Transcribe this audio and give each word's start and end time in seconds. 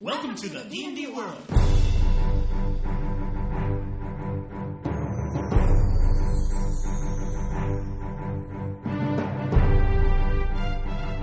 Welcome 0.00 0.34
to 0.34 0.48
the 0.48 0.64
D&D 0.64 1.06
world. 1.06 1.38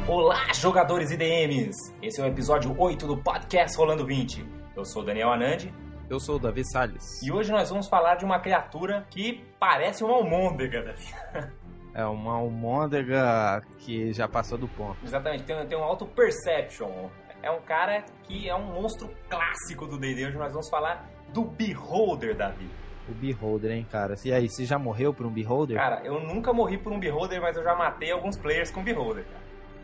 Olá, 0.07 0.52
jogadores 0.54 1.12
e 1.12 1.18
DMs! 1.18 1.76
Esse 2.02 2.21
é 2.21 2.23
o 2.23 2.28
episódio 2.28 2.76
8 2.78 3.07
do 3.07 3.18
podcast 3.18 3.78
Rolando 3.78 4.06
20. 4.06 4.46
Eu 4.76 4.85
sou 4.85 5.01
o 5.01 5.06
Daniel 5.06 5.31
Anandi 5.31 5.74
Eu 6.10 6.19
sou 6.19 6.35
o 6.35 6.40
Davi 6.40 6.63
Salles. 6.65 7.22
e 7.24 7.31
hoje 7.31 7.51
nós 7.51 7.69
vamos 7.69 7.88
falar 7.88 8.15
de 8.15 8.26
uma 8.26 8.40
criatura 8.40 9.06
que 9.10 9.44
parece 9.60 10.03
uma 10.03 10.15
almôndega, 10.15 10.83
Davi. 10.83 11.06
É 11.94 12.06
uma 12.06 12.35
almôndega 12.35 13.62
que 13.79 14.13
já 14.13 14.26
passou 14.26 14.58
do 14.58 14.65
ponto. 14.65 14.96
Exatamente, 15.03 15.44
tem, 15.44 15.67
tem 15.67 15.78
um 15.78 15.83
auto 15.83 16.05
perception. 16.05 17.09
É 17.44 17.49
um 17.49 17.62
cara 17.62 18.05
que 18.23 18.48
é 18.48 18.55
um 18.55 18.73
monstro 18.73 19.09
clássico 19.27 19.88
do 19.88 19.98
D&D. 19.98 20.27
Hoje 20.27 20.38
nós 20.38 20.52
vamos 20.52 20.70
falar 20.70 21.09
do 21.34 21.44
Beholder, 21.44 22.36
Davi. 22.36 22.70
O 23.09 23.13
Beholder, 23.13 23.72
hein, 23.72 23.88
cara? 23.90 24.16
E 24.23 24.32
aí, 24.32 24.48
você 24.48 24.63
já 24.63 24.77
morreu 24.77 25.12
por 25.12 25.26
um 25.26 25.32
Beholder? 25.32 25.76
Cara, 25.76 26.02
eu 26.05 26.20
nunca 26.20 26.54
morri 26.54 26.77
por 26.77 26.94
um 26.94 26.99
Beholder, 26.99 27.41
mas 27.41 27.58
eu 27.58 27.63
já 27.63 27.76
matei 27.76 28.12
alguns 28.12 28.38
players 28.38 28.70
com 28.70 28.84
Beholder, 28.84 29.26
cara. 29.26 29.41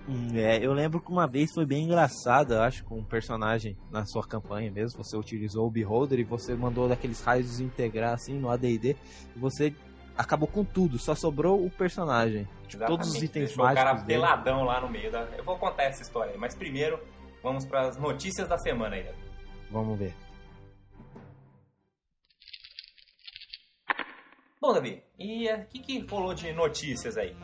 Hum, 0.08 0.30
é, 0.36 0.64
eu 0.64 0.72
lembro 0.72 1.02
que 1.02 1.12
uma 1.12 1.28
vez 1.28 1.52
foi 1.52 1.66
bem 1.66 1.84
engraçado, 1.84 2.54
eu 2.54 2.62
acho, 2.62 2.86
com 2.86 3.00
um 3.00 3.04
personagem 3.04 3.76
na 3.92 4.06
sua 4.06 4.26
campanha 4.26 4.72
mesmo. 4.72 5.04
Você 5.04 5.18
utilizou 5.18 5.68
o 5.68 5.72
Beholder 5.72 6.20
e 6.20 6.24
você 6.24 6.54
mandou 6.54 6.88
daqueles 6.88 7.22
raios 7.24 7.48
desintegrar 7.48 8.14
assim 8.14 8.40
no 8.40 8.50
AD&D. 8.50 8.96
E 9.36 9.40
você 9.40 9.74
acabou 10.16 10.48
com 10.48 10.64
tudo, 10.64 10.98
só 10.98 11.16
sobrou 11.16 11.66
o 11.66 11.70
personagem. 11.70 12.48
Tipo, 12.68 12.86
todos 12.86 13.10
os 13.10 13.16
itens 13.16 13.48
deixou 13.48 13.66
o 13.66 13.68
cara 13.68 13.84
mágicos 13.84 14.04
dele. 14.04 14.22
peladão 14.22 14.64
lá 14.64 14.80
no 14.80 14.90
meio 14.90 15.12
da... 15.12 15.28
Eu 15.38 15.44
vou 15.44 15.58
contar 15.58 15.84
essa 15.84 16.02
história 16.02 16.32
aí, 16.32 16.38
mas 16.38 16.56
primeiro 16.56 17.00
vamos 17.44 17.66
para 17.66 17.88
as 17.88 17.98
notícias 17.98 18.48
da 18.48 18.58
semana 18.58 18.96
aí. 18.96 19.10
Vamos 19.72 19.98
ver. 19.98 20.14
Bom, 24.60 24.74
Davi, 24.74 25.04
e 25.18 25.48
o 25.50 25.66
que, 25.68 25.80
que 25.80 26.00
rolou 26.08 26.34
de 26.34 26.52
notícias 26.52 27.18
aí? 27.18 27.36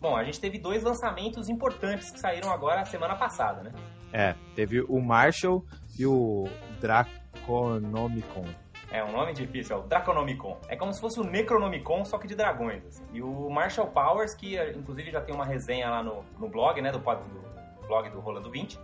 Bom, 0.00 0.16
a 0.16 0.22
gente 0.22 0.40
teve 0.40 0.58
dois 0.58 0.82
lançamentos 0.82 1.48
importantes 1.48 2.10
que 2.10 2.20
saíram 2.20 2.52
agora 2.52 2.84
semana 2.84 3.16
passada, 3.16 3.62
né? 3.62 3.72
É, 4.12 4.34
teve 4.54 4.80
o 4.82 5.00
Marshall 5.00 5.64
e 5.98 6.06
o 6.06 6.44
Draconomicon. 6.80 8.44
É 8.90 9.04
um 9.04 9.12
nome 9.12 9.34
difícil, 9.34 9.76
é 9.76 9.80
o 9.80 9.82
Draconomicon. 9.82 10.58
É 10.68 10.76
como 10.76 10.92
se 10.92 11.00
fosse 11.00 11.20
o 11.20 11.24
Necronomicon, 11.24 12.04
só 12.04 12.16
que 12.16 12.26
de 12.26 12.34
dragões. 12.34 12.84
assim. 12.86 13.04
E 13.12 13.22
o 13.22 13.50
Marshall 13.50 13.88
Powers, 13.88 14.34
que 14.34 14.56
eh, 14.56 14.72
inclusive 14.76 15.10
já 15.10 15.20
tem 15.20 15.34
uma 15.34 15.44
resenha 15.44 15.90
lá 15.90 16.02
no, 16.02 16.24
no 16.38 16.48
blog, 16.48 16.80
né? 16.80 16.90
Do, 16.90 16.98
do 16.98 17.86
blog 17.86 18.08
do 18.10 18.20
Rolando 18.20 18.50
20. 18.50 18.78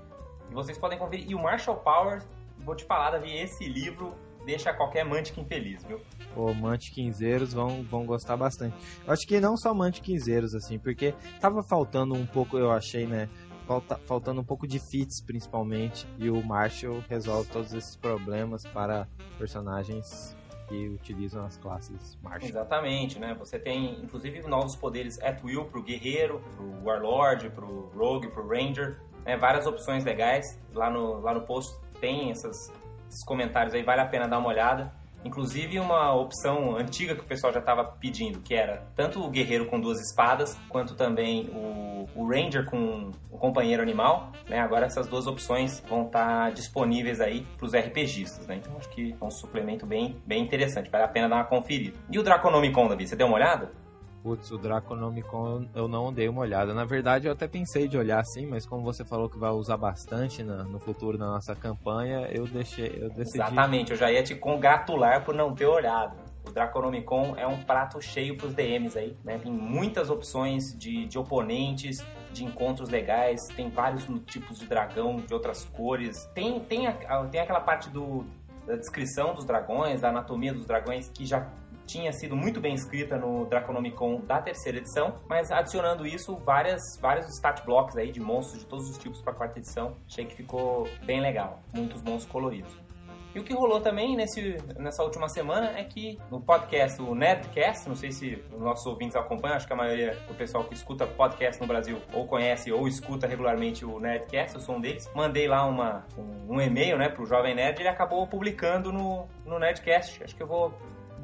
Vocês 0.54 0.78
podem 0.78 0.98
conferir. 0.98 1.28
E 1.28 1.34
o 1.34 1.42
Marshall 1.42 1.76
Powers, 1.78 2.24
vou 2.58 2.76
te 2.76 2.84
falar, 2.84 3.10
Davi, 3.10 3.36
esse 3.36 3.64
livro 3.64 4.14
deixa 4.46 4.72
qualquer 4.72 5.04
Mantic 5.04 5.36
infeliz, 5.38 5.84
viu? 5.84 6.00
O 6.36 6.54
Mantiquinzeiros 6.54 7.52
vão, 7.52 7.82
vão 7.82 8.06
gostar 8.06 8.36
bastante. 8.36 8.76
Eu 9.06 9.12
acho 9.12 9.26
que 9.26 9.40
não 9.40 9.56
só 9.56 9.74
Mantiquinzeiros, 9.74 10.54
assim, 10.54 10.78
porque 10.78 11.12
tava 11.40 11.62
faltando 11.62 12.14
um 12.14 12.26
pouco, 12.26 12.56
eu 12.56 12.70
achei, 12.70 13.06
né? 13.06 13.28
Falta, 13.66 13.98
faltando 14.06 14.42
um 14.42 14.44
pouco 14.44 14.66
de 14.66 14.78
fits, 14.78 15.24
principalmente. 15.24 16.06
E 16.18 16.30
o 16.30 16.42
Marshall 16.42 17.02
resolve 17.08 17.50
todos 17.50 17.72
esses 17.72 17.96
problemas 17.96 18.64
para 18.66 19.08
personagens 19.38 20.36
que 20.68 20.88
utilizam 20.88 21.44
as 21.44 21.56
classes 21.56 22.16
Marshall. 22.22 22.48
Exatamente, 22.48 23.18
né? 23.18 23.34
Você 23.38 23.58
tem, 23.58 24.02
inclusive, 24.02 24.42
novos 24.42 24.76
poderes 24.76 25.18
at 25.20 25.42
will 25.42 25.64
pro 25.64 25.82
guerreiro, 25.82 26.42
pro 26.54 26.84
warlord, 26.84 27.50
pro 27.50 27.90
rogue, 27.94 28.28
pro 28.28 28.46
ranger, 28.46 29.00
né? 29.24 29.36
Várias 29.36 29.66
opções 29.66 30.04
legais. 30.04 30.44
Lá 30.72 30.90
no, 30.90 31.20
lá 31.20 31.34
no 31.34 31.42
post 31.42 31.74
tem 32.00 32.30
essas, 32.30 32.70
esses 33.08 33.24
comentários 33.24 33.74
aí, 33.74 33.82
vale 33.82 34.00
a 34.00 34.06
pena 34.06 34.28
dar 34.28 34.38
uma 34.38 34.48
olhada. 34.48 34.92
Inclusive 35.24 35.80
uma 35.80 36.14
opção 36.14 36.76
antiga 36.76 37.14
que 37.14 37.22
o 37.22 37.24
pessoal 37.24 37.50
já 37.50 37.58
estava 37.58 37.82
pedindo, 37.82 38.40
que 38.40 38.54
era 38.54 38.86
tanto 38.94 39.24
o 39.24 39.30
guerreiro 39.30 39.64
com 39.66 39.80
duas 39.80 39.98
espadas, 39.98 40.54
quanto 40.68 40.94
também 40.94 41.48
o, 41.48 42.06
o 42.14 42.28
ranger 42.28 42.66
com 42.66 43.10
o 43.30 43.38
companheiro 43.38 43.82
animal, 43.82 44.30
né? 44.46 44.60
Agora 44.60 44.84
essas 44.84 45.06
duas 45.06 45.26
opções 45.26 45.82
vão 45.88 46.04
estar 46.04 46.52
disponíveis 46.52 47.22
aí 47.22 47.46
para 47.56 47.64
os 47.64 47.72
RPGistas, 47.74 48.46
né? 48.46 48.56
Então 48.56 48.76
acho 48.76 48.90
que 48.90 49.16
é 49.18 49.24
um 49.24 49.30
suplemento 49.30 49.86
bem, 49.86 50.20
bem 50.26 50.42
interessante, 50.42 50.90
vale 50.90 51.04
a 51.04 51.08
pena 51.08 51.26
dar 51.26 51.36
uma 51.36 51.44
conferida. 51.44 51.96
E 52.10 52.18
o 52.18 52.22
Draconomicon, 52.22 52.86
Davi, 52.86 53.08
você 53.08 53.16
deu 53.16 53.26
uma 53.26 53.36
olhada? 53.36 53.72
Putz, 54.24 54.50
o 54.50 54.56
Draconomicon 54.56 55.66
eu 55.74 55.86
não 55.86 56.10
dei 56.10 56.30
uma 56.30 56.40
olhada. 56.40 56.72
Na 56.72 56.86
verdade, 56.86 57.26
eu 57.26 57.32
até 57.34 57.46
pensei 57.46 57.86
de 57.86 57.98
olhar 57.98 58.20
assim, 58.20 58.46
mas 58.46 58.64
como 58.64 58.82
você 58.82 59.04
falou 59.04 59.28
que 59.28 59.36
vai 59.38 59.50
usar 59.50 59.76
bastante 59.76 60.42
na- 60.42 60.64
no 60.64 60.78
futuro 60.80 61.18
da 61.18 61.26
nossa 61.26 61.54
campanha, 61.54 62.26
eu 62.32 62.46
deixei, 62.46 62.86
eu 63.02 63.10
decidi. 63.10 63.36
Exatamente, 63.36 63.90
eu 63.90 63.98
já 63.98 64.10
ia 64.10 64.22
te 64.22 64.34
congratular 64.34 65.22
por 65.26 65.34
não 65.34 65.54
ter 65.54 65.66
olhado. 65.66 66.16
O 66.48 66.50
Draconomicon 66.50 67.34
é 67.36 67.46
um 67.46 67.62
prato 67.64 68.00
cheio 68.00 68.34
pros 68.38 68.54
DMs 68.54 68.96
aí, 68.98 69.14
né? 69.22 69.36
Tem 69.38 69.52
muitas 69.52 70.08
opções 70.08 70.74
de, 70.78 71.04
de 71.04 71.18
oponentes, 71.18 72.02
de 72.32 72.46
encontros 72.46 72.88
legais, 72.88 73.46
tem 73.48 73.68
vários 73.68 74.06
tipos 74.24 74.58
de 74.58 74.66
dragão, 74.66 75.16
de 75.16 75.34
outras 75.34 75.64
cores. 75.66 76.24
Tem, 76.34 76.58
tem, 76.60 76.86
a- 76.86 77.26
tem 77.30 77.40
aquela 77.42 77.60
parte 77.60 77.90
do, 77.90 78.24
da 78.66 78.74
descrição 78.76 79.34
dos 79.34 79.44
dragões, 79.44 80.00
da 80.00 80.08
anatomia 80.08 80.54
dos 80.54 80.64
dragões, 80.64 81.08
que 81.10 81.26
já 81.26 81.46
tinha 81.86 82.12
sido 82.12 82.36
muito 82.36 82.60
bem 82.60 82.74
escrita 82.74 83.16
no 83.16 83.46
Draconomicon 83.46 84.20
da 84.20 84.40
terceira 84.40 84.78
edição, 84.78 85.20
mas 85.28 85.50
adicionando 85.50 86.06
isso, 86.06 86.36
várias, 86.36 86.80
vários 87.00 87.26
stat 87.36 87.64
blocks 87.64 87.96
aí 87.96 88.10
de 88.10 88.20
monstros 88.20 88.60
de 88.60 88.66
todos 88.66 88.88
os 88.88 88.98
tipos 88.98 89.20
para 89.20 89.32
a 89.32 89.36
quarta 89.36 89.58
edição. 89.58 89.96
Achei 90.08 90.24
que 90.24 90.34
ficou 90.34 90.88
bem 91.04 91.20
legal, 91.20 91.60
muitos 91.74 92.02
monstros 92.02 92.30
coloridos. 92.30 92.84
E 93.34 93.40
o 93.40 93.42
que 93.42 93.52
rolou 93.52 93.80
também 93.80 94.14
nesse, 94.14 94.56
nessa 94.78 95.02
última 95.02 95.28
semana 95.28 95.76
é 95.76 95.82
que 95.82 96.20
no 96.30 96.40
podcast, 96.40 97.02
o 97.02 97.16
Nerdcast, 97.16 97.88
não 97.88 97.96
sei 97.96 98.12
se 98.12 98.40
os 98.52 98.60
nossos 98.60 98.86
ouvintes 98.86 99.16
acompanham, 99.16 99.56
acho 99.56 99.66
que 99.66 99.72
a 99.72 99.76
maioria 99.76 100.14
do 100.28 100.34
pessoal 100.34 100.62
que 100.62 100.72
escuta 100.72 101.04
podcast 101.04 101.60
no 101.60 101.66
Brasil 101.66 102.00
ou 102.12 102.28
conhece 102.28 102.70
ou 102.70 102.86
escuta 102.86 103.26
regularmente 103.26 103.84
o 103.84 103.98
Nerdcast, 103.98 104.54
eu 104.54 104.60
sou 104.60 104.76
um 104.76 104.80
deles. 104.80 105.10
Mandei 105.16 105.48
lá 105.48 105.66
uma, 105.66 106.06
um, 106.16 106.54
um 106.54 106.60
e-mail 106.60 106.96
né, 106.96 107.08
pro 107.08 107.26
Jovem 107.26 107.56
Nerd 107.56 107.80
ele 107.80 107.88
acabou 107.88 108.24
publicando 108.24 108.92
no, 108.92 109.26
no 109.44 109.58
Nerdcast. 109.58 110.22
Acho 110.22 110.36
que 110.36 110.42
eu 110.42 110.46
vou 110.46 110.72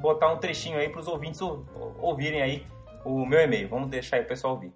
botar 0.01 0.31
um 0.33 0.37
trechinho 0.37 0.77
aí 0.77 0.89
pros 0.89 1.07
ouvintes 1.07 1.41
ou- 1.41 1.65
ou- 1.75 1.95
ouvirem 2.01 2.41
aí 2.41 2.65
o 3.05 3.25
meu 3.25 3.39
e-mail. 3.39 3.69
Vamos 3.69 3.89
deixar 3.89 4.17
aí 4.17 4.23
o 4.23 4.27
pessoal 4.27 4.53
ouvir. 4.55 4.71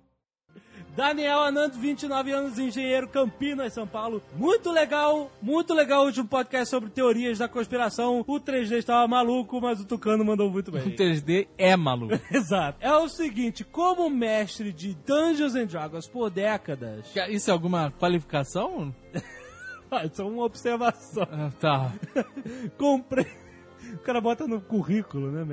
Daniel 0.95 1.41
Anando, 1.41 1.77
29 1.77 2.31
anos, 2.31 2.57
engenheiro, 2.57 3.09
Campinas, 3.09 3.73
São 3.73 3.85
Paulo. 3.85 4.23
Muito 4.33 4.71
legal, 4.71 5.29
muito 5.41 5.73
legal 5.73 6.03
o 6.03 6.05
último 6.05 6.25
podcast 6.25 6.69
sobre 6.69 6.89
teorias 6.89 7.37
da 7.37 7.49
conspiração. 7.49 8.23
O 8.25 8.39
3D 8.39 8.77
estava 8.77 9.05
maluco, 9.05 9.59
mas 9.59 9.81
o 9.81 9.85
Tucano 9.85 10.23
mandou 10.23 10.49
muito 10.49 10.69
O 10.69 10.71
bem. 10.71 10.95
3D 10.95 11.49
é 11.57 11.75
maluco. 11.75 12.17
Exato. 12.31 12.77
É 12.79 12.93
o 12.95 13.09
seguinte, 13.09 13.65
como 13.65 14.09
mestre 14.09 14.71
de 14.71 14.93
Dungeons 15.05 15.53
and 15.55 15.65
Dragons 15.65 16.07
por 16.07 16.29
décadas... 16.29 17.13
Isso 17.27 17.49
é 17.49 17.53
alguma 17.53 17.91
qualificação? 17.91 18.95
Ah, 19.91 20.03
Isso 20.03 20.19
é 20.19 20.25
uma 20.25 20.43
observação. 20.43 21.27
Ah, 21.31 21.51
tá. 21.59 21.93
Comprei... 22.75 23.27
O 23.93 23.97
cara 23.99 24.19
bota 24.21 24.47
no 24.47 24.59
currículo, 24.61 25.31
né? 25.31 25.45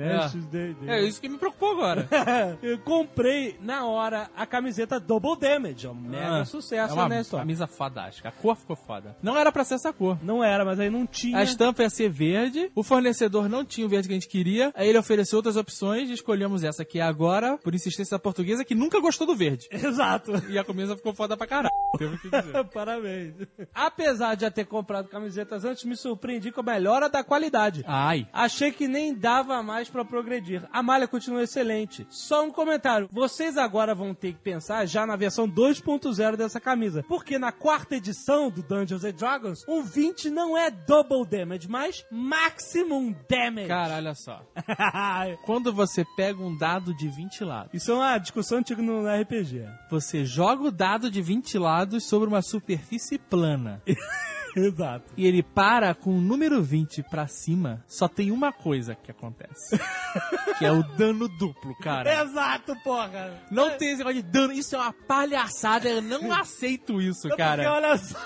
D&D. 0.51 0.87
É 0.89 1.01
isso 1.01 1.19
que 1.21 1.29
me 1.29 1.37
preocupou 1.37 1.71
agora. 1.71 2.07
Eu 2.61 2.77
comprei 2.79 3.57
na 3.61 3.85
hora 3.85 4.29
a 4.35 4.45
camiseta 4.45 4.99
Double 4.99 5.37
Damage. 5.39 5.87
É 5.87 5.89
um 5.89 5.95
mega 5.95 6.41
Ah, 6.41 6.45
sucesso 6.45 6.93
é 6.93 6.95
uma 6.95 7.09
né, 7.09 7.21
história. 7.21 7.43
camisa 7.43 7.67
fodástica. 7.67 8.29
A 8.29 8.31
cor 8.31 8.55
ficou 8.55 8.75
foda. 8.75 9.15
Não 9.21 9.37
era 9.37 9.51
pra 9.51 9.63
ser 9.63 9.75
essa 9.75 9.91
cor. 9.93 10.17
Não 10.23 10.43
era, 10.43 10.63
mas 10.65 10.79
aí 10.79 10.89
não 10.89 11.05
tinha. 11.05 11.37
A 11.37 11.43
estampa 11.43 11.83
ia 11.83 11.89
ser 11.89 12.09
verde, 12.09 12.71
o 12.75 12.83
fornecedor 12.83 13.49
não 13.49 13.63
tinha 13.65 13.85
o 13.85 13.89
verde 13.89 14.07
que 14.07 14.13
a 14.13 14.17
gente 14.17 14.27
queria, 14.29 14.71
aí 14.75 14.87
ele 14.89 14.97
ofereceu 14.97 15.37
outras 15.37 15.55
opções 15.57 16.09
e 16.09 16.13
escolhemos 16.13 16.63
essa 16.63 16.83
que 16.85 16.99
é 16.99 17.03
agora, 17.03 17.57
por 17.57 17.73
insistência 17.73 18.15
da 18.15 18.19
portuguesa, 18.19 18.63
que 18.65 18.75
nunca 18.75 18.99
gostou 18.99 19.25
do 19.27 19.35
verde. 19.35 19.67
Exato. 19.71 20.31
E 20.49 20.57
a 20.57 20.63
camisa 20.63 20.95
ficou 20.95 21.13
foda 21.13 21.35
pra 21.37 21.47
caralho. 21.47 21.73
Temos 21.97 22.19
que 22.21 22.29
dizer. 22.29 22.63
Parabéns. 22.73 23.33
Apesar 23.73 24.35
de 24.35 24.41
já 24.41 24.51
ter 24.51 24.65
comprado 24.65 25.07
camisetas 25.07 25.63
antes, 25.65 25.83
me 25.83 25.95
surpreendi 25.95 26.51
com 26.51 26.61
a 26.61 26.63
melhora 26.63 27.09
da 27.09 27.23
qualidade. 27.23 27.83
Ai. 27.87 28.22
Achei 28.31 28.71
que 28.71 28.87
nem 28.87 29.13
dava 29.13 29.61
mais 29.63 29.89
pra 29.89 30.05
progredir. 30.05 30.63
A 30.71 30.81
malha 30.83 31.07
continua 31.07 31.43
excelente. 31.43 32.05
Só 32.09 32.45
um 32.45 32.51
comentário. 32.51 33.09
Vocês 33.11 33.57
agora 33.57 33.93
vão 33.95 34.13
ter 34.13 34.33
que 34.33 34.39
pensar 34.39 34.85
já 34.85 35.05
na 35.05 35.15
versão 35.15 35.47
2.0 35.49 36.35
dessa 36.35 36.59
camisa. 36.59 37.03
Porque 37.07 37.37
na 37.39 37.51
quarta 37.51 37.95
edição 37.95 38.49
do 38.49 38.61
Dungeons 38.63 39.03
and 39.03 39.13
Dragons, 39.13 39.63
um 39.67 39.81
20 39.83 40.29
não 40.29 40.57
é 40.57 40.69
double 40.71 41.25
damage, 41.25 41.67
mas 41.69 42.05
maximum 42.11 43.15
damage. 43.29 43.67
Cara, 43.67 43.95
olha 43.95 44.15
só. 44.15 44.41
Quando 45.45 45.73
você 45.73 46.05
pega 46.15 46.41
um 46.41 46.57
dado 46.57 46.95
de 46.95 47.07
20 47.09 47.43
lados, 47.43 47.73
Isso 47.73 47.91
é 47.91 47.95
uma 47.95 48.17
discussão 48.17 48.59
antiga 48.59 48.81
no 48.81 49.05
RPG. 49.07 49.65
você 49.89 50.25
joga 50.25 50.63
o 50.63 50.71
dado 50.71 51.09
de 51.09 51.21
20 51.21 51.57
lados 51.57 52.07
sobre 52.07 52.27
uma 52.27 52.41
superfície 52.41 53.17
plana. 53.17 53.81
Exato. 54.59 55.13
e 55.17 55.25
ele 55.25 55.41
para 55.43 55.93
com 55.93 56.17
o 56.17 56.21
número 56.21 56.61
20 56.61 57.03
pra 57.03 57.27
cima, 57.27 57.83
só 57.87 58.07
tem 58.07 58.31
uma 58.31 58.51
coisa 58.51 58.95
que 58.95 59.11
acontece. 59.11 59.77
que 60.57 60.65
é 60.65 60.71
o 60.71 60.83
dano 60.83 61.27
duplo, 61.27 61.75
cara. 61.79 62.23
Exato, 62.23 62.75
porra. 62.83 63.41
Não 63.51 63.71
tem 63.77 63.89
esse 63.89 63.97
negócio 63.99 64.21
de 64.21 64.29
dano. 64.29 64.53
Isso 64.53 64.75
é 64.75 64.79
uma 64.79 64.93
palhaçada. 64.93 65.89
Eu 65.89 66.01
não 66.01 66.31
aceito 66.31 67.01
isso, 67.01 67.27
Porque 67.27 67.37
cara. 67.37 67.71
olha 67.71 67.97
só. 67.97 68.17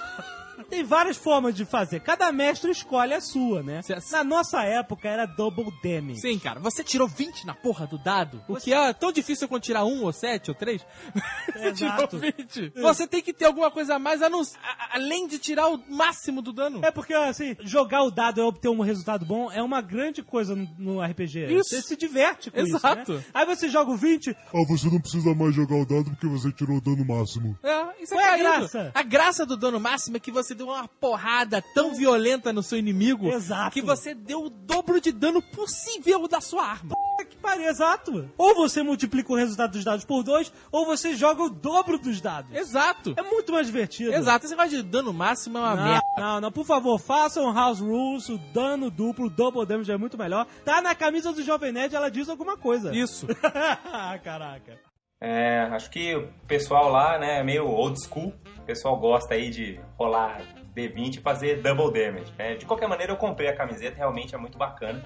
Tem 0.69 0.83
várias 0.83 1.17
formas 1.17 1.53
de 1.55 1.65
fazer. 1.65 1.99
Cada 2.01 2.31
mestre 2.31 2.71
escolhe 2.71 3.13
a 3.13 3.21
sua, 3.21 3.61
né? 3.63 3.81
Cê- 3.81 3.95
Na 4.11 4.23
nossa 4.23 4.63
época 4.63 5.07
era 5.07 5.25
double 5.25 5.71
damage. 5.83 6.21
Sim, 6.21 6.37
cara, 6.39 6.59
você 6.59 6.83
tirou 6.83 7.07
20 7.07 7.45
na 7.45 7.53
porra 7.53 7.85
do 7.87 7.97
dado, 7.97 8.43
o 8.47 8.55
que 8.55 8.73
é 8.73 8.93
tão 8.93 9.11
difícil 9.11 9.47
quanto 9.47 9.63
tirar 9.63 9.85
um 9.85 10.03
ou 10.03 10.11
sete 10.11 10.49
ou 10.51 10.55
três. 10.55 10.85
você 11.53 11.67
Exato. 11.69 12.17
tirou 12.17 12.33
20. 12.37 12.73
Você 12.75 13.07
tem 13.07 13.21
que 13.21 13.33
ter 13.33 13.45
alguma 13.45 13.71
coisa 13.71 13.95
a 13.95 13.99
mais 13.99 14.21
a 14.21 14.29
não- 14.29 14.41
a- 14.41 14.95
além 14.95 15.27
de 15.27 15.39
tirar 15.39 15.67
o 15.67 15.81
máximo 15.89 16.41
do 16.41 16.51
dano. 16.53 16.79
É 16.83 16.91
porque, 16.91 17.13
assim, 17.13 17.55
jogar 17.61 18.03
o 18.03 18.11
dado 18.11 18.39
e 18.39 18.43
obter 18.43 18.69
um 18.69 18.81
resultado 18.81 19.25
bom 19.25 19.51
é 19.51 19.61
uma 19.61 19.81
grande 19.81 20.21
coisa 20.23 20.55
no, 20.77 21.01
RPG. 21.01 21.45
Isso. 21.53 21.69
Você 21.69 21.81
se 21.81 21.95
diverte 21.95 22.49
com 22.51 22.59
Exato. 22.59 23.13
isso, 23.13 23.13
né? 23.13 23.23
Aí 23.33 23.45
você 23.45 23.69
joga 23.69 23.91
o 23.91 23.97
20, 23.97 24.29
Ah, 24.53 24.63
você 24.67 24.87
não 24.89 24.99
precisa 24.99 25.33
mais 25.33 25.53
jogar 25.55 25.75
o 25.75 25.85
dado 25.85 26.05
porque 26.11 26.27
você 26.27 26.51
tirou 26.51 26.77
o 26.77 26.81
dano 26.81 27.05
máximo. 27.05 27.57
É, 27.63 28.03
isso 28.03 28.13
é 28.13 28.17
Qual 28.17 28.25
é 28.25 28.33
a 28.33 28.37
graça? 28.37 28.91
A 28.93 29.03
graça 29.03 29.45
do 29.45 29.55
dano 29.57 29.79
máximo 29.79 30.17
é 30.17 30.19
que 30.19 30.31
você 30.31 30.46
deu 30.55 30.67
uma 30.67 30.87
porrada 30.87 31.61
tão 31.73 31.93
violenta 31.95 32.51
no 32.53 32.61
seu 32.63 32.77
inimigo 32.77 33.27
Exato. 33.29 33.71
que 33.71 33.81
você 33.81 34.13
deu 34.13 34.43
o 34.45 34.49
dobro 34.49 34.99
de 35.01 35.11
dano 35.11 35.41
possível 35.41 36.27
da 36.27 36.41
sua 36.41 36.63
arma. 36.65 36.95
Puta 36.95 37.25
que 37.29 37.35
pariu, 37.37 37.67
exato. 37.67 38.29
Ou 38.37 38.55
você 38.55 38.83
multiplica 38.83 39.31
o 39.31 39.35
resultado 39.35 39.71
dos 39.71 39.83
dados 39.83 40.05
por 40.05 40.23
dois, 40.23 40.51
ou 40.71 40.85
você 40.85 41.15
joga 41.15 41.43
o 41.43 41.49
dobro 41.49 41.97
dos 41.97 42.21
dados. 42.21 42.53
Exato. 42.53 43.13
É 43.17 43.21
muito 43.23 43.51
mais 43.51 43.67
divertido. 43.67 44.13
Exato. 44.13 44.45
Esse 44.45 44.55
negócio 44.55 44.77
de 44.77 44.83
dano 44.83 45.11
máximo 45.13 45.57
é 45.57 45.61
uma 45.61 45.75
Não, 45.75 45.83
merda. 45.83 46.01
não, 46.17 46.41
não, 46.41 46.51
por 46.51 46.65
favor, 46.65 46.99
façam 46.99 47.51
House 47.53 47.79
Rules, 47.79 48.29
o 48.29 48.37
dano 48.53 48.89
duplo, 48.91 49.27
o 49.27 49.29
double 49.29 49.65
damage 49.65 49.91
é 49.91 49.97
muito 49.97 50.17
melhor. 50.17 50.45
Tá 50.63 50.81
na 50.81 50.93
camisa 50.93 51.33
do 51.33 51.43
Jovem 51.43 51.71
Nerd, 51.71 51.95
ela 51.95 52.09
diz 52.11 52.29
alguma 52.29 52.55
coisa. 52.57 52.95
Isso. 52.95 53.27
Caraca. 54.23 54.79
É, 55.19 55.61
acho 55.71 55.89
que 55.89 56.15
o 56.15 56.27
pessoal 56.47 56.89
lá, 56.91 57.17
né, 57.17 57.39
é 57.39 57.43
meio 57.43 57.65
old 57.67 57.99
school. 57.99 58.31
Pessoal 58.67 58.97
gosta 58.97 59.33
aí 59.33 59.49
de 59.49 59.79
rolar 59.97 60.41
D20 60.75 61.15
e 61.15 61.21
fazer 61.21 61.61
double 61.61 61.85
damage. 61.85 62.33
né? 62.37 62.55
De 62.55 62.65
qualquer 62.65 62.85
maneira, 62.89 63.13
eu 63.13 63.15
comprei 63.15 63.47
a 63.47 63.55
camiseta, 63.55 63.95
realmente 63.95 64.35
é 64.35 64.37
muito 64.37 64.57
bacana. 64.57 65.01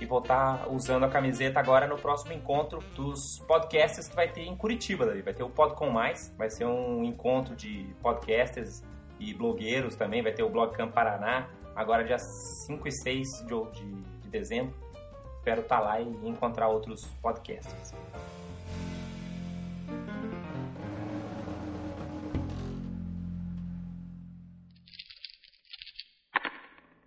E 0.00 0.04
vou 0.04 0.18
estar 0.18 0.68
usando 0.68 1.04
a 1.04 1.08
camiseta 1.08 1.60
agora 1.60 1.86
no 1.86 1.96
próximo 1.96 2.32
encontro 2.32 2.80
dos 2.96 3.38
podcasts 3.46 4.08
que 4.08 4.16
vai 4.16 4.26
ter 4.26 4.42
em 4.42 4.56
Curitiba. 4.56 5.06
Vai 5.22 5.32
ter 5.32 5.44
o 5.44 5.48
Podcom 5.48 5.90
Mais, 5.90 6.34
vai 6.36 6.50
ser 6.50 6.64
um 6.64 7.04
encontro 7.04 7.54
de 7.54 7.86
podcasters 8.02 8.82
e 9.20 9.32
blogueiros 9.32 9.94
também. 9.94 10.20
Vai 10.20 10.32
ter 10.32 10.42
o 10.42 10.50
Blog 10.50 10.74
Camp 10.74 10.92
Paraná, 10.92 11.48
agora 11.76 12.02
dia 12.02 12.18
5 12.18 12.88
e 12.88 12.90
6 12.90 13.46
de, 13.46 13.46
de, 13.46 13.94
de 14.22 14.28
dezembro. 14.28 14.74
Espero 15.38 15.60
estar 15.60 15.78
lá 15.78 16.00
e 16.00 16.08
encontrar 16.26 16.66
outros 16.66 17.04
podcasters. 17.22 17.94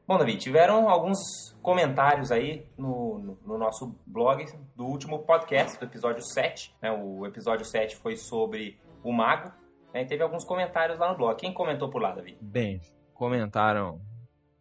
Bom, 0.07 0.18
Davi, 0.18 0.38
tiveram 0.38 0.88
alguns 0.88 1.19
comentários 1.62 2.31
aí 2.31 2.65
no, 2.77 3.19
no, 3.19 3.39
no 3.45 3.57
nosso 3.57 3.94
blog 4.06 4.45
do 4.74 4.86
último 4.86 5.19
podcast, 5.19 5.77
do 5.77 5.83
episódio 5.83 6.24
7. 6.24 6.74
Né? 6.81 6.89
O 6.94 7.25
episódio 7.25 7.65
7 7.65 7.98
foi 7.98 8.15
sobre 8.15 8.80
o 9.04 9.12
mago. 9.12 9.51
Né? 9.94 10.04
E 10.04 10.06
teve 10.06 10.24
alguns 10.24 10.45
comentários 10.45 10.98
lá 10.98 11.12
no 11.12 11.18
blog. 11.18 11.36
Quem 11.36 11.54
comentou 11.54 11.89
por 11.89 12.01
lá, 12.01 12.13
Davi? 12.13 12.38
Bem, 12.39 12.80
comentaram 13.13 14.00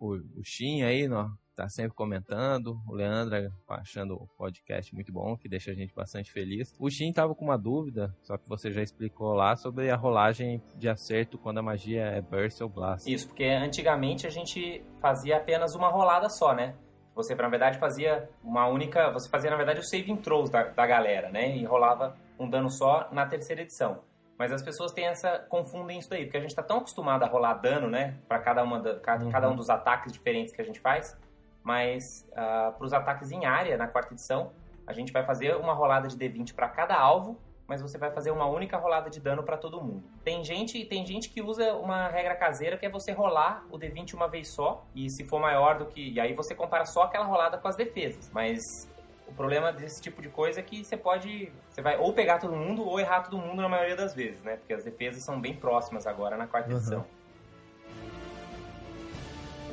o, 0.00 0.14
o 0.16 0.42
Shin 0.42 0.82
aí, 0.82 1.08
ó, 1.08 1.28
tá 1.56 1.68
sempre 1.68 1.94
comentando. 1.94 2.78
O 2.86 2.94
Leandra 2.94 3.50
achando 3.68 4.14
o 4.14 4.26
podcast 4.36 4.94
muito 4.94 5.10
bom, 5.12 5.36
que 5.36 5.48
deixa 5.48 5.70
a 5.70 5.74
gente 5.74 5.94
bastante 5.94 6.30
feliz. 6.30 6.74
O 6.78 6.90
Shin 6.90 7.12
tava 7.12 7.34
com 7.34 7.44
uma 7.46 7.56
dúvida, 7.56 8.14
só 8.22 8.36
que 8.36 8.48
você 8.48 8.70
já 8.70 8.82
explicou 8.82 9.32
lá, 9.32 9.56
sobre 9.56 9.90
a 9.90 9.96
rolagem 9.96 10.62
de 10.76 10.88
acerto 10.88 11.38
quando 11.38 11.58
a 11.58 11.62
magia 11.62 12.02
é 12.02 12.20
Burst 12.20 12.60
ou 12.60 12.68
Blast. 12.68 13.10
Isso, 13.10 13.26
porque 13.28 13.44
antigamente 13.44 14.26
a 14.26 14.30
gente 14.30 14.84
fazia 15.00 15.38
apenas 15.38 15.74
uma 15.74 15.88
rolada 15.88 16.28
só, 16.28 16.54
né? 16.54 16.74
Você, 17.14 17.34
na 17.34 17.48
verdade, 17.48 17.78
fazia 17.78 18.28
uma 18.44 18.68
única... 18.68 19.10
Você 19.12 19.28
fazia, 19.30 19.50
na 19.50 19.56
verdade, 19.56 19.80
os 19.80 19.88
saving 19.88 20.16
throws 20.16 20.50
da, 20.50 20.64
da 20.64 20.86
galera, 20.86 21.30
né? 21.30 21.56
E 21.56 21.64
rolava 21.64 22.14
um 22.38 22.48
dano 22.48 22.68
só 22.68 23.08
na 23.10 23.24
terceira 23.26 23.62
edição. 23.62 24.02
Mas 24.38 24.52
as 24.52 24.62
pessoas 24.62 24.92
têm 24.92 25.06
essa 25.06 25.38
confundem 25.48 25.98
isso 25.98 26.10
daí, 26.10 26.24
porque 26.26 26.36
a 26.36 26.40
gente 26.40 26.54
tá 26.54 26.62
tão 26.62 26.76
acostumado 26.76 27.22
a 27.22 27.26
rolar 27.26 27.54
dano, 27.54 27.88
né, 27.88 28.18
para 28.28 28.38
cada 28.38 28.62
uma 28.62 28.78
da, 28.78 29.00
cada, 29.00 29.24
Uhum. 29.24 29.30
cada 29.30 29.48
um 29.48 29.56
dos 29.56 29.70
ataques 29.70 30.12
diferentes 30.12 30.54
que 30.54 30.60
a 30.60 30.64
gente 30.64 30.78
faz, 30.78 31.18
mas 31.66 32.24
para 32.32 32.76
os 32.80 32.92
ataques 32.92 33.32
em 33.32 33.44
área 33.44 33.76
na 33.76 33.88
quarta 33.88 34.14
edição, 34.14 34.52
a 34.86 34.92
gente 34.92 35.12
vai 35.12 35.24
fazer 35.24 35.56
uma 35.56 35.72
rolada 35.74 36.06
de 36.06 36.16
D20 36.16 36.54
para 36.54 36.68
cada 36.68 36.94
alvo, 36.96 37.36
mas 37.66 37.82
você 37.82 37.98
vai 37.98 38.12
fazer 38.12 38.30
uma 38.30 38.46
única 38.46 38.76
rolada 38.76 39.10
de 39.10 39.18
dano 39.18 39.42
para 39.42 39.56
todo 39.56 39.82
mundo. 39.82 40.04
Tem 40.22 40.44
gente, 40.44 40.84
tem 40.84 41.04
gente 41.04 41.28
que 41.28 41.42
usa 41.42 41.74
uma 41.74 42.06
regra 42.06 42.36
caseira 42.36 42.76
que 42.76 42.86
é 42.86 42.88
você 42.88 43.10
rolar 43.10 43.64
o 43.68 43.76
D20 43.76 44.14
uma 44.14 44.28
vez 44.28 44.46
só, 44.46 44.86
e 44.94 45.10
se 45.10 45.24
for 45.24 45.40
maior 45.40 45.76
do 45.76 45.86
que, 45.86 46.12
e 46.12 46.20
aí 46.20 46.32
você 46.34 46.54
compara 46.54 46.86
só 46.86 47.02
aquela 47.02 47.24
rolada 47.24 47.58
com 47.58 47.66
as 47.66 47.74
defesas. 47.74 48.30
Mas 48.32 48.60
o 49.26 49.32
problema 49.34 49.72
desse 49.72 50.00
tipo 50.00 50.22
de 50.22 50.28
coisa 50.28 50.60
é 50.60 50.62
que 50.62 50.84
você 50.84 50.96
pode. 50.96 51.52
Você 51.68 51.82
vai 51.82 51.98
ou 51.98 52.12
pegar 52.12 52.38
todo 52.38 52.54
mundo 52.54 52.86
ou 52.86 53.00
errar 53.00 53.22
todo 53.22 53.36
mundo 53.38 53.60
na 53.60 53.68
maioria 53.68 53.96
das 53.96 54.14
vezes, 54.14 54.40
né? 54.44 54.54
Porque 54.56 54.72
as 54.72 54.84
defesas 54.84 55.24
são 55.24 55.40
bem 55.40 55.56
próximas 55.56 56.06
agora 56.06 56.36
na 56.36 56.46
quarta 56.46 56.70
Uhum. 56.70 56.76
edição. 56.76 57.04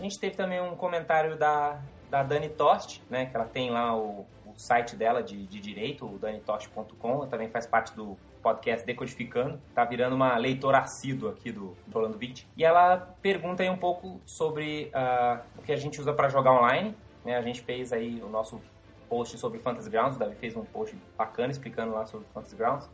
Gente 0.04 0.20
teve 0.20 0.36
também 0.36 0.60
um 0.60 0.76
comentário 0.76 1.38
da, 1.38 1.80
da 2.10 2.24
Dani 2.24 2.50
Tost, 2.50 3.02
né? 3.10 3.26
Que 3.26 3.38
ela 3.38 3.46
tem 3.46 3.70
lá 3.72 3.96
o, 3.96 4.26
o 4.46 4.54
site 4.58 4.98
dela 4.98 5.24
de, 5.24 5.48
de 5.48 5.62
direito, 5.62 6.06
o 6.06 6.20
danitost.com. 6.20 7.26
Também 7.28 7.48
faz 7.48 7.66
parte 7.66 7.96
do 7.96 8.18
podcast 8.42 8.86
Decodificando. 8.86 9.62
Tá 9.74 9.86
virando 9.86 10.14
uma 10.14 10.36
leitora 10.36 10.80
assídua 10.80 11.32
aqui 11.32 11.54
do, 11.54 11.74
do 11.88 11.94
Rolando 11.94 12.18
20. 12.18 12.46
E 12.58 12.66
ela 12.66 13.16
pergunta 13.22 13.64
aí 13.64 13.70
um 13.70 13.78
pouco 13.78 14.20
sobre 14.26 14.92
ah, 14.94 15.40
o 15.58 15.62
que 15.62 15.72
a 15.72 15.78
gente 15.78 16.02
usa 16.02 16.12
para 16.12 16.28
jogar 16.28 16.52
online. 16.52 16.94
Né? 17.24 17.38
A 17.38 17.42
gente 17.42 17.62
fez 17.62 17.94
aí 17.94 18.22
o 18.22 18.28
nosso 18.28 18.62
post 19.08 19.38
sobre 19.38 19.60
Fantasy 19.60 19.90
Grounds. 19.90 20.18
O 20.18 20.20
Davi 20.20 20.36
fez 20.36 20.58
um 20.58 20.66
post 20.66 20.98
bacana 21.18 21.50
explicando 21.50 21.94
lá 21.94 22.06
sobre 22.06 22.28
Fantasy 22.34 22.58
Grounds. 22.58 22.90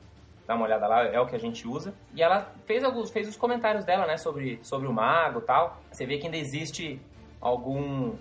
Dá 0.50 0.56
uma 0.56 0.66
olhada 0.66 0.88
lá, 0.88 1.06
é 1.06 1.19
o 1.19 1.28
que 1.28 1.36
a 1.36 1.40
gente 1.40 1.68
usa. 1.68 1.94
E 2.12 2.24
ela 2.24 2.51
fez 2.66 2.84
alguns, 2.84 3.12
fez 3.12 3.30
os 3.30 3.38
comentários 3.38 3.86
dela, 3.86 4.07
né, 4.07 4.18
sobre, 4.18 4.60
sobre 4.63 4.88
o 4.88 4.92
mago 4.92 5.42
tal. 5.42 5.78
Você 5.92 6.07
vê 6.07 6.18
que 6.18 6.25
ainda 6.25 6.38
existe 6.38 7.00
algum, 7.40 8.16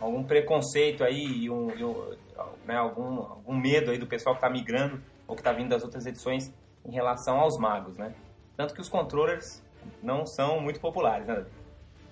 algum 0.00 0.24
preconceito 0.24 1.04
aí 1.04 1.42
e 1.42 1.50
um, 1.50 1.70
e 1.76 1.84
um, 1.84 2.16
né, 2.64 2.76
algum, 2.76 3.18
algum 3.18 3.54
medo 3.54 3.90
aí 3.90 3.98
do 3.98 4.06
pessoal 4.06 4.34
que 4.34 4.40
tá 4.40 4.48
migrando 4.48 4.98
ou 5.28 5.36
que 5.36 5.42
tá 5.42 5.52
vindo 5.52 5.68
das 5.68 5.84
outras 5.84 6.06
edições 6.06 6.50
em 6.86 6.90
relação 6.90 7.38
aos 7.38 7.58
magos, 7.58 7.98
né? 7.98 8.14
Tanto 8.56 8.72
que 8.72 8.80
os 8.80 8.88
controllers 8.88 9.62
não 10.02 10.24
são 10.24 10.62
muito 10.62 10.80
populares, 10.80 11.26
né? 11.26 11.44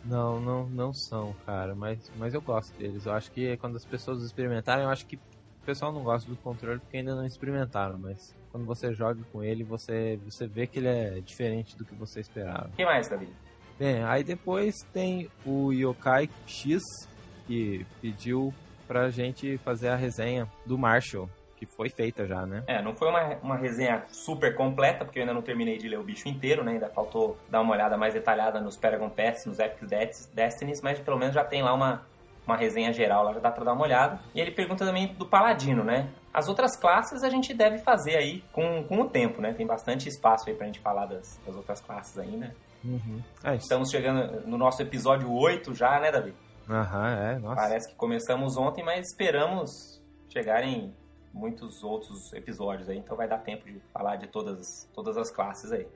Não, 0.05 0.39
não, 0.39 0.67
não 0.67 0.93
são, 0.93 1.35
cara, 1.47 1.75
mas, 1.75 2.13
mas 2.19 2.35
eu 2.35 2.43
gosto 2.43 2.77
deles. 2.77 3.07
Eu 3.07 3.15
acho 3.15 3.33
que 3.33 3.57
quando 3.57 3.77
as 3.77 3.87
pessoas 3.87 4.23
experimentarem, 4.23 4.85
eu 4.85 4.91
acho 4.91 5.07
que 5.07 5.17
o 5.17 5.65
pessoal 5.65 5.91
não 5.91 6.03
gosta 6.03 6.29
do 6.29 6.37
controle 6.37 6.79
porque 6.79 6.99
ainda 6.99 7.15
não 7.15 7.25
experimentaram, 7.25 7.97
mas 7.99 8.37
quando 8.53 8.67
você 8.67 8.93
joga 8.93 9.19
com 9.33 9.43
ele, 9.43 9.65
você, 9.65 10.21
você 10.25 10.47
vê 10.47 10.67
que 10.67 10.79
ele 10.79 10.89
é 10.89 11.21
diferente 11.21 11.77
do 11.77 11.85
que 11.85 11.95
você 11.95 12.21
esperava. 12.21 12.69
O 12.69 12.77
que 12.77 12.85
mais, 12.85 13.09
Davi? 13.09 13.29
Bem, 13.79 14.05
aí 14.05 14.23
depois 14.23 14.83
tem 14.93 15.29
o 15.45 15.73
Yokai 15.73 16.29
X, 16.47 16.83
que 17.47 17.85
pediu 18.01 18.53
pra 18.87 19.09
gente 19.09 19.57
fazer 19.59 19.89
a 19.89 19.97
resenha 19.97 20.47
do 20.67 20.77
Marshall, 20.77 21.29
que 21.57 21.65
foi 21.65 21.89
feita 21.89 22.27
já, 22.27 22.45
né? 22.45 22.63
É, 22.67 22.83
não 22.83 22.95
foi 22.95 23.09
uma, 23.09 23.37
uma 23.43 23.57
resenha 23.57 24.05
super 24.11 24.55
completa, 24.55 25.05
porque 25.05 25.19
eu 25.19 25.23
ainda 25.23 25.33
não 25.33 25.41
terminei 25.43 25.79
de 25.79 25.89
ler 25.89 25.99
o 25.99 26.03
bicho 26.05 26.29
inteiro, 26.29 26.63
né? 26.63 26.73
Ainda 26.73 26.89
faltou 26.91 27.39
dar 27.49 27.63
uma 27.63 27.73
olhada 27.73 27.97
mais 27.97 28.13
detalhada 28.13 28.61
nos 28.61 28.77
Paragon 28.77 29.09
Paths, 29.09 29.47
nos 29.47 29.59
Epic 29.59 29.89
Des- 29.89 30.31
Destinies, 30.35 30.83
mas 30.83 30.99
pelo 30.99 31.19
menos 31.19 31.35
já 31.35 31.43
tem 31.45 31.63
lá 31.63 31.73
uma, 31.73 32.05
uma 32.47 32.57
resenha 32.57 32.93
geral, 32.93 33.25
lá 33.25 33.33
já 33.33 33.41
dá 33.41 33.51
pra 33.51 33.65
dar 33.65 33.73
uma 33.73 33.85
olhada. 33.85 34.21
E 34.35 34.41
ele 34.41 34.51
pergunta 34.51 34.85
também 34.85 35.15
do 35.15 35.25
Paladino, 35.27 35.83
né? 35.83 36.09
As 36.33 36.49
outras 36.49 36.77
classes 36.77 37.23
a 37.23 37.29
gente 37.29 37.53
deve 37.53 37.79
fazer 37.79 38.17
aí 38.17 38.43
com, 38.53 38.85
com 38.85 39.03
o 39.03 39.09
tempo, 39.09 39.41
né? 39.41 39.53
Tem 39.53 39.67
bastante 39.67 40.09
espaço 40.09 40.49
aí 40.49 40.55
pra 40.55 40.67
gente 40.67 40.81
falar 40.81 41.07
das, 41.07 41.39
das 41.47 41.55
outras 41.55 41.81
classes 41.81 42.19
ainda. 42.19 42.55
Uhum. 42.85 43.23
É. 43.45 43.55
Estamos 43.57 43.91
chegando 43.91 44.47
no 44.47 44.57
nosso 44.57 44.81
episódio 44.83 45.31
8 45.31 45.75
já, 45.75 46.01
né, 46.01 46.11
Davi? 46.11 46.35
Aham, 46.69 47.11
é, 47.11 47.39
nossa. 47.39 47.57
Parece 47.57 47.89
que 47.91 47.95
começamos 47.95 48.57
ontem, 48.57 48.83
mas 48.83 49.09
esperamos 49.09 50.03
chegar 50.29 50.65
em 50.65 50.95
muitos 51.33 51.83
outros 51.83 52.33
episódios 52.33 52.89
aí, 52.89 52.99
então 52.99 53.17
vai 53.17 53.29
dar 53.29 53.39
tempo 53.39 53.65
de 53.65 53.81
falar 53.93 54.17
de 54.17 54.27
todas, 54.27 54.89
todas 54.95 55.17
as 55.17 55.31
classes 55.31 55.73
aí. 55.73 55.87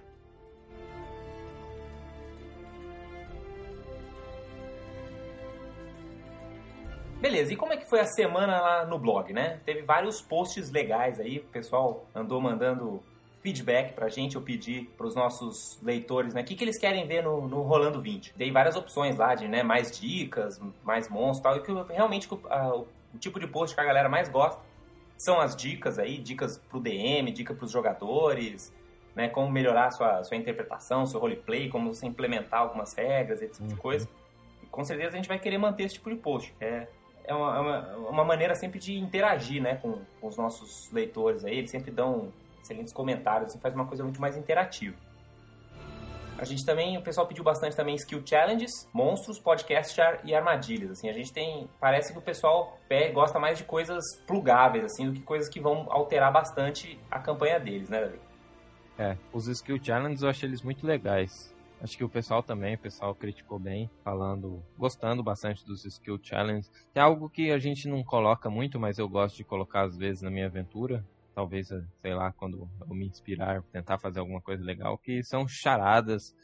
Beleza, 7.26 7.52
e 7.52 7.56
como 7.56 7.73
é 7.73 7.76
que 7.76 7.85
foi 7.90 7.99
a 7.99 8.04
semana 8.06 8.61
lá 8.61 8.87
no 8.87 9.00
blog, 9.00 9.33
né? 9.33 9.59
Teve 9.64 9.83
vários 9.83 10.23
posts 10.23 10.71
legais 10.71 11.18
aí, 11.18 11.38
o 11.38 11.45
pessoal 11.45 12.06
andou 12.14 12.40
mandando 12.40 13.02
feedback 13.42 13.95
pra 13.95 14.09
gente, 14.09 14.37
eu 14.37 14.42
pedi 14.42 14.88
pros 14.97 15.16
nossos 15.16 15.76
leitores, 15.83 16.33
né? 16.35 16.42
O 16.42 16.45
que, 16.45 16.54
que 16.54 16.62
eles 16.62 16.78
querem 16.78 17.04
ver 17.04 17.25
no, 17.25 17.49
no 17.49 17.62
Rolando 17.62 18.00
20. 18.00 18.33
Dei 18.37 18.52
várias 18.52 18.76
opções 18.76 19.16
lá 19.16 19.35
de, 19.35 19.49
né, 19.49 19.64
mais 19.64 19.90
dicas, 19.99 20.61
mais 20.85 21.09
monstros 21.09 21.38
e 21.38 21.42
tal, 21.42 21.56
e 21.56 21.61
que 21.62 21.68
eu- 21.71 21.85
realmente 21.85 22.28
a- 22.49 22.76
o, 22.76 22.87
tipo 23.18 23.40
de 23.40 23.49
post 23.49 23.75
que 23.75 23.80
a 23.80 23.85
galera 23.85 24.09
mais 24.09 24.28
gosta 24.28 24.61
são 25.18 25.40
as 25.40 25.56
dicas 25.56 25.99
aí, 25.99 26.18
dicas 26.18 26.59
pro 26.59 26.78
DM, 26.78 27.33
dica 27.33 27.52
pros 27.54 27.73
jogadores, 27.73 28.73
né? 29.16 29.28
Como 29.28 29.50
melhorar 29.50 29.90
sua, 29.90 30.23
sua 30.23 30.37
interpretação, 30.37 31.04
seu 31.06 31.18
roleplay, 31.18 31.68
como 31.68 31.92
você 31.92 32.06
implementar 32.06 32.61
algumas 32.61 32.95
regras, 32.95 33.42
esse 33.42 33.54
tipo 33.54 33.66
de 33.66 33.75
Uhum. 33.75 33.80
coisa. 33.80 34.09
E 34.62 34.66
com 34.66 34.85
certeza 34.85 35.14
a 35.14 35.16
gente 35.16 35.28
vai 35.28 35.40
querer 35.40 35.59
manter 35.59 35.85
esse 35.85 35.95
tipo 35.95 36.09
de 36.11 36.16
post. 36.16 36.54
É, 36.61 36.87
é 37.26 37.35
uma, 37.35 37.56
é 37.56 37.61
uma, 37.61 37.97
uma 38.11 38.25
maneira 38.25 38.54
sempre 38.54 38.78
de 38.78 38.97
interagir, 38.99 39.62
né? 39.62 39.76
Com, 39.76 40.00
com 40.21 40.26
os 40.28 40.37
nossos 40.37 40.90
leitores 40.92 41.45
aí. 41.45 41.59
Eles 41.59 41.71
sempre 41.71 41.90
dão 41.90 42.33
excelentes 42.62 42.92
comentários 42.92 43.54
e 43.54 43.59
faz 43.59 43.75
uma 43.75 43.87
coisa 43.87 44.02
muito 44.02 44.21
mais 44.21 44.37
interativa. 44.37 44.97
A 46.38 46.45
gente 46.45 46.66
também, 46.66 46.99
o 46.99 47.02
pessoal 47.02 47.26
pediu 47.26 47.42
bastante 47.42 47.75
também 47.75 47.95
skill 47.95 48.23
challenges, 48.25 48.87
monstros, 48.92 49.38
podcast 49.38 49.99
e 50.23 50.35
armadilhas. 50.35 50.90
Assim, 50.90 51.09
a 51.09 51.12
gente 51.12 51.33
tem, 51.33 51.66
parece 51.80 52.12
que 52.12 52.18
o 52.18 52.23
pessoal 52.23 52.78
pe- 52.87 53.09
gosta 53.11 53.38
mais 53.38 53.56
de 53.56 53.64
coisas 53.64 54.04
plugáveis 54.26 54.85
assim 54.85 55.06
do 55.06 55.12
que 55.14 55.23
coisas 55.23 55.49
que 55.49 55.59
vão 55.59 55.87
alterar 55.88 56.30
bastante 56.30 57.00
a 57.11 57.18
campanha 57.18 57.59
deles, 57.59 57.88
né, 57.88 58.00
Davi? 58.02 58.18
É, 58.99 59.16
os 59.33 59.47
skill 59.49 59.83
challenges 59.83 60.23
eu 60.23 60.28
achei 60.28 60.47
eles 60.47 60.61
muito 60.61 60.87
legais. 60.87 61.54
Acho 61.87 61.99
que 61.99 62.02
o 62.02 62.09
pessoal 62.09 62.43
também, 62.43 62.75
o 62.75 62.78
pessoal 62.78 63.14
criticou 63.14 63.61
bem, 63.61 63.88
falando, 64.02 64.61
gostando 64.76 65.23
bastante 65.23 65.64
dos 65.64 65.85
skill 65.85 66.19
challenges. 66.21 66.69
É 66.93 66.99
algo 66.99 67.31
que 67.31 67.52
a 67.52 67.61
gente 67.61 67.87
não 67.87 68.02
coloca 68.02 68.50
muito, 68.50 68.76
mas 68.81 68.99
eu 68.99 69.09
gosto 69.09 69.37
de 69.37 69.45
colocar 69.45 69.83
às 69.83 69.97
vezes 69.97 70.21
na 70.21 70.28
minha 70.28 70.47
aventura. 70.47 71.07
Talvez, 71.33 71.71
eh, 71.71 71.81
sei 72.02 72.12
lá, 72.12 72.33
quando 72.33 72.69
eu 72.81 72.93
me 72.93 73.07
inspirar, 73.07 73.62
tentar 73.71 73.99
fazer 73.99 74.19
alguma 74.19 74.40
coisa 74.40 74.64
legal, 74.64 74.99
que 74.99 75.23
são 75.23 75.47
charadas 75.47 76.35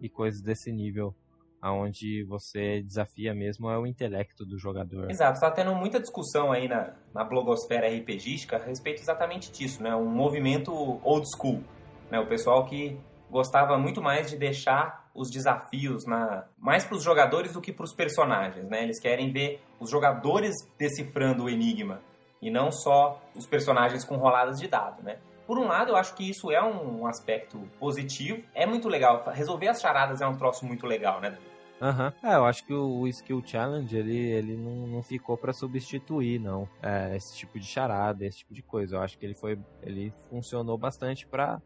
e 0.00 0.08
coisas 0.08 0.40
desse 0.40 0.70
nível, 0.70 1.12
aonde 1.60 2.22
você 2.22 2.80
desafia 2.80 3.34
mesmo 3.34 3.68
é 3.68 3.76
o 3.76 3.88
intelecto 3.88 4.46
do 4.46 4.56
jogador. 4.56 5.10
Exato, 5.10 5.32
está 5.32 5.50
tendo 5.50 5.74
muita 5.74 5.98
discussão 5.98 6.52
aí 6.52 6.68
na, 6.68 6.94
na 7.12 7.24
blogosfera 7.24 7.88
RPGística 7.88 8.54
a 8.54 8.64
respeito 8.64 9.00
exatamente 9.00 9.50
disso, 9.50 9.82
né? 9.82 9.96
Um 9.96 10.08
movimento 10.08 10.72
old 11.02 11.26
school, 11.28 11.60
né? 12.08 12.20
O 12.20 12.26
pessoal 12.28 12.64
que 12.66 12.96
gostava 13.32 13.78
muito 13.78 14.02
mais 14.02 14.30
de 14.30 14.36
deixar 14.36 15.10
os 15.14 15.30
desafios 15.30 16.06
na 16.06 16.44
mais 16.58 16.84
para 16.84 16.96
os 16.96 17.02
jogadores 17.02 17.54
do 17.54 17.60
que 17.60 17.72
para 17.72 17.84
os 17.84 17.94
personagens, 17.94 18.68
né? 18.68 18.84
Eles 18.84 19.00
querem 19.00 19.32
ver 19.32 19.62
os 19.80 19.90
jogadores 19.90 20.54
decifrando 20.78 21.44
o 21.44 21.50
enigma 21.50 22.00
e 22.40 22.50
não 22.50 22.70
só 22.70 23.20
os 23.34 23.46
personagens 23.46 24.04
com 24.04 24.16
roladas 24.16 24.60
de 24.60 24.68
dado, 24.68 25.02
né? 25.02 25.16
Por 25.46 25.58
um 25.58 25.66
lado, 25.66 25.90
eu 25.90 25.96
acho 25.96 26.14
que 26.14 26.28
isso 26.28 26.52
é 26.52 26.62
um 26.62 27.06
aspecto 27.06 27.58
positivo. 27.80 28.42
É 28.54 28.64
muito 28.64 28.88
legal. 28.88 29.24
Resolver 29.32 29.68
as 29.68 29.80
charadas 29.80 30.20
é 30.20 30.26
um 30.26 30.36
troço 30.36 30.64
muito 30.64 30.86
legal, 30.86 31.20
né? 31.20 31.36
Aham. 31.80 32.12
É, 32.22 32.36
eu 32.36 32.44
acho 32.44 32.64
que 32.64 32.72
o, 32.72 33.08
Skill 33.08 33.42
Challenge, 33.44 33.96
ele, 33.96 34.16
ele 34.16 34.56
não, 34.56 34.86
não 34.86 35.02
ficou 35.02 35.36
pra 35.36 35.52
substituir, 35.52 36.38
não. 36.38 36.68
É, 36.80 37.16
esse 37.16 37.36
tipo 37.36 37.58
de 37.58 37.66
charada, 37.66 38.24
esse 38.24 38.38
tipo 38.38 38.54
de 38.54 38.62
coisa. 38.62 38.96
Eu 38.96 39.00
acho 39.02 39.18
que 39.18 39.26
ele 39.26 39.34
foi. 39.34 39.58
Ele 39.82 40.14
funcionou 40.30 40.78
bastante 40.78 41.26
pra 41.26 41.60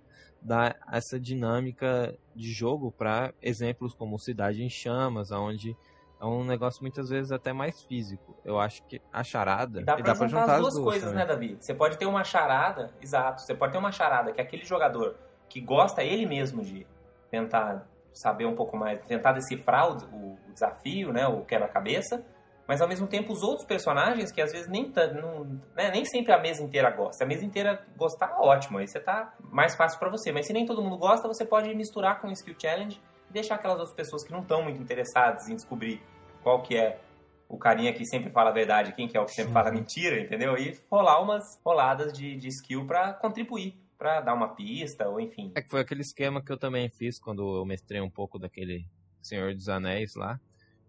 dar 0.47 0.77
essa 0.93 1.19
dinâmica 1.19 2.17
de 2.35 2.53
jogo 2.53 2.93
pra 2.93 3.33
exemplos 3.43 3.93
como 3.95 4.19
Cidade 4.19 4.63
em 4.63 4.71
Chamas, 4.71 5.33
onde 5.33 5.77
é 6.21 6.25
um 6.25 6.45
negócio 6.45 6.83
muitas 6.83 7.09
vezes 7.09 7.33
até 7.33 7.53
mais 7.53 7.83
físico. 7.83 8.35
Eu 8.45 8.61
acho 8.61 8.83
que 8.85 9.03
a 9.13 9.25
charada. 9.25 9.81
E 9.81 9.85
dá 9.85 9.99
e 9.99 10.03
pra 10.03 10.15
juntar 10.15 10.55
as 10.55 10.61
duas 10.61 10.79
coisas, 10.79 11.11
também. 11.11 11.19
né, 11.19 11.27
Davi? 11.27 11.57
Você 11.61 11.75
pode 11.75 11.99
ter 11.99 12.07
uma 12.07 12.23
charada, 12.23 12.95
exato, 13.03 13.43
você 13.43 13.55
pode 13.55 13.73
ter 13.73 13.79
uma 13.79 13.91
charada 13.91 14.33
que 14.33 14.41
é 14.41 14.45
aquele 14.45 14.65
jogador 14.65 15.17
que 15.49 15.61
gosta 15.61 16.03
ele 16.05 16.27
mesmo 16.27 16.63
de 16.63 16.87
tentar 17.31 17.87
saber 18.13 18.47
um 18.47 18.55
pouco 18.55 18.77
mais, 18.77 19.05
tentar 19.05 19.33
decifrar 19.33 19.91
o, 19.91 19.97
o 19.97 20.53
desafio, 20.53 21.13
né, 21.13 21.27
o 21.27 21.45
quebra-cabeça, 21.45 22.25
mas 22.67 22.81
ao 22.81 22.89
mesmo 22.89 23.07
tempo 23.07 23.33
os 23.33 23.43
outros 23.43 23.67
personagens 23.67 24.33
que 24.33 24.41
às 24.41 24.53
vezes 24.53 24.69
nem, 24.69 24.93
não, 25.15 25.45
né, 25.75 25.91
nem 25.91 26.05
sempre 26.05 26.33
a 26.33 26.39
mesa 26.39 26.63
inteira 26.63 26.91
gosta. 26.91 27.25
A 27.25 27.27
mesa 27.27 27.45
inteira 27.45 27.87
gostar, 27.97 28.37
ótimo, 28.41 28.79
aí 28.79 28.89
você 28.89 28.99
tá 28.99 29.35
mais 29.41 29.77
fácil 29.77 29.99
pra 29.99 30.11
você. 30.11 30.33
Mas 30.33 30.47
se 30.47 30.53
nem 30.53 30.67
todo 30.67 30.83
mundo 30.83 30.99
gosta, 30.99 31.29
você 31.29 31.45
pode 31.45 31.73
misturar 31.75 32.21
com 32.21 32.29
o 32.29 32.33
Skill 32.33 32.57
Challenge 32.59 33.01
e 33.31 33.33
deixar 33.33 33.55
aquelas 33.55 33.79
outras 33.79 33.95
pessoas 33.95 34.25
que 34.25 34.33
não 34.33 34.41
estão 34.41 34.63
muito 34.63 34.83
interessadas 34.83 35.49
em 35.49 35.55
descobrir 35.55 36.03
qual 36.43 36.63
que 36.63 36.77
é 36.77 37.01
o 37.49 37.57
carinha 37.57 37.93
que 37.93 38.05
sempre 38.05 38.31
fala 38.31 38.51
a 38.51 38.53
verdade, 38.53 38.93
quem 38.93 39.07
que 39.07 39.17
é 39.17 39.21
o 39.21 39.25
que 39.25 39.33
sempre 39.33 39.53
fala 39.53 39.71
mentira, 39.71 40.21
entendeu? 40.21 40.57
E 40.57 40.77
rolar 40.91 41.23
umas 41.23 41.61
roladas 41.65 42.13
de, 42.13 42.37
de 42.37 42.49
skill 42.49 42.87
pra 42.87 43.13
contribuir, 43.13 43.75
pra 43.97 44.21
dar 44.21 44.35
uma 44.35 44.49
pista, 44.49 45.09
ou 45.09 45.21
enfim. 45.21 45.53
É 45.55 45.63
que 45.63 45.71
foi 45.71 45.81
aquele 45.81 46.01
esquema 46.01 46.43
que 46.43 46.53
eu 46.53 46.59
também 46.59 46.91
fiz 46.91 47.19
quando 47.19 47.59
eu 47.59 47.65
mestrei 47.65 48.01
um 48.01 48.11
pouco 48.11 48.39
daquele 48.39 48.85
Senhor 49.23 49.55
dos 49.55 49.69
Anéis 49.69 50.15
lá. 50.17 50.41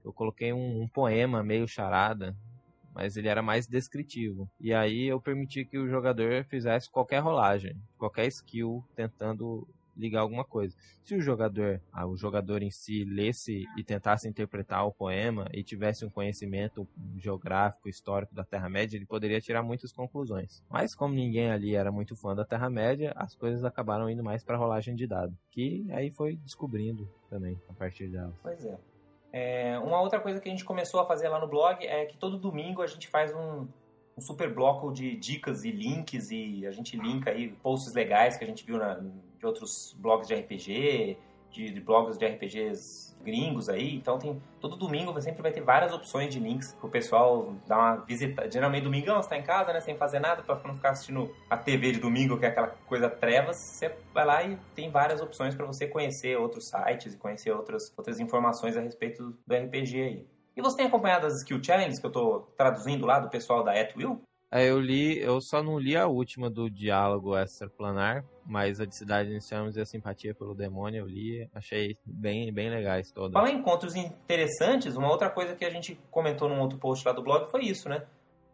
Eu 0.08 0.14
coloquei 0.14 0.54
um, 0.54 0.82
um 0.82 0.88
poema 0.88 1.44
meio 1.44 1.68
charada, 1.68 2.36
mas 2.96 3.18
ele 3.18 3.28
era 3.28 3.42
mais 3.42 3.68
descritivo. 3.68 4.50
E 4.60 4.74
aí 4.74 5.06
eu 5.06 5.20
permiti 5.22 5.66
que 5.66 5.78
o 5.78 5.88
jogador 5.88 6.46
fizesse 6.46 6.90
qualquer 6.90 7.20
rolagem, 7.20 7.76
qualquer 7.98 8.26
skill 8.28 8.84
tentando 8.96 9.68
ligar 9.98 10.22
alguma 10.22 10.46
coisa. 10.46 10.76
Se 11.04 11.16
o 11.16 11.22
jogador, 11.22 11.82
ah, 11.92 12.08
o 12.08 12.16
jogador 12.16 12.62
em 12.62 12.70
si 12.70 13.04
lesse 13.04 13.66
e 13.76 13.84
tentasse 13.84 14.30
interpretar 14.30 14.86
o 14.86 14.94
poema 14.94 15.50
e 15.52 15.64
tivesse 15.64 16.06
um 16.06 16.10
conhecimento 16.10 16.88
geográfico, 17.18 17.90
histórico 17.90 18.34
da 18.34 18.44
Terra-média, 18.44 18.96
ele 18.96 19.06
poderia 19.06 19.42
tirar 19.42 19.64
muitas 19.64 19.92
conclusões. 19.92 20.64
Mas 20.70 20.96
como 20.96 21.14
ninguém 21.14 21.52
ali 21.52 21.76
era 21.76 21.92
muito 21.92 22.16
fã 22.16 22.36
da 22.36 22.46
Terra-média, 22.46 23.12
as 23.16 23.36
coisas 23.36 23.66
acabaram 23.66 24.10
indo 24.10 24.24
mais 24.24 24.44
para 24.44 24.58
rolagem 24.58 24.96
de 24.96 25.08
dado, 25.08 25.36
que 25.52 25.86
aí 25.92 26.12
foi 26.12 26.36
descobrindo 26.38 27.10
também 27.30 27.60
a 27.68 27.74
partir 27.74 28.08
dela. 28.08 28.34
Pois 28.42 28.64
é. 28.64 28.78
É, 29.32 29.78
Uma 29.80 30.02
outra 30.02 30.20
coisa 30.20 30.40
que 30.40 30.48
a 30.48 30.52
gente 30.52 30.66
começou 30.66 31.00
a 31.00 31.06
fazer 31.06 31.28
lá 31.30 31.40
no 31.40 31.48
blog 31.48 31.86
é 31.86 32.06
que 32.06 32.18
todo 32.18 32.38
domingo 32.38 32.82
a 32.82 32.88
gente 32.88 33.08
faz 33.08 33.34
um, 33.36 33.68
um 34.18 34.22
super 34.22 34.54
bloco 34.54 34.92
de 34.92 35.16
dicas 35.16 35.64
e 35.64 35.72
links 35.72 36.32
e 36.32 36.66
a 36.66 36.72
gente 36.72 36.98
linka 36.98 37.32
aí 37.32 37.50
posts 37.50 37.94
legais 37.94 38.38
que 38.38 38.44
a 38.44 38.48
gente 38.48 38.66
viu 38.66 38.78
na, 38.78 39.00
de 39.38 39.46
outros 39.46 39.96
blogs 40.00 40.28
de 40.28 40.36
RPG, 40.36 41.18
de, 41.52 41.72
de 41.72 41.80
blogs 41.80 42.18
de 42.18 42.26
RPGs 42.26 43.08
gringos 43.24 43.68
aí. 43.68 43.96
Então 43.96 44.18
tem 44.18 44.42
todo 44.60 44.76
domingo 44.76 45.20
sempre 45.22 45.42
vai 45.42 45.52
ter 45.52 45.62
várias 45.62 45.92
opções 45.94 46.34
de 46.34 46.40
links 46.40 46.74
pro 46.74 46.90
pessoal 46.90 47.54
dar 47.68 47.78
uma 47.78 47.96
visita. 47.98 48.50
Geralmente 48.50 48.84
domingão 48.84 49.22
você 49.22 49.30
tá 49.30 49.38
em 49.38 49.44
casa, 49.44 49.74
né, 49.74 49.82
sem 49.82 49.98
fazer 49.98 50.20
nada, 50.20 50.42
para 50.42 50.56
não 50.68 50.76
ficar 50.76 50.92
assistindo 50.92 51.34
a 51.50 51.58
TV 51.58 51.92
de 51.92 52.00
domingo, 52.00 52.38
que 52.38 52.46
é 52.46 52.50
aquela 52.50 52.68
coisa 52.68 53.10
trevas, 53.10 53.58
você 53.58 53.94
vai 54.14 54.26
lá 54.26 54.44
e 54.44 54.58
tem 54.74 54.90
várias 54.90 55.22
opções 55.22 55.56
para 55.56 55.66
você 55.66 55.88
conhecer 55.88 56.38
outros 56.38 56.70
sites 56.70 57.14
e 57.14 57.18
conhecer 57.18 57.52
outras 57.52 57.94
outras 57.98 58.20
informações 58.20 58.78
a 58.78 58.82
respeito 58.82 59.38
do 59.46 59.56
RPG 59.56 60.02
aí. 60.02 60.28
E 60.56 60.62
você 60.62 60.78
tem 60.78 60.88
acompanhado 60.88 61.28
as 61.28 61.40
skill 61.40 61.64
challenges 61.64 62.00
que 62.00 62.06
eu 62.06 62.12
tô 62.12 62.40
traduzindo 62.58 63.06
lá 63.06 63.20
do 63.20 63.30
pessoal 63.30 63.64
da 63.64 63.80
Atwill? 63.80 64.22
Aí 64.50 64.68
eu 64.68 64.80
li, 64.80 65.20
eu 65.20 65.42
só 65.42 65.62
não 65.62 65.78
li 65.78 65.98
a 65.98 66.08
última 66.08 66.50
do 66.50 66.70
diálogo 66.70 67.38
extraplanar, 67.38 68.24
mas 68.46 68.80
a 68.80 68.86
de 68.86 68.98
Cidade 68.98 69.30
de 69.30 69.46
Chamas 69.46 69.76
e 69.76 69.82
a 69.82 69.86
Simpatia 69.86 70.34
pelo 70.34 70.56
Demônio 70.56 71.02
eu 71.02 71.06
li, 71.08 71.50
achei 71.54 71.98
bem, 72.06 72.52
bem 72.54 72.70
legais 72.70 73.12
todas. 73.12 73.34
Falar 73.34 73.52
em 73.52 73.58
encontros 73.58 73.94
interessantes, 73.96 74.96
uma 74.96 75.12
outra 75.12 75.30
coisa 75.30 75.54
que 75.54 75.66
a 75.66 75.70
gente 75.70 76.00
comentou 76.10 76.48
num 76.48 76.62
outro 76.62 76.78
post 76.78 77.06
lá 77.06 77.14
do 77.14 77.22
blog 77.22 77.52
foi 77.52 77.66
isso, 77.66 77.90
né? 77.90 78.06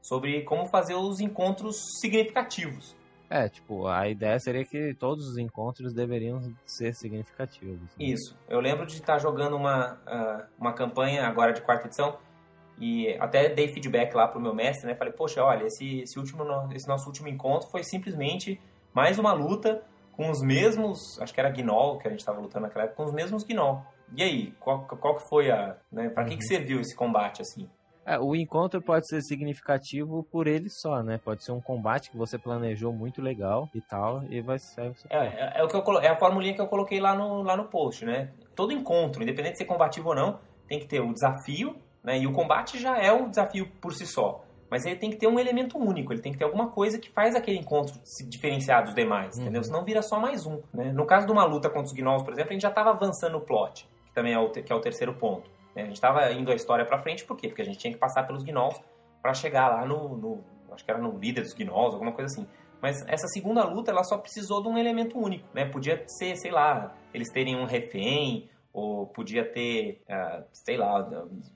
Sobre 0.02 0.42
como 0.42 0.66
fazer 0.66 0.96
os 0.96 1.20
encontros 1.20 1.78
significativos. 2.02 2.96
É, 3.30 3.48
tipo, 3.48 3.88
a 3.88 4.08
ideia 4.10 4.40
seria 4.40 4.66
que 4.66 4.96
todos 4.96 5.28
os 5.28 5.38
encontros 5.38 5.94
deveriam 5.94 6.42
ser 6.66 6.94
significativos. 6.96 7.80
né? 7.80 7.88
Isso. 8.00 8.36
Eu 8.50 8.60
lembro 8.60 8.86
de 8.86 8.94
estar 8.94 9.20
jogando 9.20 9.56
uma, 9.56 10.00
ah, 10.08 10.46
uma 10.60 10.74
campanha 10.74 11.26
agora 11.26 11.54
de 11.54 11.62
quarta 11.62 11.88
edição 11.88 12.18
e 12.80 13.16
até 13.20 13.50
dei 13.50 13.68
feedback 13.68 14.14
lá 14.14 14.28
pro 14.28 14.40
meu 14.40 14.54
mestre, 14.54 14.88
né? 14.88 14.96
Falei, 14.96 15.14
poxa, 15.14 15.44
olha, 15.44 15.66
esse, 15.66 16.02
esse, 16.02 16.18
último, 16.18 16.44
esse 16.74 16.88
nosso 16.88 17.08
último 17.08 17.28
encontro 17.28 17.70
foi 17.70 17.84
simplesmente 17.84 18.60
mais 18.94 19.20
uma 19.20 19.34
luta 19.34 19.84
com 20.12 20.30
os 20.30 20.42
mesmos, 20.42 21.20
acho 21.20 21.34
que 21.34 21.40
era 21.40 21.50
Gnoll 21.50 21.98
que 21.98 22.08
a 22.08 22.12
gente 22.12 22.20
estava 22.20 22.40
lutando 22.40 22.66
naquela 22.66 22.86
época, 22.86 22.98
com 22.98 23.06
os 23.06 23.14
mesmos 23.14 23.44
Gnoll. 23.44 23.82
E 24.16 24.22
aí, 24.22 24.52
qual, 24.60 24.86
qual 24.86 25.16
que 25.16 25.28
foi 25.28 25.50
a... 25.50 25.76
Né, 25.92 26.10
pra 26.10 26.24
que, 26.26 26.38
que 26.38 26.46
serviu 26.46 26.80
esse 26.80 26.96
combate, 26.96 27.42
assim? 27.42 27.68
É, 28.06 28.20
o 28.20 28.36
encontro 28.36 28.82
pode 28.82 29.08
ser 29.08 29.22
significativo 29.22 30.24
por 30.30 30.46
ele 30.46 30.70
só, 30.70 31.02
né? 31.02 31.18
Pode 31.18 31.44
ser 31.44 31.54
um 31.54 31.62
combate 31.62 32.12
que 32.12 32.18
você 32.18 32.38
planejou 32.38 32.92
muito 32.92 33.22
legal 33.22 33.70
e 33.74 33.82
tal, 33.82 34.24
e 34.30 34.42
vai 34.42 34.60
ser. 34.60 34.90
você 34.90 35.08
É, 35.10 35.18
é, 35.18 35.54
é 35.56 35.64
o 35.64 35.68
que 35.68 35.76
eu, 35.76 36.00
é 36.00 36.10
a 36.10 36.16
formulinha 36.18 36.54
que 36.54 36.62
eu 36.62 36.68
coloquei 36.68 37.00
lá 37.00 37.16
no, 37.16 37.42
lá 37.44 37.56
no 37.56 37.70
post, 37.70 38.06
né? 38.06 38.30
Todo 38.54 38.74
encontro, 38.74 39.24
independente 39.24 39.54
de 39.54 39.58
ser 39.60 39.66
combativo 39.66 40.10
ou 40.10 40.16
não, 40.16 40.40
tem 40.68 40.80
que 40.80 40.86
ter 40.86 41.00
o 41.00 41.14
desafio, 41.14 41.78
né? 42.04 42.20
E 42.20 42.28
o 42.28 42.32
combate 42.34 42.80
já 42.80 42.98
é 42.98 43.12
o 43.12 43.30
desafio 43.30 43.68
por 43.82 43.94
si 43.94 44.06
só. 44.06 44.44
Mas 44.70 44.86
ele 44.86 44.96
tem 44.96 45.12
que 45.12 45.18
ter 45.18 45.28
um 45.28 45.40
elemento 45.40 45.78
único, 45.78 46.12
ele 46.12 46.22
tem 46.22 46.32
que 46.32 46.38
ter 46.40 46.46
alguma 46.46 46.70
coisa 46.72 46.98
que 46.98 47.10
faz 47.12 47.36
aquele 47.36 47.60
encontro 47.60 47.94
se 48.04 48.28
diferenciar 48.28 48.84
dos 48.84 48.96
demais, 48.96 49.36
Uhum. 49.36 49.44
entendeu? 49.44 49.64
Senão 49.64 49.84
vira 49.86 50.02
só 50.02 50.20
mais 50.20 50.48
um, 50.48 50.60
né? 50.74 50.92
No 50.92 51.06
caso 51.06 51.28
de 51.28 51.32
uma 51.32 51.44
luta 51.46 51.70
contra 51.70 51.86
os 51.86 51.94
Gnolls, 51.94 52.24
por 52.26 52.34
exemplo, 52.34 52.50
a 52.50 52.54
gente 52.54 52.64
já 52.64 52.70
estava 52.70 52.90
avançando 52.90 53.34
no 53.34 53.42
plot, 53.42 53.88
que 54.06 54.14
também 54.14 54.34
é 54.34 54.40
o, 54.40 54.50
que 54.50 54.72
é 54.74 54.76
o 54.76 54.80
terceiro 54.82 55.14
ponto. 55.14 55.48
né? 55.76 55.84
A 55.84 55.86
gente 55.86 55.96
estava 55.96 56.32
indo 56.32 56.52
a 56.52 56.56
história 56.56 56.86
pra 56.86 57.00
frente, 57.04 57.24
por 57.24 57.38
quê? 57.38 57.48
Porque 57.48 57.62
a 57.62 57.66
gente 57.66 57.78
tinha 57.78 57.94
que 57.94 58.00
passar 58.00 58.24
pelos 58.26 58.44
Gnolls 58.44 58.80
para 59.22 59.34
chegar 59.36 59.70
lá 59.70 59.86
no, 59.86 60.18
no- 60.18 60.44
Acho 60.72 60.84
que 60.84 60.90
era 60.90 61.00
no 61.00 61.20
líder 61.20 61.42
dos 61.42 61.54
Gnolls, 61.54 61.94
alguma 61.94 62.12
coisa 62.12 62.34
assim. 62.34 62.48
Mas 62.82 63.06
essa 63.08 63.28
segunda 63.28 63.64
luta, 63.64 63.92
ela 63.92 64.04
só 64.04 64.18
precisou 64.18 64.62
de 64.62 64.68
um 64.70 64.76
elemento 64.78 65.20
único, 65.20 65.48
né? 65.54 65.66
Podia 65.66 66.04
ser, 66.08 66.36
sei 66.36 66.50
lá, 66.52 66.96
eles 67.14 67.30
terem 67.32 67.56
um 67.56 67.66
refém, 67.66 68.50
ou 68.74 69.06
podia 69.06 69.46
ter, 69.46 70.02
ah, 70.10 70.44
sei 70.52 70.76
lá, 70.76 71.08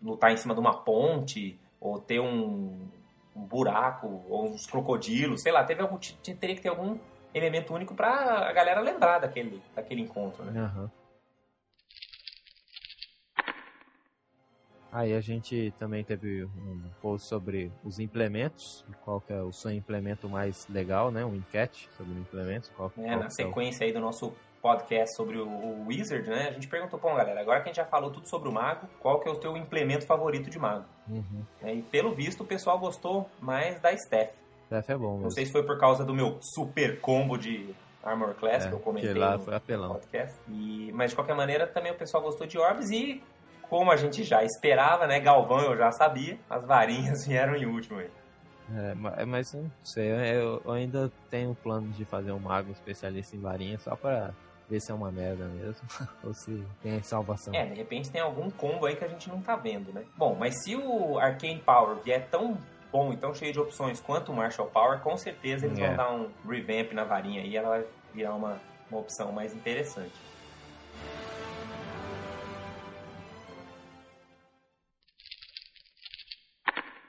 lutar 0.02 0.32
em 0.32 0.38
cima 0.38 0.54
de 0.54 0.60
uma 0.60 0.84
ponte, 0.84 1.60
ou 1.82 2.00
ter 2.00 2.20
um, 2.20 2.88
um 3.36 3.42
buraco, 3.42 4.24
ou 4.30 4.46
uns 4.52 4.68
crocodilos, 4.68 5.42
sei 5.42 5.52
lá, 5.52 5.64
teve 5.64 5.82
algum, 5.82 5.98
teria 5.98 6.56
que 6.56 6.62
ter 6.62 6.70
algum 6.70 6.98
elemento 7.34 7.74
único 7.74 7.96
pra 7.96 8.48
a 8.48 8.54
galera 8.54 8.80
lembrar 8.82 9.20
daquele, 9.20 9.62
daquele 9.76 10.02
encontro, 10.02 10.44
né? 10.46 10.60
Aham. 10.62 10.92
Aí 14.92 15.14
a 15.14 15.20
gente 15.20 15.74
também 15.78 16.04
teve 16.04 16.46
um 16.46 16.82
post 17.02 17.28
sobre 17.28 17.72
os 17.84 18.00
implementos, 18.00 18.86
qual 19.04 19.20
que 19.20 19.34
é 19.34 19.42
o 19.42 19.52
seu 19.52 19.72
implemento 19.72 20.30
mais 20.30 20.66
legal, 20.70 21.12
né? 21.12 21.26
Um 21.26 21.36
enquete 21.36 21.90
sobre 21.98 22.14
implementos. 22.14 22.70
Qual, 22.70 22.92
É, 22.98 23.02
qual 23.02 23.20
na 23.20 23.28
que 23.28 23.42
é 23.42 23.46
o- 23.46 23.50
sequência 23.50 23.86
aí 23.86 23.92
do 23.92 24.00
nosso 24.00 24.34
podcast 24.68 25.16
sobre 25.16 25.38
o, 25.38 25.48
o 25.48 25.86
Wizard, 25.88 26.30
né? 26.30 26.48
A 26.50 26.52
gente 26.52 26.68
perguntou, 26.68 27.00
pô, 27.00 27.14
galera, 27.16 27.40
agora 27.40 27.60
que 27.62 27.66
a 27.66 27.68
gente 27.72 27.78
já 27.78 27.86
falou 27.86 28.12
tudo 28.12 28.28
sobre 28.28 28.50
o 28.50 28.52
mago, 28.52 28.88
qual 29.00 29.20
que 29.20 29.28
é 29.30 29.32
o 29.32 29.36
teu 29.36 29.56
implemento 29.56 30.06
favorito 30.06 30.50
de 30.50 30.60
mago? 30.60 30.86
Uhum. 31.10 31.44
É, 31.64 31.74
E 31.74 31.82
pelo 31.82 32.14
visto 32.14 32.42
o 32.44 32.46
pessoal 32.46 32.78
gostou 32.78 33.30
mais 33.40 33.80
da 33.80 33.96
Steph. 33.98 34.32
Def 34.70 34.90
é 34.90 34.98
bom 34.98 35.12
Não 35.12 35.18
mesmo. 35.20 35.32
sei 35.32 35.46
se 35.46 35.52
foi 35.52 35.64
por 35.64 35.80
causa 35.80 36.04
do 36.04 36.14
meu 36.14 36.38
super 36.42 37.00
combo 37.00 37.38
de 37.38 37.74
Armor 38.04 38.34
Class 38.36 38.66
É, 38.66 38.68
que 38.70 38.74
eu 38.76 38.80
comentei 38.80 39.14
que 39.14 39.18
lá 39.20 39.38
no 39.38 39.44
foi 39.44 39.56
apelão. 39.56 39.94
podcast. 39.94 40.36
E, 40.50 40.92
mas 40.94 41.12
de 41.12 41.16
qualquer 41.16 41.36
maneira 41.36 41.66
também 41.66 41.92
o 41.92 41.96
pessoal 41.96 42.22
gostou 42.22 42.46
de 42.46 42.58
Orbs 42.58 42.90
e 42.92 43.24
como 43.70 43.92
a 43.92 43.96
gente 43.98 44.24
já 44.24 44.44
esperava, 44.44 45.08
né? 45.08 45.20
Galvão 45.22 45.60
eu 45.62 45.78
já 45.78 45.92
sabia, 45.92 46.38
as 46.50 46.66
varinhas 46.66 47.26
vieram 47.28 47.56
em 47.56 47.66
último 47.66 48.00
aí. 48.00 48.10
É, 48.76 48.94
ma- 48.96 49.16
mas 49.26 49.54
não 49.54 49.72
sei, 49.82 50.10
eu, 50.12 50.62
eu 50.66 50.72
ainda 50.74 51.10
tenho 51.30 51.56
plano 51.56 51.88
de 51.92 52.04
fazer 52.04 52.34
um 52.34 52.40
mago 52.40 52.70
especialista 52.74 53.34
em 53.34 53.40
varinha 53.40 53.78
só 53.80 53.96
pra 53.96 54.32
ver 54.70 54.80
se 54.82 54.92
é 54.92 54.94
uma 54.94 55.12
merda 55.12 55.46
mesmo. 55.46 55.88
ou 56.24 56.34
se 56.34 56.64
tem 56.82 57.02
salvação. 57.04 57.54
É, 57.54 57.66
de 57.66 57.74
repente 57.76 58.10
tem 58.12 58.22
algum 58.22 58.50
combo 58.50 58.86
aí 58.86 58.96
que 58.96 59.04
a 59.04 59.08
gente 59.08 59.30
não 59.30 59.42
tá 59.42 59.56
vendo, 59.56 59.94
né? 59.94 60.04
Bom, 60.16 60.36
mas 60.36 60.64
se 60.64 60.76
o 60.76 61.18
Arcane 61.18 61.60
Power 61.60 61.98
vier 62.04 62.28
tão 62.30 62.58
bom 62.92 63.12
e 63.14 63.18
tão 63.18 63.34
cheio 63.34 63.52
de 63.54 63.60
opções 63.60 64.00
quanto 64.00 64.32
o 64.32 64.36
Marshall 64.36 64.70
Power, 64.70 65.00
com 65.00 65.16
certeza 65.18 65.66
eles 65.66 65.80
É. 65.80 65.88
vão 65.88 65.96
dar 65.96 66.12
um 66.14 66.32
revamp 66.50 66.92
na 66.94 67.04
varinha 67.04 67.42
e 67.42 67.56
ela 67.56 67.70
vai 67.70 67.86
virar 68.14 68.34
uma, 68.34 68.60
uma 68.90 69.00
opção 69.00 69.32
mais 69.32 69.54
interessante. 69.54 70.14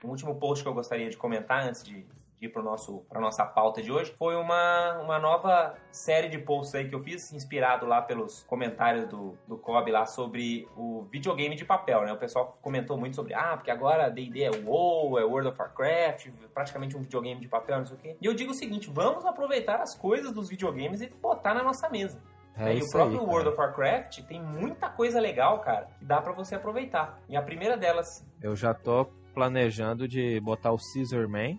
O 0.03 0.09
último 0.09 0.35
post 0.37 0.63
que 0.63 0.69
eu 0.69 0.75
gostaria 0.75 1.11
de 1.11 1.17
comentar 1.17 1.65
antes 1.67 1.83
de, 1.83 2.03
de 2.03 2.28
ir 2.41 2.49
para 2.49 2.63
a 2.63 3.21
nossa 3.21 3.45
pauta 3.45 3.83
de 3.83 3.91
hoje 3.91 4.15
foi 4.19 4.37
uma, 4.37 4.99
uma 5.01 5.19
nova 5.19 5.75
série 5.91 6.29
de 6.29 6.39
posts 6.39 6.75
aí 6.75 6.89
que 6.89 6.95
eu 6.95 7.03
fiz, 7.03 7.33
inspirado 7.33 7.87
lá 7.87 8.01
pelos 8.01 8.43
comentários 8.45 9.07
do, 9.09 9.37
do 9.47 9.57
Kobe 9.57 9.91
lá 9.91 10.07
sobre 10.07 10.69
o 10.77 11.07
videogame 11.11 11.57
de 11.57 11.65
papel, 11.65 12.05
né? 12.05 12.13
O 12.13 12.17
pessoal 12.17 12.59
comentou 12.63 12.97
muito 12.97 13.17
sobre, 13.17 13.35
ah, 13.35 13.57
porque 13.57 13.71
agora 13.71 14.09
D&D 14.09 14.43
é 14.43 14.51
WoW, 14.51 15.19
é 15.19 15.25
World 15.25 15.49
of 15.49 15.59
Warcraft, 15.59 16.29
praticamente 16.55 16.97
um 16.97 17.01
videogame 17.01 17.41
de 17.41 17.49
papel, 17.49 17.79
não 17.79 17.87
sei 17.87 17.97
o 17.97 17.99
quê. 17.99 18.17
E 18.21 18.27
eu 18.27 18.35
digo 18.35 18.53
o 18.53 18.55
seguinte, 18.55 18.91
vamos 18.91 19.25
aproveitar 19.25 19.81
as 19.81 19.97
coisas 19.97 20.33
dos 20.33 20.49
videogames 20.49 21.01
e 21.01 21.09
botar 21.09 21.55
na 21.55 21.63
nossa 21.63 21.89
mesa. 21.89 22.21
É 22.57 22.75
e 22.75 22.83
o 22.83 22.91
próprio 22.91 23.21
aí. 23.21 23.27
World 23.27 23.49
of 23.51 23.59
Warcraft 23.59 24.23
tem 24.23 24.43
muita 24.43 24.89
coisa 24.89 25.21
legal, 25.21 25.61
cara, 25.61 25.89
que 25.99 26.05
dá 26.05 26.21
pra 26.21 26.33
você 26.33 26.57
aproveitar. 26.57 27.21
E 27.29 27.37
a 27.37 27.43
primeira 27.43 27.77
delas 27.77 28.27
Eu 28.43 28.57
já 28.57 28.75
tô 28.75 29.07
planejando 29.33 30.09
de 30.09 30.41
botar 30.41 30.73
o 30.73 30.79
Scissor 30.79 31.29
Man. 31.29 31.57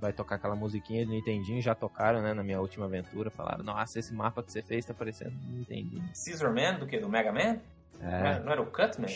Vai 0.00 0.12
tocar 0.12 0.36
aquela 0.36 0.54
musiquinha 0.54 1.04
de 1.04 1.10
Nintendinho, 1.10 1.60
já 1.62 1.74
tocaram, 1.74 2.20
né, 2.20 2.34
na 2.34 2.42
minha 2.42 2.60
última 2.60 2.84
aventura. 2.86 3.30
Falaram, 3.30 3.64
nossa, 3.64 3.98
esse 3.98 4.12
mapa 4.12 4.42
que 4.42 4.52
você 4.52 4.60
fez 4.62 4.84
tá 4.84 4.92
parecendo 4.92 5.32
Nintendinho. 5.48 6.04
Scissor 6.12 6.52
Man, 6.54 6.74
do 6.78 6.86
que? 6.86 6.98
Do 6.98 7.08
Mega 7.08 7.32
Man? 7.32 7.58
Não, 8.00 8.08
É. 8.10 8.14
era, 8.20 8.38
não 8.40 8.52
era 8.52 8.60
o 8.60 8.66
Cutman? 8.66 9.08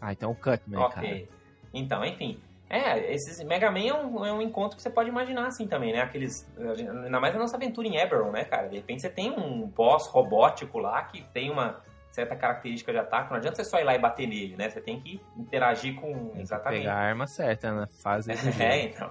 Ah, 0.00 0.12
então 0.12 0.30
o 0.30 0.34
Cutman, 0.34 0.78
cara. 0.90 1.00
ok. 1.06 1.28
Então, 1.72 2.04
enfim. 2.04 2.38
É, 2.68 3.12
esses 3.14 3.42
Mega 3.44 3.70
Man 3.70 3.86
é 3.86 3.94
um, 3.94 4.26
é 4.26 4.32
um 4.32 4.42
encontro 4.42 4.76
que 4.76 4.82
você 4.82 4.90
pode 4.90 5.08
imaginar 5.08 5.46
assim 5.46 5.66
também, 5.68 5.92
né? 5.92 6.00
Aqueles. 6.02 6.46
Ainda 6.58 7.20
mais 7.20 7.32
na 7.32 7.40
nossa 7.40 7.56
aventura 7.56 7.86
em 7.86 7.96
Eberron, 7.96 8.30
né, 8.32 8.44
cara? 8.44 8.68
De 8.68 8.74
repente 8.76 9.02
você 9.02 9.08
tem 9.08 9.30
um 9.30 9.66
boss 9.68 10.06
robótico 10.08 10.78
lá 10.78 11.02
que 11.04 11.22
tem 11.32 11.48
uma 11.50 11.80
certa 12.10 12.34
característica 12.34 12.90
de 12.92 12.98
ataque. 12.98 13.30
Não 13.30 13.36
adianta 13.36 13.56
você 13.56 13.64
só 13.64 13.78
ir 13.78 13.84
lá 13.84 13.94
e 13.94 13.98
bater 13.98 14.26
nele, 14.26 14.56
né? 14.56 14.68
Você 14.68 14.80
tem 14.80 15.00
que 15.00 15.20
interagir 15.36 15.94
com. 15.94 16.30
Tem 16.30 16.42
exatamente. 16.42 16.80
pegar 16.80 16.94
a 16.94 16.98
arma 16.98 17.26
certa 17.28 17.72
na 17.72 17.86
fase 17.86 18.32
do 18.32 18.36
jogo. 18.36 18.56
É, 18.60 18.82
então. 18.86 19.10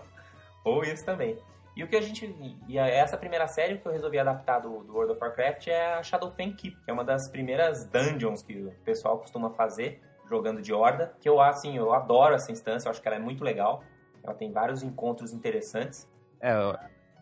Ou 0.65 0.83
isso 0.83 1.05
também. 1.05 1.37
E 1.75 1.83
o 1.83 1.87
que 1.87 1.95
a 1.95 2.01
gente. 2.01 2.33
E 2.67 2.77
essa 2.77 3.17
primeira 3.17 3.47
série 3.47 3.77
que 3.77 3.85
eu 3.85 3.91
resolvi 3.91 4.17
adaptar 4.17 4.59
do, 4.59 4.83
do 4.83 4.93
World 4.93 5.13
of 5.13 5.21
Warcraft 5.21 5.67
é 5.67 5.93
a 5.93 6.03
Shadowfen 6.03 6.53
Keep, 6.53 6.77
que 6.83 6.89
é 6.89 6.93
uma 6.93 7.03
das 7.03 7.29
primeiras 7.29 7.85
dungeons 7.85 8.41
que 8.41 8.63
o 8.63 8.71
pessoal 8.83 9.19
costuma 9.19 9.51
fazer 9.51 10.01
jogando 10.27 10.61
de 10.61 10.73
horda. 10.73 11.13
Que 11.19 11.29
eu, 11.29 11.39
assim, 11.39 11.77
eu 11.77 11.93
adoro 11.93 12.33
essa 12.33 12.51
instância, 12.51 12.87
eu 12.87 12.91
acho 12.91 13.01
que 13.01 13.07
ela 13.07 13.17
é 13.17 13.19
muito 13.19 13.43
legal. 13.43 13.83
Ela 14.23 14.33
tem 14.33 14.51
vários 14.51 14.81
encontros 14.81 15.33
interessantes. 15.33 16.09
É, 16.41 16.53
eu, 16.53 16.75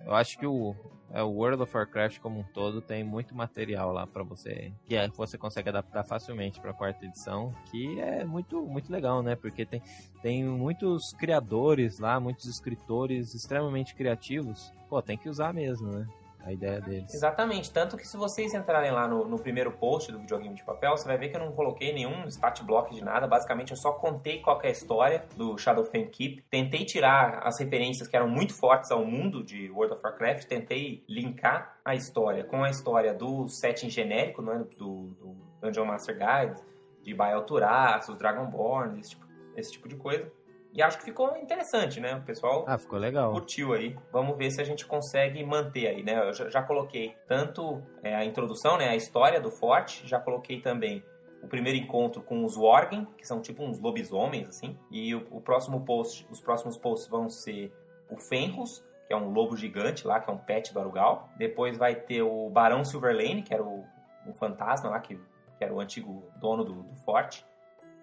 eu 0.05 0.15
acho 0.15 0.37
que 0.37 0.45
o, 0.45 0.75
é, 1.13 1.21
o 1.21 1.29
World 1.29 1.61
of 1.61 1.77
Warcraft 1.77 2.19
como 2.19 2.39
um 2.39 2.43
todo 2.43 2.81
tem 2.81 3.03
muito 3.03 3.35
material 3.35 3.93
lá 3.93 4.07
pra 4.07 4.23
você 4.23 4.73
que 4.87 4.95
é, 4.95 5.07
você 5.07 5.37
consegue 5.37 5.69
adaptar 5.69 6.03
facilmente 6.03 6.59
pra 6.59 6.73
quarta 6.73 7.05
edição, 7.05 7.53
que 7.69 7.99
é 7.99 8.25
muito 8.25 8.61
muito 8.65 8.91
legal, 8.91 9.21
né? 9.21 9.35
Porque 9.35 9.65
tem, 9.65 9.81
tem 10.21 10.43
muitos 10.43 11.13
criadores 11.13 11.99
lá, 11.99 12.19
muitos 12.19 12.45
escritores 12.45 13.33
extremamente 13.35 13.93
criativos. 13.93 14.73
Pô, 14.89 15.01
tem 15.01 15.17
que 15.17 15.29
usar 15.29 15.53
mesmo, 15.53 15.91
né? 15.91 16.07
A 16.43 16.51
ideia 16.51 16.81
deles. 16.81 17.13
Exatamente. 17.13 17.71
Tanto 17.71 17.95
que 17.95 18.05
se 18.05 18.17
vocês 18.17 18.53
entrarem 18.53 18.91
lá 18.91 19.07
no, 19.07 19.25
no 19.25 19.39
primeiro 19.39 19.71
post 19.71 20.11
do 20.11 20.19
videogame 20.19 20.53
de 20.53 20.63
papel, 20.63 20.91
você 20.97 21.07
vai 21.07 21.17
ver 21.17 21.29
que 21.29 21.37
eu 21.37 21.39
não 21.39 21.53
coloquei 21.53 21.93
nenhum 21.93 22.27
stat 22.27 22.61
block 22.63 22.93
de 22.93 23.01
nada. 23.01 23.25
Basicamente, 23.25 23.71
eu 23.71 23.77
só 23.77 23.93
contei 23.93 24.41
qual 24.41 24.59
é 24.61 24.67
a 24.67 24.71
história 24.71 25.25
do 25.37 25.57
Shadowfen 25.57 26.09
Keep. 26.09 26.43
Tentei 26.49 26.83
tirar 26.83 27.39
as 27.47 27.57
referências 27.59 28.09
que 28.09 28.15
eram 28.15 28.27
muito 28.27 28.53
fortes 28.53 28.91
ao 28.91 29.05
mundo 29.05 29.41
de 29.41 29.71
World 29.71 29.93
of 29.93 30.03
Warcraft. 30.03 30.45
Tentei 30.45 31.05
linkar 31.07 31.77
a 31.85 31.95
história 31.95 32.43
com 32.43 32.61
a 32.61 32.69
história 32.69 33.13
do 33.13 33.47
setting 33.47 33.89
genérico, 33.89 34.41
né, 34.41 34.65
do, 34.77 35.15
do 35.19 35.37
Dungeon 35.61 35.85
Master 35.85 36.17
Guide, 36.17 36.61
de 37.01 37.13
Baal 37.13 37.45
Turaços, 37.45 38.17
Dragonborn, 38.17 38.99
esse 38.99 39.11
tipo, 39.11 39.25
esse 39.55 39.71
tipo 39.71 39.87
de 39.87 39.95
coisa. 39.95 40.29
E 40.73 40.81
acho 40.81 40.97
que 40.97 41.05
ficou 41.05 41.37
interessante, 41.37 41.99
né? 41.99 42.15
O 42.15 42.21
pessoal 42.23 42.65
Ah, 42.67 42.77
ficou 42.79 42.97
legal. 42.97 43.31
curtiu 43.31 43.73
aí. 43.73 43.95
Vamos 44.11 44.35
ver 44.37 44.49
se 44.49 44.59
a 44.59 44.63
gente 44.63 44.85
consegue 44.87 45.43
manter 45.45 45.87
aí, 45.87 46.03
né? 46.03 46.27
Eu 46.27 46.33
já, 46.33 46.49
já 46.49 46.63
coloquei 46.63 47.15
tanto 47.27 47.81
é, 48.01 48.15
a 48.15 48.25
introdução, 48.25 48.77
né? 48.77 48.89
A 48.89 48.95
história 48.95 49.39
do 49.39 49.51
forte, 49.51 50.07
já 50.07 50.19
coloquei 50.19 50.59
também 50.61 51.03
o 51.43 51.47
primeiro 51.47 51.77
encontro 51.77 52.23
com 52.23 52.43
os 52.43 52.57
Worgen, 52.57 53.05
que 53.17 53.27
são 53.27 53.39
tipo 53.39 53.61
uns 53.63 53.79
lobisomens, 53.79 54.49
assim. 54.49 54.75
E 54.89 55.13
o, 55.13 55.27
o 55.29 55.41
próximo 55.41 55.81
post, 55.85 56.25
os 56.31 56.41
próximos 56.41 56.75
posts 56.77 57.07
vão 57.07 57.29
ser 57.29 57.71
o 58.09 58.17
Fenris, 58.17 58.83
que 59.05 59.13
é 59.13 59.15
um 59.17 59.29
lobo 59.29 59.55
gigante 59.55 60.07
lá, 60.07 60.19
que 60.19 60.29
é 60.29 60.33
um 60.33 60.37
pet 60.37 60.73
do 60.73 60.79
Arugal. 60.79 61.29
Depois 61.37 61.77
vai 61.77 61.93
ter 61.93 62.23
o 62.23 62.49
Barão 62.49 62.83
Silverlane, 62.83 63.43
que 63.43 63.53
era 63.53 63.63
o, 63.63 63.85
um 64.25 64.33
fantasma 64.33 64.89
lá, 64.89 64.99
que, 64.99 65.17
que 65.57 65.63
era 65.63 65.71
o 65.73 65.79
antigo 65.79 66.23
dono 66.37 66.63
do, 66.63 66.73
do 66.81 66.95
forte. 67.03 67.45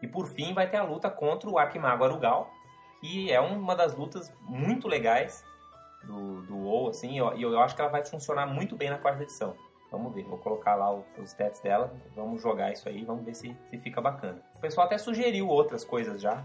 E 0.03 0.07
por 0.07 0.29
fim 0.29 0.55
vai 0.55 0.71
ter 0.71 0.77
a 0.77 0.83
luta 0.85 1.11
contra 1.11 1.49
o 1.51 1.59
Arquimago 1.59 2.05
Arugal, 2.05 2.51
que 3.01 3.33
é 3.33 3.41
uma 3.41 3.75
das 3.75 3.95
lutas 3.95 4.33
muito 4.43 4.87
legais 4.87 5.45
do, 6.05 6.43
do 6.43 6.57
WoW, 6.57 6.91
assim, 6.91 7.15
e 7.15 7.19
eu, 7.19 7.37
eu 7.37 7.61
acho 7.61 7.75
que 7.75 7.81
ela 7.81 7.91
vai 7.91 8.05
funcionar 8.05 8.47
muito 8.47 8.77
bem 8.77 8.91
na 8.91 8.99
quarta 8.99 9.23
edição. 9.23 9.55
Vamos 9.91 10.15
ver, 10.15 10.23
vou 10.25 10.39
colocar 10.39 10.77
lá 10.77 10.93
os 10.95 11.05
stats 11.25 11.61
dela, 11.61 11.93
vamos 12.15 12.41
jogar 12.41 12.73
isso 12.73 12.89
aí, 12.89 13.05
vamos 13.05 13.25
ver 13.25 13.35
se, 13.35 13.57
se 13.69 13.79
fica 13.79 14.01
bacana. 14.01 14.41
O 14.55 14.61
pessoal 14.61 14.87
até 14.87 14.97
sugeriu 14.99 15.49
outras 15.49 15.85
coisas 15.85 16.21
já, 16.21 16.45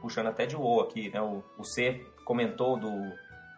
puxando 0.00 0.28
até 0.28 0.46
de 0.46 0.56
WoW 0.56 0.80
aqui, 0.80 1.10
né? 1.10 1.20
O, 1.20 1.42
o 1.58 1.64
C 1.64 2.02
comentou 2.24 2.78
do 2.78 2.90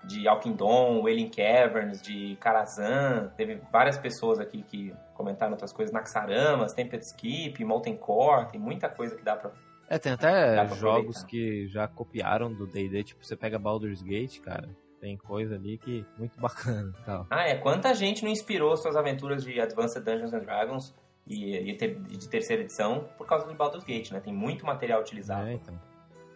de 0.05 0.27
Alkindon, 0.27 1.03
Wailing 1.03 1.29
Caverns, 1.29 2.01
de 2.01 2.37
Karazhan, 2.41 3.33
teve 3.37 3.61
várias 3.71 3.99
pessoas 3.99 4.39
aqui 4.39 4.63
que 4.63 4.95
comentaram 5.15 5.53
outras 5.53 5.73
coisas, 5.73 5.93
Naxaramas, 5.93 6.73
Tempest 6.73 7.09
Skip, 7.09 7.63
Molten 7.65 7.97
Core, 7.97 8.47
tem 8.47 8.61
muita 8.61 8.89
coisa 8.89 9.17
que 9.17 9.23
dá 9.23 9.37
pra 9.37 9.51
É, 9.89 9.99
tem 9.99 10.13
até 10.13 10.67
jogos 10.75 11.23
que 11.25 11.67
já 11.69 11.89
copiaram 11.89 12.53
do 12.53 12.67
D&D, 12.67 13.05
tipo, 13.05 13.25
você 13.25 13.37
pega 13.37 13.59
Baldur's 13.59 14.03
Gate, 14.03 14.41
cara, 14.41 14.69
tem 15.01 15.17
coisa 15.17 15.55
ali 15.55 15.79
que 15.79 16.05
muito 16.19 16.39
bacana 16.41 16.93
e 17.01 17.05
tal. 17.05 17.27
Ah, 17.31 17.49
é. 17.49 17.57
Quanta 17.57 17.95
gente 17.95 18.23
não 18.23 18.31
inspirou 18.31 18.77
suas 18.77 18.97
aventuras 18.97 19.43
de 19.45 19.59
Advanced 19.61 20.03
Dungeons 20.05 20.33
and 20.35 20.41
Dragons 20.41 20.95
e, 21.27 21.57
e 21.71 21.77
ter- 21.77 21.99
de 22.01 22.29
terceira 22.29 22.63
edição 22.63 23.09
por 23.17 23.27
causa 23.27 23.47
do 23.47 23.55
Baldur's 23.55 23.85
Gate, 23.85 24.11
né? 24.11 24.21
Tem 24.21 24.33
muito 24.35 24.67
material 24.67 25.01
utilizado. 25.01 25.47
É, 25.49 25.55
então. 25.55 25.81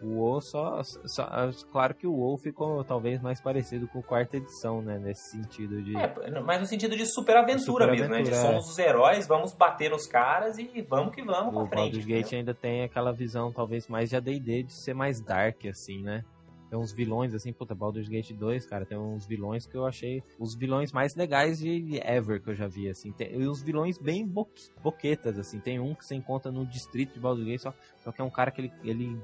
O 0.03 0.17
WoW 0.17 0.41
só, 0.41 0.81
só- 0.83 1.29
Claro 1.71 1.95
que 1.95 2.05
o 2.05 2.13
WoW 2.13 2.37
ficou 2.37 2.83
talvez 2.83 3.21
mais 3.21 3.39
parecido 3.39 3.87
com 3.87 3.99
a 3.99 4.03
quarta 4.03 4.37
edição, 4.37 4.81
né? 4.81 4.99
Nesse 4.99 5.31
sentido 5.31 5.81
de... 5.81 5.95
É, 5.95 6.41
mas 6.41 6.59
no 6.59 6.65
sentido 6.67 6.95
de 6.95 7.05
superaventura 7.05 7.87
mesmo, 7.87 8.09
né? 8.09 8.21
De 8.21 8.25
Superaventura, 8.27 8.35
é. 8.35 8.41
somos 8.41 8.69
os 8.69 8.77
heróis, 8.77 9.27
vamos 9.27 9.53
bater 9.53 9.89
nos 9.89 10.05
caras 10.05 10.57
e 10.57 10.81
vamos 10.81 11.15
que 11.15 11.23
vamos 11.23 11.55
o 11.55 11.59
pra 11.59 11.67
frente. 11.67 11.75
Baldur's 11.75 12.05
Gate 12.05 12.33
ainda 12.33 12.53
tem 12.53 12.83
aquela 12.83 13.13
visão 13.13 13.51
talvez 13.51 13.87
mais 13.87 14.09
de 14.09 14.17
AD&D, 14.17 14.63
de 14.63 14.73
ser 14.73 14.93
mais 14.93 15.21
dark, 15.21 15.65
assim, 15.65 16.01
né? 16.01 16.23
Tem 16.69 16.79
uns 16.79 16.91
vilões, 16.91 17.35
assim, 17.35 17.53
puta, 17.53 17.75
Baldur's 17.75 18.09
Gate 18.09 18.31
2, 18.31 18.65
cara, 18.65 18.83
tem 18.83 18.97
uns 18.97 19.27
vilões 19.27 19.67
que 19.67 19.77
eu 19.77 19.85
achei 19.85 20.23
os 20.39 20.55
vilões 20.55 20.91
mais 20.91 21.15
legais 21.15 21.59
de 21.59 22.01
ever 22.03 22.41
que 22.41 22.49
eu 22.49 22.55
já 22.55 22.67
vi, 22.67 22.89
assim. 22.89 23.11
Tem, 23.11 23.31
e 23.31 23.45
os 23.45 23.61
vilões 23.61 23.99
bem 23.99 24.25
bo 24.27 24.49
boquetas, 24.81 25.37
assim. 25.37 25.59
Tem 25.59 25.79
um 25.79 25.93
que 25.93 26.03
você 26.03 26.15
encontra 26.15 26.51
no 26.51 26.65
distrito 26.65 27.13
de 27.13 27.19
Baldur's 27.19 27.45
Gate, 27.47 27.61
só, 27.61 27.73
só 27.99 28.11
que 28.11 28.19
é 28.19 28.23
um 28.23 28.29
cara 28.29 28.49
que 28.49 28.61
ele, 28.61 28.73
ele 28.83 29.21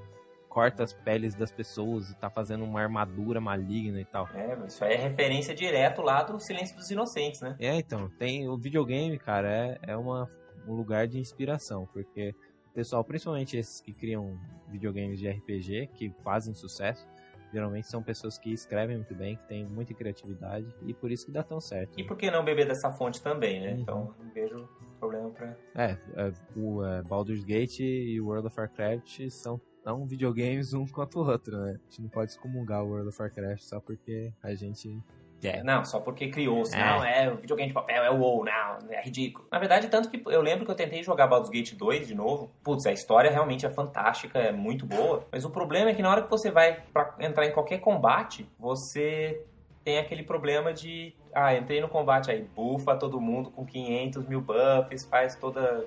corta 0.49 0.83
as 0.83 0.91
peles 0.91 1.35
das 1.35 1.51
pessoas 1.51 2.09
e 2.09 2.15
tá 2.15 2.29
fazendo 2.29 2.65
uma 2.65 2.81
armadura 2.81 3.39
maligna 3.39 4.01
e 4.01 4.05
tal. 4.05 4.27
É, 4.33 4.55
mas 4.55 4.73
isso 4.73 4.83
aí 4.83 4.93
é 4.93 4.97
referência 4.97 5.53
direto 5.53 6.01
lá 6.01 6.23
do 6.23 6.39
Silêncio 6.39 6.75
dos 6.75 6.89
Inocentes, 6.89 7.39
né? 7.41 7.55
É, 7.59 7.75
então, 7.75 8.09
tem 8.17 8.49
o 8.49 8.57
videogame, 8.57 9.17
cara, 9.17 9.47
é, 9.47 9.79
é 9.83 9.95
uma, 9.95 10.27
um 10.67 10.73
lugar 10.73 11.07
de 11.07 11.19
inspiração, 11.19 11.88
porque 11.93 12.35
o 12.67 12.73
pessoal, 12.73 13.03
principalmente 13.03 13.55
esses 13.55 13.79
que 13.79 13.93
criam 13.93 14.38
videogames 14.67 15.19
de 15.19 15.29
RPG, 15.29 15.88
que 15.93 16.12
fazem 16.23 16.53
sucesso, 16.53 17.07
geralmente 17.53 17.88
são 17.88 18.01
pessoas 18.01 18.38
que 18.38 18.51
escrevem 18.51 18.97
muito 18.97 19.15
bem, 19.15 19.35
que 19.35 19.47
têm 19.47 19.65
muita 19.65 19.93
criatividade 19.93 20.67
e 20.83 20.93
por 20.93 21.12
isso 21.12 21.25
que 21.25 21.31
dá 21.31 21.43
tão 21.43 21.59
certo. 21.59 21.99
E 21.99 22.03
por 22.03 22.17
que 22.17 22.29
não 22.29 22.43
beber 22.43 22.67
dessa 22.67 22.91
fonte 22.91 23.21
também, 23.21 23.59
né? 23.59 23.73
Uhum. 23.73 23.79
Então, 23.79 24.15
não 24.19 24.31
vejo 24.31 24.69
problema 24.99 25.29
pra... 25.31 25.55
É, 25.75 25.97
é, 26.15 26.31
o 26.55 26.83
é, 26.83 27.01
Baldur's 27.03 27.43
Gate 27.43 27.79
e 27.79 28.19
World 28.21 28.47
of 28.47 28.59
Warcraft 28.59 29.29
são 29.29 29.59
tão 29.89 30.06
videogames 30.06 30.71
um 30.75 30.86
quanto 30.86 31.19
o 31.19 31.28
outro, 31.28 31.58
né? 31.58 31.71
A 31.71 31.89
gente 31.89 32.02
não 32.04 32.10
pode 32.10 32.32
excomungar 32.32 32.84
o 32.84 32.89
World 32.89 33.10
of 33.10 33.19
Warcraft 33.19 33.63
só 33.63 33.80
porque 33.80 34.32
a 34.43 34.54
gente 34.54 35.02
quer. 35.41 35.63
Não, 35.63 35.84
só 35.84 35.99
porque 35.99 36.30
criou-se. 36.30 36.75
É. 36.75 36.80
Não, 36.80 37.04
é 37.04 37.34
o 37.34 37.38
videogame 37.38 37.69
de 37.69 37.73
papel, 37.73 38.04
é 38.04 38.12
o 38.12 38.19
WoW, 38.19 38.45
não, 38.45 38.91
é 38.91 39.02
ridículo. 39.02 39.47
Na 39.52 39.58
verdade, 39.58 39.88
tanto 39.88 40.08
que 40.12 40.21
eu 40.28 40.41
lembro 40.43 40.63
que 40.63 40.69
eu 40.69 40.75
tentei 40.75 41.02
jogar 41.02 41.25
Baldur's 41.25 41.49
Gate 41.49 41.73
2 41.73 42.08
de 42.08 42.13
novo. 42.13 42.52
Putz, 42.63 42.86
a 42.86 42.91
história 42.91 43.32
realmente 43.32 43.65
é 43.65 43.69
fantástica, 43.71 44.38
é 44.38 44.52
muito 44.52 44.86
boa. 44.86 45.25
Mas 45.32 45.43
o 45.43 45.49
problema 45.49 45.89
é 45.89 45.95
que 45.95 46.04
na 46.04 46.12
hora 46.12 46.21
que 46.21 46.30
você 46.30 46.52
vai 46.52 46.84
pra 46.93 47.15
entrar 47.19 47.47
em 47.47 47.52
qualquer 47.52 47.80
combate, 47.80 48.47
você 48.60 49.43
tem 49.84 49.97
aquele 49.97 50.21
problema 50.21 50.71
de... 50.71 51.15
Ah, 51.34 51.56
entrei 51.56 51.82
no 51.82 51.89
combate 51.89 52.30
aí, 52.30 52.47
bufa 52.56 52.95
todo 52.95 53.19
mundo 53.19 53.49
com 53.49 53.65
500 53.65 54.28
mil 54.28 54.41
buffs, 54.41 55.06
faz 55.06 55.36
toda 55.36 55.84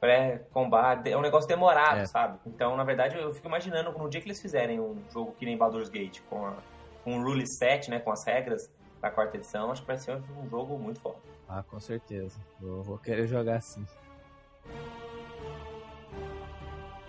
pré-combate. 0.00 1.10
É 1.10 1.16
um 1.16 1.20
negócio 1.20 1.48
demorado, 1.48 2.00
É. 2.00 2.06
sabe? 2.06 2.38
Então, 2.46 2.76
na 2.76 2.84
verdade, 2.84 3.16
eu 3.16 3.32
fico 3.32 3.48
imaginando 3.48 3.90
no 3.92 4.08
dia 4.08 4.20
que 4.20 4.26
eles 4.26 4.40
fizerem 4.40 4.80
um 4.80 4.96
jogo 5.10 5.32
que 5.32 5.44
nem 5.44 5.56
Baldur's 5.56 5.88
Gate, 5.88 6.20
com, 6.28 6.46
a, 6.46 6.54
com 7.04 7.18
o 7.18 7.22
Rule 7.22 7.46
Set, 7.46 7.90
né, 7.90 7.98
com 7.98 8.10
as 8.12 8.24
regras 8.24 8.70
da 9.00 9.10
quarta 9.10 9.36
edição, 9.36 9.70
acho 9.70 9.82
que 9.82 9.86
vai 9.86 9.96
ser 9.96 10.20
um 10.42 10.48
jogo 10.48 10.78
muito 10.78 11.00
foda. 11.00 11.16
Ah, 11.48 11.62
com 11.62 11.78
certeza. 11.80 12.38
Vou, 12.60 12.82
vou 12.82 12.98
querer 12.98 13.26
jogar 13.26 13.56
assim. 13.56 13.84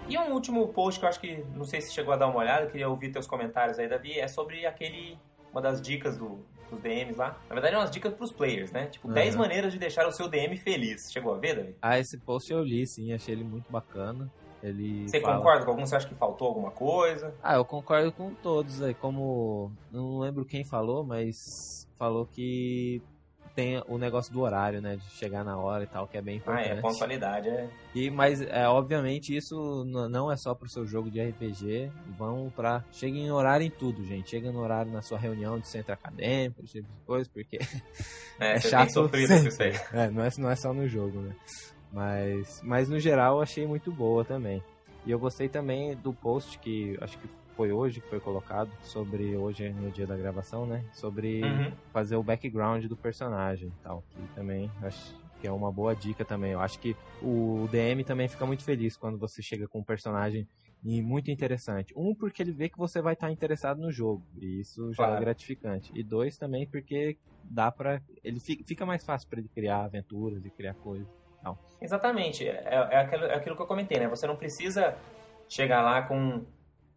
E 0.08 0.18
um 0.18 0.34
último 0.34 0.68
post 0.70 1.00
que 1.00 1.06
eu 1.06 1.10
acho 1.10 1.20
que, 1.20 1.44
não 1.56 1.66
sei 1.66 1.82
se 1.82 1.94
chegou 1.94 2.14
a 2.14 2.18
dar 2.18 2.28
uma 2.28 2.40
olhada, 2.40 2.66
queria 2.68 2.90
ouvir 2.90 3.12
teus 3.12 3.28
comentários 3.28 3.78
aí, 3.78 3.88
Davi, 3.88 4.20
é 4.20 4.28
sobre 4.28 4.66
aquele, 4.66 5.20
uma 5.52 5.62
das 5.62 5.80
dicas 5.82 6.18
do, 6.18 6.40
dos 6.70 6.80
DMs 6.82 7.18
lá. 7.18 7.38
Na 7.50 7.56
verdade, 7.56 7.76
é 7.76 7.78
umas 7.78 7.92
dicas 7.92 8.14
pros 8.14 8.32
players, 8.32 8.72
né? 8.72 8.88
Tipo, 8.88 9.08
Uhum. 9.08 9.14
10 9.14 9.36
maneiras 9.36 9.74
de 9.74 9.80
deixar 9.80 10.08
o 10.08 10.12
seu 10.12 10.28
DM 10.28 10.56
feliz. 10.58 11.12
Chegou 11.12 11.34
a 11.34 11.38
ver, 11.38 11.56
Davi? 11.56 11.76
Ah, 11.82 11.98
esse 12.00 12.18
post 12.18 12.52
eu 12.52 12.64
li, 12.64 12.86
sim, 12.86 13.12
achei 13.14 13.34
ele 13.34 13.44
muito 13.44 13.72
bacana. 13.72 14.30
Ele 14.62 15.08
Você 15.08 15.22
fala- 15.22 15.38
concorda 15.38 15.64
com 15.66 15.72
algum? 15.72 15.86
Você 15.86 15.96
acha 15.96 16.08
que 16.08 16.16
faltou 16.16 16.50
alguma 16.50 16.70
coisa? 16.72 17.34
Ah, 17.42 17.56
eu 17.56 17.64
concordo 17.66 18.12
com 18.12 18.34
todos 18.36 18.82
aí. 18.82 18.94
Como. 18.94 19.72
Não 19.90 20.20
lembro 20.20 20.44
quem 20.46 20.66
falou, 20.66 21.04
mas 21.04 21.88
falou 21.98 22.26
que 22.26 23.02
tem 23.56 23.82
o 23.88 23.98
negócio 23.98 24.32
do 24.32 24.42
horário, 24.42 24.82
né? 24.82 24.96
De 24.96 25.04
chegar 25.12 25.44
na 25.44 25.58
hora 25.58 25.84
e 25.84 25.88
tal, 25.88 26.08
que 26.08 26.18
é 26.18 26.22
bem 26.22 26.36
Ah, 26.36 26.38
importante. 26.38 26.70
é, 26.70 26.82
pontualidade, 26.82 27.50
é. 27.50 27.70
E, 27.94 28.10
mas, 28.10 28.42
é, 28.42 28.68
obviamente, 28.68 29.36
isso 29.36 29.84
não 29.86 30.32
é 30.32 30.38
só 30.38 30.54
pro 30.56 30.70
seu 30.70 30.86
jogo 30.86 31.10
de 31.12 31.22
RPG. 31.22 31.92
Vão 32.18 32.52
pra. 32.56 32.84
Cheguem 32.92 33.26
em 33.28 33.32
horário 33.32 33.66
em 33.66 33.70
tudo, 33.70 34.04
gente. 34.06 34.30
Chega 34.30 34.52
no 34.52 34.60
horário 34.60 34.92
na 34.92 35.02
sua 35.02 35.18
reunião 35.18 35.60
de 35.60 35.68
centro 35.68 35.94
acadêmico, 35.94 36.62
esse 36.64 36.74
tipo 36.74 36.88
de 36.88 37.06
coisa, 37.06 37.30
porque 37.34 37.60
É, 38.40 38.54
é 38.56 38.60
chato 38.60 38.92
sofrido 38.94 39.34
isso 39.48 39.62
aí. 39.62 39.74
É, 39.94 40.10
não 40.10 40.24
é, 40.24 40.30
não 40.38 40.50
é 40.50 40.56
só 40.56 40.74
no 40.74 40.88
jogo, 40.88 41.20
né? 41.22 41.36
Mas, 41.92 42.62
mas 42.64 42.88
no 42.88 43.00
geral 43.00 43.38
eu 43.38 43.42
achei 43.42 43.66
muito 43.66 43.92
boa 43.92 44.24
também. 44.24 44.64
E 45.06 45.12
eu 45.12 45.18
gostei 45.20 45.50
também 45.50 45.96
do 45.96 46.14
post 46.14 46.60
que 46.60 46.98
acho 47.02 47.18
que 47.18 47.28
foi 47.60 47.74
hoje 47.74 48.00
que 48.00 48.08
foi 48.08 48.22
colocado 48.22 48.72
sobre 48.82 49.36
hoje 49.36 49.66
é 49.66 49.70
no 49.74 49.92
dia 49.92 50.08
da 50.08 50.16
gravação, 50.16 50.66
né? 50.66 50.82
Sobre 50.94 51.44
Uhum. 51.44 51.72
fazer 51.92 52.16
o 52.16 52.24
background 52.24 52.86
do 52.86 52.96
personagem 52.96 53.68
e 53.68 53.84
tal. 53.84 54.02
Que 54.16 54.34
também 54.34 54.72
acho 54.82 55.14
que 55.42 55.46
é 55.46 55.52
uma 55.52 55.70
boa 55.70 55.94
dica 55.94 56.24
também. 56.24 56.54
Eu 56.54 56.62
acho 56.62 56.80
que 56.80 56.96
o 57.22 57.68
DM 57.70 58.06
também 58.06 58.30
fica 58.30 58.46
muito 58.46 58.64
feliz 58.64 58.96
quando 58.96 59.18
você 59.20 59.42
chega 59.42 59.68
com 59.68 59.80
um 59.80 59.84
personagem 59.84 60.48
e 60.86 61.02
muito 61.02 61.30
interessante. 61.32 61.94
Um, 61.98 62.16
porque 62.16 62.42
ele 62.42 62.54
vê 62.54 62.70
que 62.70 62.78
você 62.78 63.02
vai 63.02 63.12
estar 63.12 63.30
interessado 63.30 63.82
no 63.82 63.92
jogo. 63.92 64.24
E 64.42 64.62
isso 64.62 64.94
já 64.94 65.04
é 65.04 65.08
Claro. 65.08 65.20
gratificante. 65.26 65.92
E 65.94 66.02
dois, 66.02 66.38
também 66.38 66.66
porque 66.66 67.18
dá 67.44 67.70
pra. 67.70 68.00
Ele 68.24 68.40
fi- 68.40 68.64
fica 68.66 68.86
mais 68.86 69.04
fácil 69.04 69.28
pra 69.28 69.40
ele 69.40 69.50
criar 69.50 69.84
aventuras 69.84 70.46
e 70.46 70.50
criar 70.50 70.76
coisas. 70.76 71.06
Exatamente. 71.82 72.48
É, 72.48 72.74
é 72.92 72.98
aquilo, 73.00 73.26
é 73.26 73.36
aquilo 73.36 73.56
que 73.58 73.62
eu 73.62 73.68
comentei, 73.68 74.00
né? 74.00 74.08
Você 74.08 74.26
não 74.28 74.38
precisa 74.38 74.98
chegar 75.50 75.82
lá 75.82 76.02
com 76.04 76.46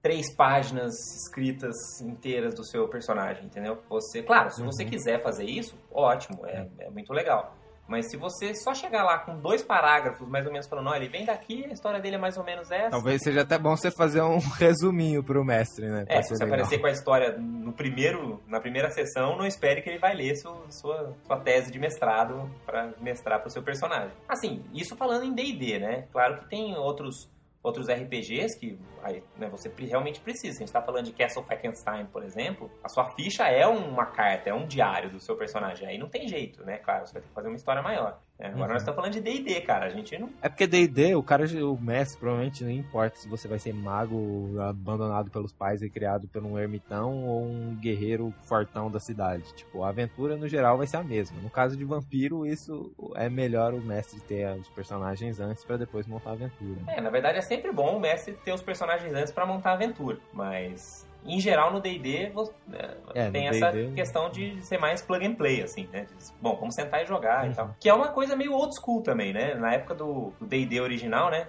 três 0.02 0.34
páginas 0.34 0.94
escritas 1.24 1.76
inteiras 2.00 2.54
do 2.54 2.64
seu 2.64 2.88
personagem, 2.88 3.44
entendeu? 3.44 3.78
Você, 3.88 4.22
claro, 4.22 4.50
se 4.50 4.62
você 4.62 4.82
Uhum. 4.84 4.90
quiser 4.90 5.22
fazer 5.22 5.44
isso, 5.44 5.76
ótimo, 5.92 6.44
é, 6.46 6.66
é 6.80 6.90
muito 6.90 7.12
legal. 7.12 7.56
Mas 7.86 8.08
se 8.10 8.16
você 8.16 8.54
só 8.54 8.72
chegar 8.72 9.02
lá 9.02 9.18
com 9.18 9.36
dois 9.38 9.60
parágrafos, 9.62 10.26
mais 10.26 10.46
ou 10.46 10.52
menos 10.52 10.66
falando, 10.68 10.88
olha, 10.88 10.98
ele 10.98 11.08
vem 11.08 11.24
daqui, 11.26 11.64
a 11.68 11.72
história 11.72 12.00
dele 12.00 12.14
é 12.14 12.18
mais 12.18 12.36
ou 12.38 12.44
menos 12.44 12.70
essa. 12.70 12.90
Talvez 12.90 13.20
seja 13.22 13.42
até 13.42 13.58
bom 13.58 13.76
você 13.76 13.90
fazer 13.90 14.22
um 14.22 14.38
resuminho 14.56 15.22
pro 15.22 15.44
mestre, 15.44 15.86
né? 15.88 16.04
É, 16.08 16.22
se 16.22 16.30
você 16.30 16.44
legal. 16.44 16.58
aparecer 16.60 16.80
com 16.80 16.86
a 16.86 16.90
história 16.90 17.36
no 17.36 17.72
primeiro, 17.72 18.40
na 18.46 18.60
primeira 18.60 18.88
sessão, 18.90 19.36
não 19.36 19.44
espere 19.44 19.82
que 19.82 19.90
ele 19.90 19.98
vai 19.98 20.14
ler 20.14 20.36
seu- 20.36 20.64
sua, 20.70 21.12
sua 21.26 21.38
tese 21.40 21.70
de 21.72 21.78
mestrado 21.78 22.48
para 22.64 22.92
mestrar 23.00 23.40
pro 23.40 23.50
seu 23.50 23.62
personagem. 23.62 24.12
Assim, 24.28 24.64
isso 24.72 24.96
falando 24.96 25.24
em 25.24 25.34
D&D, 25.34 25.78
né? 25.80 26.06
Claro 26.12 26.38
que 26.38 26.48
tem 26.48 26.74
outros 26.76 27.28
outros 27.62 27.88
RPGs 27.88 28.58
que 28.58 28.78
aí, 29.02 29.22
né, 29.36 29.48
você 29.48 29.72
realmente 29.78 30.20
precisa. 30.20 30.58
A 30.58 30.60
gente 30.60 30.72
tá 30.72 30.82
falando 30.82 31.04
de 31.04 31.12
Castle 31.12 31.44
Frankenstein, 31.44 32.06
por 32.06 32.24
exemplo, 32.24 32.70
a 32.82 32.88
sua 32.88 33.10
ficha 33.14 33.44
é 33.44 33.66
uma 33.66 34.06
carta, 34.06 34.50
é 34.50 34.54
um 34.54 34.66
diário 34.66 35.10
do 35.10 35.20
seu 35.20 35.36
personagem. 35.36 35.86
Aí 35.86 35.98
não 35.98 36.08
tem 36.08 36.26
jeito, 36.26 36.64
né? 36.64 36.78
Claro, 36.78 37.06
você 37.06 37.12
vai 37.12 37.22
ter 37.22 37.28
que 37.28 37.34
fazer 37.34 37.48
uma 37.48 37.56
história 37.56 37.82
maior. 37.82 38.20
Né? 38.42 38.48
Agora 38.48 38.66
Uhum. 38.66 38.72
nós 38.72 38.82
estamos 38.82 38.96
falando 38.96 39.12
de 39.12 39.20
D&D, 39.20 39.60
cara. 39.62 39.86
A 39.86 39.90
gente 39.90 40.18
não... 40.18 40.28
É 40.42 40.48
porque 40.48 40.66
D&D, 40.66 41.14
o 41.14 41.22
cara, 41.22 41.44
o 41.64 41.78
mestre, 41.80 42.18
provavelmente 42.18 42.64
não 42.64 42.70
importa 42.70 43.16
se 43.16 43.28
você 43.28 43.46
vai 43.48 43.58
ser 43.58 43.72
mago 43.72 44.58
abandonado 44.60 45.30
pelos 45.30 45.52
pais 45.52 45.82
e 45.82 45.88
criado 45.90 46.26
por 46.28 46.42
um 46.44 46.58
ermitão 46.58 47.24
ou 47.24 47.42
um 47.44 47.74
guerreiro 47.80 48.32
fortão 48.44 48.90
da 48.90 48.98
cidade. 49.00 49.44
Tipo, 49.54 49.84
a 49.84 49.88
aventura 49.88 50.36
no 50.36 50.48
geral 50.48 50.76
vai 50.76 50.86
ser 50.86 50.96
a 50.96 51.04
mesma. 51.04 51.40
No 51.40 51.50
caso 51.50 51.76
de 51.76 51.84
vampiro, 51.84 52.44
isso 52.46 52.92
é 53.14 53.28
melhor 53.28 53.74
o 53.74 53.80
mestre 53.80 54.20
ter 54.20 54.48
os 54.56 54.68
personagens 54.68 55.38
antes 55.40 55.64
pra 55.64 55.76
depois 55.76 56.06
montar 56.06 56.30
a 56.30 56.32
aventura. 56.34 56.80
É, 56.88 57.00
na 57.00 57.10
verdade 57.10 57.38
é 57.38 57.42
sempre 57.42 57.70
bom 57.72 57.96
o 57.96 58.00
mestre 58.00 58.34
ter 58.44 58.52
os 58.52 58.62
personagens 58.62 59.12
antes 59.14 59.32
pra 59.32 59.46
montar 59.46 59.70
a 59.70 59.74
aventura, 59.74 60.18
mas 60.32 61.06
em 61.24 61.38
geral 61.40 61.72
no 61.72 61.80
D&D 61.80 62.30
vo- 62.30 62.52
é, 62.72 62.96
É, 63.26 63.30
tem 63.30 63.48
essa 63.48 63.70
D&D. 63.70 63.94
questão 63.94 64.28
de 64.30 64.60
ser 64.64 64.78
mais 64.78 65.00
plug 65.02 65.24
and 65.26 65.34
play, 65.34 65.62
assim, 65.62 65.88
né? 65.92 66.06
De, 66.06 66.32
bom, 66.40 66.56
vamos 66.56 66.74
sentar 66.74 67.02
e 67.02 67.06
jogar 67.06 67.44
Uhum. 67.44 67.52
e 67.52 67.54
tal. 67.54 67.76
Que 67.78 67.88
é 67.88 67.94
uma 67.94 68.08
coisa 68.08 68.34
meio 68.36 68.52
old 68.54 68.74
school 68.74 69.02
também, 69.02 69.32
né? 69.32 69.54
Na 69.54 69.72
época 69.74 69.94
do 69.94 70.32
D&D 70.40 70.80
original, 70.80 71.30
né? 71.30 71.46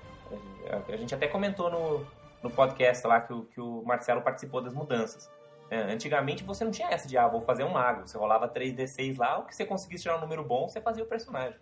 A, 0.69 0.93
a 0.93 0.97
gente 0.97 1.13
até 1.15 1.27
comentou 1.27 1.69
no, 1.69 2.05
no 2.43 2.49
podcast 2.51 3.05
lá 3.07 3.19
que 3.21 3.33
o, 3.33 3.43
que 3.45 3.59
o 3.59 3.83
Marcelo 3.85 4.21
participou 4.21 4.61
das 4.61 4.73
mudanças. 4.73 5.29
É, 5.71 5.77
antigamente 5.91 6.43
você 6.43 6.63
não 6.63 6.71
tinha 6.71 6.89
essa 6.89 7.07
de, 7.07 7.17
ah, 7.17 7.27
vou 7.27 7.41
fazer 7.41 7.63
um 7.63 7.69
mago. 7.69 8.07
Você 8.07 8.15
rolava 8.17 8.47
3D6 8.47 9.17
lá, 9.17 9.39
o 9.39 9.45
que 9.45 9.55
você 9.55 9.65
conseguisse 9.65 10.03
tirar 10.03 10.17
um 10.17 10.21
número 10.21 10.43
bom, 10.43 10.67
você 10.67 10.79
fazia 10.79 11.03
o 11.03 11.07
personagem. 11.07 11.57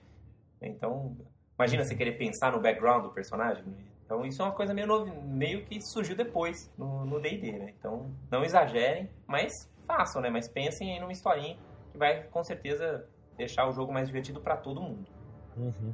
Então, 0.62 1.16
imagina 1.58 1.84
você 1.86 1.96
querer 1.96 2.14
pensar 2.18 2.52
no 2.52 2.60
background 2.60 3.04
do 3.04 3.10
personagem. 3.10 3.64
Então, 4.12 4.26
isso 4.26 4.42
é 4.42 4.46
uma 4.46 4.52
coisa 4.52 4.74
meio, 4.74 4.86
novi- 4.88 5.10
meio 5.24 5.64
que 5.64 5.80
surgiu 5.80 6.18
depois 6.18 6.70
no 6.78 7.18
D&D, 7.22 7.54
né? 7.54 7.74
Então, 7.80 8.12
não 8.30 8.44
exagerem, 8.44 9.10
mas 9.26 9.72
façam, 9.88 10.22
né? 10.22 10.30
Mas 10.30 10.50
pensem 10.50 10.92
aí 10.92 11.00
numa 11.00 11.14
historinha 11.14 11.58
que 11.94 11.98
vai, 11.98 12.24
com 12.24 12.44
certeza, 12.44 13.08
deixar 13.38 13.70
o 13.70 13.72
jogo 13.72 13.94
mais 13.94 14.08
divertido 14.08 14.42
pra 14.42 14.58
todo 14.58 14.82
mundo. 14.82 15.08
Uhum. 15.56 15.94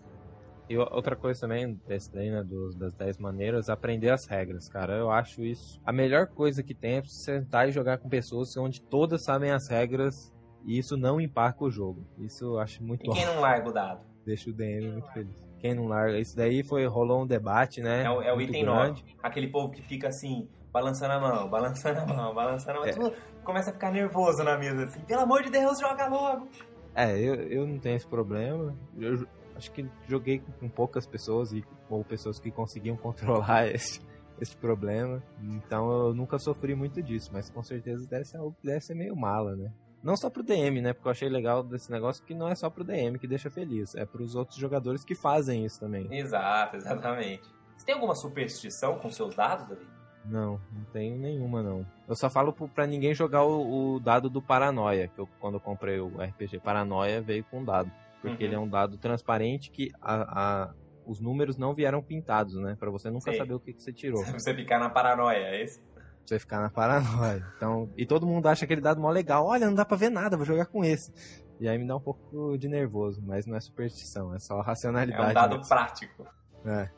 E 0.67 0.75
outra 0.79 1.15
coisa 1.15 1.41
também, 1.41 1.79
desse 1.87 2.11
daí, 2.11 2.31
né, 2.31 2.43
dos, 2.43 2.75
das 2.75 2.91
10 2.95 3.19
maneiras, 3.19 3.69
aprender 3.69 4.09
as 4.09 4.25
regras, 4.25 4.67
cara. 4.67 4.93
Eu 4.93 5.11
acho 5.11 5.43
isso. 5.43 5.79
A 5.85 5.93
melhor 5.93 6.25
coisa 6.25 6.63
que 6.63 6.73
tem 6.73 6.95
é 6.95 7.03
sentar 7.05 7.69
e 7.69 7.71
jogar 7.71 7.99
com 7.99 8.09
pessoas 8.09 8.57
onde 8.57 8.81
todas 8.81 9.23
sabem 9.23 9.51
as 9.51 9.67
regras 9.67 10.33
e 10.65 10.75
isso 10.75 10.97
não 10.97 11.21
empaca 11.21 11.63
o 11.63 11.69
jogo. 11.69 12.03
Isso 12.17 12.43
eu 12.45 12.59
acho 12.59 12.83
muito 12.83 13.03
E 13.03 13.07
bom. 13.09 13.13
quem 13.13 13.27
não 13.27 13.39
larga 13.41 13.69
o 13.69 13.71
dado? 13.71 14.01
Deixa 14.25 14.49
o 14.49 14.53
DM 14.53 14.91
muito 14.93 15.13
feliz. 15.13 15.46
Quem 15.59 15.73
não 15.73 15.87
larga. 15.87 16.19
Isso 16.19 16.35
daí 16.35 16.63
foi, 16.63 16.85
rolou 16.85 17.23
um 17.23 17.27
debate, 17.27 17.81
né? 17.81 18.03
É 18.03 18.09
o, 18.09 18.21
é 18.21 18.33
o 18.33 18.41
item 18.41 18.63
grande. 18.63 19.03
9. 19.03 19.15
Aquele 19.23 19.47
povo 19.49 19.71
que 19.71 19.81
fica 19.81 20.07
assim, 20.07 20.47
balançando 20.71 21.13
a 21.13 21.19
mão, 21.19 21.49
balançando 21.49 21.99
a 21.99 22.05
mão, 22.05 22.33
balançando 22.33 22.79
a 22.79 22.85
mão. 22.85 23.07
É. 23.07 23.13
Começa 23.43 23.69
a 23.69 23.73
ficar 23.73 23.91
nervoso 23.91 24.43
na 24.43 24.57
mesa, 24.57 24.83
assim. 24.83 24.99
Pelo 25.01 25.21
amor 25.21 25.41
de 25.43 25.49
Deus, 25.49 25.79
joga 25.79 26.07
logo! 26.07 26.47
É, 26.93 27.17
eu, 27.17 27.35
eu 27.35 27.67
não 27.67 27.79
tenho 27.79 27.95
esse 27.95 28.07
problema. 28.07 28.75
Eu 28.97 29.25
acho 29.55 29.71
que 29.71 29.87
joguei 30.07 30.41
com 30.59 30.69
poucas 30.69 31.05
pessoas 31.07 31.51
e 31.51 31.63
ou 31.89 32.03
pessoas 32.03 32.39
que 32.39 32.51
conseguiam 32.51 32.95
controlar 32.97 33.67
esse, 33.67 34.01
esse 34.39 34.55
problema. 34.55 35.23
Então 35.41 35.89
eu 35.89 36.13
nunca 36.13 36.37
sofri 36.37 36.75
muito 36.75 37.01
disso, 37.01 37.29
mas 37.33 37.49
com 37.49 37.63
certeza 37.63 38.07
deve 38.07 38.25
ser, 38.25 38.39
deve 38.63 38.81
ser 38.81 38.95
meio 38.95 39.15
mala, 39.15 39.55
né? 39.55 39.71
Não 40.07 40.15
só 40.15 40.29
pro 40.29 40.41
DM, 40.41 40.79
né? 40.81 40.93
Porque 40.93 41.09
eu 41.09 41.11
achei 41.11 41.27
legal 41.27 41.61
desse 41.61 41.91
negócio 41.91 42.23
que 42.23 42.33
não 42.33 42.47
é 42.47 42.55
só 42.55 42.69
pro 42.69 42.85
DM 42.85 43.19
que 43.19 43.27
deixa 43.27 43.49
feliz, 43.49 43.93
é 43.93 44.05
pros 44.05 44.35
outros 44.35 44.57
jogadores 44.57 45.03
que 45.03 45.13
fazem 45.13 45.65
isso 45.65 45.81
também. 45.81 46.07
Exato, 46.15 46.77
exatamente. 46.77 47.43
Você 47.75 47.85
tem 47.85 47.93
alguma 47.95 48.15
superstição 48.15 48.97
com 48.99 49.11
seus 49.11 49.35
dados, 49.35 49.67
Davi? 49.67 49.85
Não, 50.23 50.61
não 50.71 50.83
tenho 50.93 51.17
nenhuma 51.17 51.61
não. 51.61 51.85
Eu 52.07 52.15
só 52.15 52.29
falo 52.29 52.53
pra 52.53 52.87
ninguém 52.87 53.13
jogar 53.13 53.43
o, 53.43 53.95
o 53.95 53.99
dado 53.99 54.29
do 54.29 54.41
Paranoia, 54.41 55.09
que 55.09 55.19
eu, 55.19 55.27
quando 55.41 55.55
eu 55.55 55.59
comprei 55.59 55.99
o 55.99 56.07
RPG 56.21 56.59
Paranoia 56.59 57.21
veio 57.21 57.43
com 57.43 57.61
dado. 57.65 57.91
Porque 58.21 58.43
Uhum. 58.45 58.49
ele 58.49 58.55
é 58.55 58.59
um 58.59 58.67
dado 58.69 58.97
transparente 58.97 59.69
que 59.71 59.91
a, 60.01 60.63
a- 60.63 60.73
os 61.05 61.19
números 61.19 61.57
não 61.57 61.73
vieram 61.73 62.01
pintados, 62.01 62.55
né? 62.55 62.77
Pra 62.79 62.89
você 62.89 63.09
nunca 63.09 63.29
Sei. 63.31 63.37
saber 63.37 63.53
o 63.53 63.59
que, 63.59 63.73
que 63.73 63.83
você 63.83 63.91
tirou. 63.93 64.21
Pra 64.23 64.39
você 64.39 64.53
ficar 64.53 64.79
na 64.79 64.89
paranoia, 64.89 65.37
é 65.37 65.63
esse? 65.63 65.81
Você 66.27 66.37
ficar 66.39 66.59
na 66.61 66.69
paranoia. 66.69 67.45
Então, 67.57 67.89
e 67.97 68.05
todo 68.05 68.27
mundo 68.27 68.47
acha 68.47 68.65
aquele 68.65 68.81
dado 68.81 68.99
mó 69.01 69.09
legal. 69.09 69.45
Olha, 69.45 69.65
não 69.67 69.73
dá 69.73 69.85
pra 69.85 69.95
ver 69.97 70.09
nada, 70.09 70.35
vou 70.37 70.45
jogar 70.45 70.65
com 70.65 70.83
esse. 70.83 71.11
E 71.59 71.67
aí 71.67 71.77
me 71.77 71.87
dá 71.87 71.95
um 71.95 71.99
pouco 71.99 72.57
de 72.57 72.67
nervoso, 72.67 73.21
mas 73.25 73.45
não 73.47 73.55
é 73.55 73.59
superstição, 73.59 74.33
é 74.35 74.39
só 74.39 74.59
É 74.59 74.63
racionalidade. 74.63 75.31
um 75.31 75.33
dado 75.33 75.55
mesmo. 75.57 75.67
prático. 75.67 76.27
É. 76.65 76.89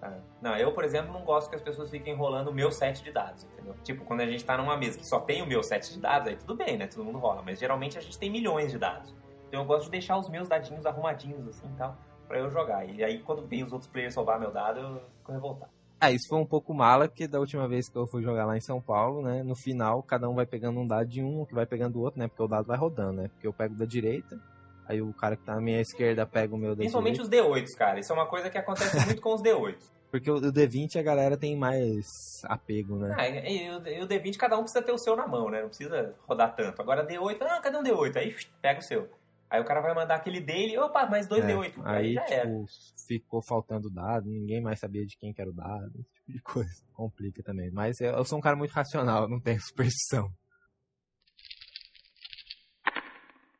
Ah, 0.00 0.18
Não, 0.40 0.56
eu, 0.56 0.72
por 0.72 0.84
exemplo, 0.84 1.12
não 1.12 1.24
gosto 1.24 1.50
que 1.50 1.56
as 1.56 1.62
pessoas 1.62 1.90
fiquem 1.90 2.14
enrolando 2.14 2.48
o 2.48 2.54
meu 2.54 2.70
set 2.70 3.02
de 3.02 3.10
dados, 3.10 3.44
entendeu? 3.44 3.74
Tipo, 3.82 4.04
quando 4.04 4.20
a 4.20 4.26
gente 4.26 4.44
tá 4.44 4.56
numa 4.56 4.76
mesa 4.76 4.98
que 4.98 5.06
só 5.06 5.20
tem 5.20 5.42
o 5.42 5.46
meu 5.46 5.62
set 5.62 5.92
de 5.92 5.98
dados, 6.00 6.28
aí 6.28 6.36
tudo 6.36 6.54
bem, 6.54 6.78
né? 6.78 6.86
Todo 6.86 7.04
mundo 7.04 7.18
rola. 7.18 7.42
Mas 7.42 7.58
geralmente 7.58 7.98
a 7.98 8.00
gente 8.00 8.18
tem 8.18 8.30
milhões 8.30 8.70
de 8.72 8.78
dados. 8.78 9.14
Então 9.48 9.60
eu 9.60 9.66
gosto 9.66 9.84
de 9.86 9.90
deixar 9.90 10.16
os 10.18 10.28
meus 10.28 10.48
dadinhos 10.48 10.86
arrumadinhos 10.86 11.46
assim 11.48 11.66
e 11.72 11.76
tal, 11.76 11.96
pra 12.28 12.38
eu 12.38 12.50
jogar. 12.50 12.84
E 12.88 13.02
aí 13.02 13.18
quando 13.20 13.46
vem 13.46 13.64
os 13.64 13.72
outros 13.72 13.90
players 13.90 14.14
roubar 14.14 14.38
meu 14.38 14.50
dado, 14.52 14.80
eu 14.80 15.02
fico 15.18 15.32
revoltado. 15.32 15.72
Ah, 15.98 16.10
isso 16.12 16.28
foi 16.28 16.38
um 16.38 16.46
pouco 16.46 16.74
mala, 16.74 17.08
porque 17.08 17.26
da 17.26 17.40
última 17.40 17.66
vez 17.66 17.88
que 17.88 17.96
eu 17.96 18.06
fui 18.06 18.22
jogar 18.22 18.44
lá 18.44 18.56
em 18.56 18.60
São 18.60 18.80
Paulo, 18.82 19.22
né? 19.22 19.42
No 19.42 19.56
final, 19.56 20.02
cada 20.02 20.28
um 20.28 20.34
vai 20.34 20.44
pegando 20.44 20.78
um 20.78 20.86
dado 20.86 21.08
de 21.08 21.22
um, 21.22 21.40
o 21.40 21.46
que 21.46 21.54
vai 21.54 21.64
pegando 21.64 21.94
do 21.94 22.00
outro, 22.02 22.20
né? 22.20 22.28
Porque 22.28 22.42
o 22.42 22.46
dado 22.48 22.66
vai 22.66 22.76
rodando, 22.76 23.22
né? 23.22 23.28
Porque 23.28 23.46
eu 23.46 23.52
pego 23.52 23.74
da 23.74 23.86
direita, 23.86 24.38
aí 24.86 25.00
o 25.00 25.12
cara 25.14 25.36
que 25.36 25.44
tá 25.44 25.54
na 25.54 25.60
minha 25.60 25.80
esquerda 25.80 26.26
pega 26.26 26.54
o 26.54 26.58
meu 26.58 26.70
da 26.70 26.76
Principalmente 26.76 27.22
os 27.22 27.28
D8s, 27.30 27.74
cara. 27.74 27.98
Isso 27.98 28.12
é 28.12 28.14
uma 28.14 28.26
coisa 28.26 28.50
que 28.50 28.58
acontece 28.58 29.04
muito 29.06 29.22
com 29.22 29.34
os 29.34 29.42
D8s. 29.42 29.90
Porque 30.10 30.30
o 30.30 30.36
o 30.36 30.52
D20 30.52 30.98
a 30.98 31.02
galera 31.02 31.36
tem 31.36 31.56
mais 31.56 32.40
apego, 32.44 32.96
né? 32.96 33.14
Ah, 33.18 33.28
e, 33.28 33.70
o- 33.70 33.86
e 33.88 34.02
o 34.02 34.06
D20 34.06 34.36
cada 34.36 34.56
um 34.56 34.60
precisa 34.62 34.82
ter 34.82 34.92
o 34.92 34.98
seu 34.98 35.16
na 35.16 35.26
mão, 35.26 35.50
né? 35.50 35.60
Não 35.62 35.68
precisa 35.68 36.14
rodar 36.28 36.54
tanto. 36.54 36.80
Agora 36.80 37.04
D8, 37.06 37.42
ah, 37.42 37.60
cadê 37.60 37.76
um 37.76 37.82
D8? 37.82 38.16
Aí 38.18 38.34
pega 38.62 38.80
o 38.80 38.82
seu. 38.82 39.08
Aí 39.48 39.60
o 39.60 39.64
cara 39.64 39.80
vai 39.80 39.94
mandar 39.94 40.16
aquele 40.16 40.40
dele, 40.40 40.76
opa, 40.78 41.06
mais 41.06 41.28
dois 41.28 41.44
É, 41.44 41.48
D8. 41.48 41.72
Aí, 41.84 41.96
Aí, 42.06 42.14
já 42.14 42.24
era. 42.28 42.46
tipo, 42.46 42.66
ficou 43.06 43.42
faltando 43.42 43.88
dado, 43.88 44.28
ninguém 44.28 44.60
mais 44.60 44.80
sabia 44.80 45.06
de 45.06 45.16
quem 45.16 45.32
que 45.32 45.40
era 45.40 45.50
o 45.50 45.54
dado, 45.54 45.92
esse 46.00 46.12
tipo 46.14 46.32
de 46.32 46.42
coisa. 46.42 46.82
Complica 46.92 47.42
também. 47.42 47.70
Mas 47.70 48.00
eu 48.00 48.12
eu 48.12 48.24
sou 48.24 48.38
um 48.38 48.42
cara 48.42 48.56
muito 48.56 48.72
racional, 48.72 49.28
não 49.28 49.40
tenho 49.40 49.60
superstição. 49.60 50.30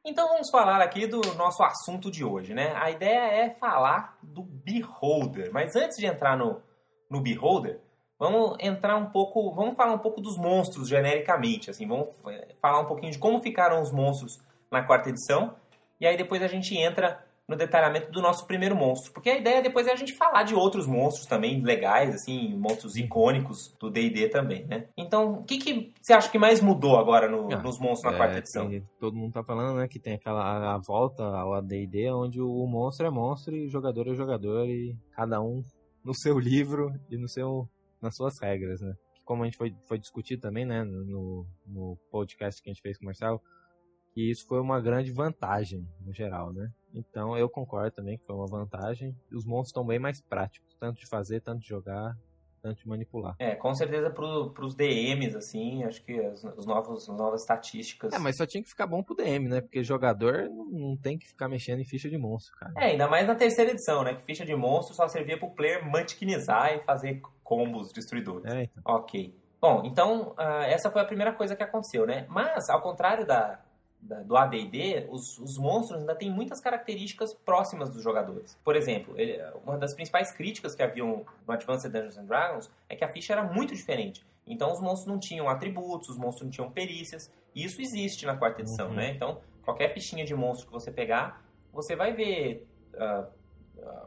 Então 0.05 0.29
vamos 0.29 0.49
falar 0.51 0.81
aqui 0.83 1.07
do 1.07 1.21
nosso 1.35 1.65
assunto 1.65 2.13
de 2.13 2.25
hoje, 2.25 2.55
né? 2.55 2.73
A 2.77 2.91
ideia 2.93 3.45
é 3.45 3.55
falar 3.55 4.17
do 4.23 4.43
Beholder. 4.43 5.53
Mas 5.53 5.75
antes 5.75 5.97
de 5.97 6.07
entrar 6.07 6.37
no, 6.37 6.63
no 7.11 7.21
Beholder, 7.21 7.81
vamos 8.17 8.57
entrar 8.61 8.97
um 8.97 9.11
pouco, 9.11 9.53
vamos 9.53 9.75
falar 9.75 9.93
um 9.95 9.99
pouco 9.99 10.21
dos 10.21 10.37
monstros 10.39 10.89
genericamente, 10.89 11.71
assim, 11.71 11.89
vamos 11.89 12.15
eh, 12.29 12.55
falar 12.63 12.81
um 12.81 12.87
pouquinho 12.87 13.11
de 13.11 13.19
como 13.19 13.43
ficaram 13.43 13.83
os 13.83 13.91
monstros 13.91 14.41
na 14.71 14.85
quarta 14.85 15.11
edição, 15.11 15.57
e 16.01 16.07
aí 16.07 16.17
depois 16.17 16.43
a 16.43 16.49
gente 16.49 16.77
entra 16.77 17.25
no 17.49 17.55
detalhamento 17.55 18.11
do 18.11 18.21
nosso 18.21 18.45
primeiro 18.45 18.75
monstro, 18.75 19.13
porque 19.13 19.31
a 19.31 19.39
ideia 19.39 19.63
depois 19.63 19.87
é 19.87 19.93
a 19.93 19.97
gente 19.97 20.13
falar 20.13 20.43
de 20.43 20.53
outros 20.53 20.85
monstros 20.85 21.27
também 21.27 21.63
legais, 21.63 22.13
assim, 22.13 22.57
monstros 22.59 22.97
icônicos 22.97 23.73
do 23.79 23.89
D&D 23.89 24.29
também, 24.31 24.67
né? 24.67 24.89
Então, 24.97 25.35
o 25.35 25.45
que, 25.45 25.59
que 25.59 25.93
você 26.03 26.13
acha 26.13 26.29
que 26.29 26.39
mais 26.39 26.61
mudou 26.61 26.97
agora 26.97 27.29
no- 27.31 27.53
Ah, 27.53 27.63
nos 27.63 27.79
monstros 27.79 28.03
na 28.13 28.15
É, 28.15 28.17
quarta 28.21 28.39
edição? 28.39 28.69
tem- 28.69 28.83
todo 28.99 29.17
mundo 29.17 29.33
tá 29.33 29.45
falando, 29.45 29.77
né, 29.77 29.87
que 29.87 30.01
tem 30.01 30.15
aquela 30.15 30.75
a 30.75 30.79
volta 30.79 31.23
ao 31.23 31.55
AD&D, 31.55 32.11
onde 32.11 32.41
o 32.41 32.67
monstro 32.67 33.07
é 33.07 33.11
monstro 33.11 33.55
e 33.55 33.67
o 33.67 33.71
jogador 33.71 34.09
é 34.09 34.15
jogador 34.15 34.67
e 34.67 34.97
cada 35.13 35.41
um 35.41 35.63
no 36.05 36.15
seu 36.15 36.39
livro 36.41 36.93
e 37.09 37.17
no 37.17 37.29
seu 37.29 37.69
nas 38.03 38.17
suas 38.17 38.41
regras, 38.41 38.81
né? 38.81 38.93
Como 39.25 39.43
a 39.43 39.47
gente 39.47 39.57
foi, 39.57 39.73
foi 39.87 39.99
discutir 39.99 40.37
também, 40.37 40.65
né, 40.65 40.83
no, 40.85 41.47
no 41.65 41.97
podcast 42.11 42.61
que 42.61 42.69
a 42.69 42.73
gente 42.73 42.83
fez 42.83 42.99
com 42.99 43.05
o 43.05 43.07
Marcelo, 43.07 43.41
que 44.17 44.31
isso 44.31 44.47
foi 44.47 44.59
uma 44.63 44.81
grande 44.81 45.13
vantagem 45.13 45.87
no 46.01 46.11
geral, 46.11 46.51
né? 46.51 46.71
Então 46.95 47.37
eu 47.37 47.51
concordo 47.51 47.91
também 47.91 48.17
que 48.17 48.25
foi 48.25 48.35
uma 48.35 48.47
vantagem. 48.47 49.15
Os 49.31 49.45
monstros 49.45 49.69
estão 49.69 49.85
bem 49.85 49.99
mais 49.99 50.23
práticos, 50.23 50.75
tanto 50.81 50.99
de 50.99 51.07
fazer, 51.07 51.43
tanto 51.43 51.61
de 51.61 51.69
jogar, 51.69 52.17
tanto 52.63 52.79
de 52.81 52.89
manipular. 52.89 53.37
É, 53.39 53.55
com 53.55 53.75
certeza 53.75 54.09
pro, 54.09 54.53
pros 54.55 54.75
DMs, 54.75 55.37
assim, 55.37 55.85
acho 55.85 56.03
que 56.03 56.19
as, 56.19 56.43
os 56.57 56.65
novos, 56.65 57.07
as 57.07 57.15
novas 57.15 57.43
estatísticas. 57.43 58.15
É, 58.15 58.19
mas 58.19 58.39
só 58.39 58.47
tinha 58.47 58.63
que 58.63 58.71
ficar 58.71 58.87
bom 58.87 59.03
pro 59.03 59.15
DM, 59.15 59.51
né? 59.51 59.61
Porque 59.61 59.85
jogador 59.85 60.49
não, 60.49 60.97
tem 60.97 61.19
que 61.19 61.29
ficar 61.29 61.47
mexendo 61.47 61.81
em 61.81 61.85
ficha 61.85 62.09
de 62.09 62.17
monstro, 62.17 62.57
cara. 62.57 62.73
É, 62.79 62.93
ainda 62.93 63.07
mais 63.09 63.27
na 63.27 63.35
terceira 63.35 63.71
edição, 63.73 64.03
né? 64.03 64.15
Que 64.15 64.23
ficha 64.23 64.47
de 64.47 64.57
monstro 64.57 64.95
só 64.95 65.07
servia 65.09 65.39
pro 65.39 65.51
player 65.51 65.85
mantiquinizar 65.85 66.73
e 66.73 66.83
fazer 66.85 67.21
combos 67.45 67.93
destruidores. 67.93 68.51
É, 68.51 68.63
então. 68.63 68.83
Ok. 68.87 69.35
Bom, 69.61 69.83
então, 69.85 70.33
ah, 70.39 70.65
essa 70.65 70.91
foi 70.91 71.03
a 71.03 71.05
primeira 71.05 71.35
coisa 71.35 71.55
que 71.55 71.63
aconteceu, 71.63 72.07
né? 72.07 72.25
Mas, 72.31 72.71
ao 72.71 72.81
contrário 72.81 73.27
da- 73.27 73.61
do 74.25 74.37
AD&D, 74.37 75.07
os, 75.11 75.39
os 75.39 75.59
monstros 75.59 76.01
ainda 76.01 76.15
têm 76.15 76.31
muitas 76.31 76.61
características 76.61 77.35
próximas 77.35 77.91
dos 77.91 78.03
jogadores. 78.03 78.57
Por 78.65 78.77
exemplo, 78.77 79.19
ele- 79.19 79.39
uma 79.65 79.77
das 79.77 79.95
principais 79.95 80.31
críticas 80.33 80.75
que 80.75 80.83
haviam 80.83 81.25
no 81.47 81.53
Advanced 81.55 81.91
Dungeons 81.91 82.17
and 82.19 82.25
Dragons 82.25 82.71
é 82.89 82.95
que 82.97 83.05
a 83.05 83.09
ficha 83.09 83.33
era 83.33 83.43
muito 83.43 83.75
diferente. 83.75 84.25
Então, 84.47 84.73
os 84.73 84.81
monstros 84.81 85.07
não 85.07 85.19
tinham 85.19 85.49
atributos, 85.49 86.09
os 86.11 86.17
monstros 86.17 86.45
não 86.45 86.51
tinham 86.51 86.71
perícias. 86.71 87.31
E 87.55 87.65
isso 87.65 87.81
existe 87.83 88.25
na 88.27 88.37
quarta 88.37 88.61
edição, 88.61 88.89
Uhum. 88.89 88.95
né? 88.95 89.11
Então, 89.11 89.41
qualquer 89.65 89.93
fichinha 89.93 90.25
de 90.25 90.35
monstro 90.35 90.67
que 90.69 90.73
você 90.73 90.91
pegar, 90.93 91.43
você 91.73 91.97
vai 91.97 92.13
ver... 92.13 92.67
ah, 92.97 93.27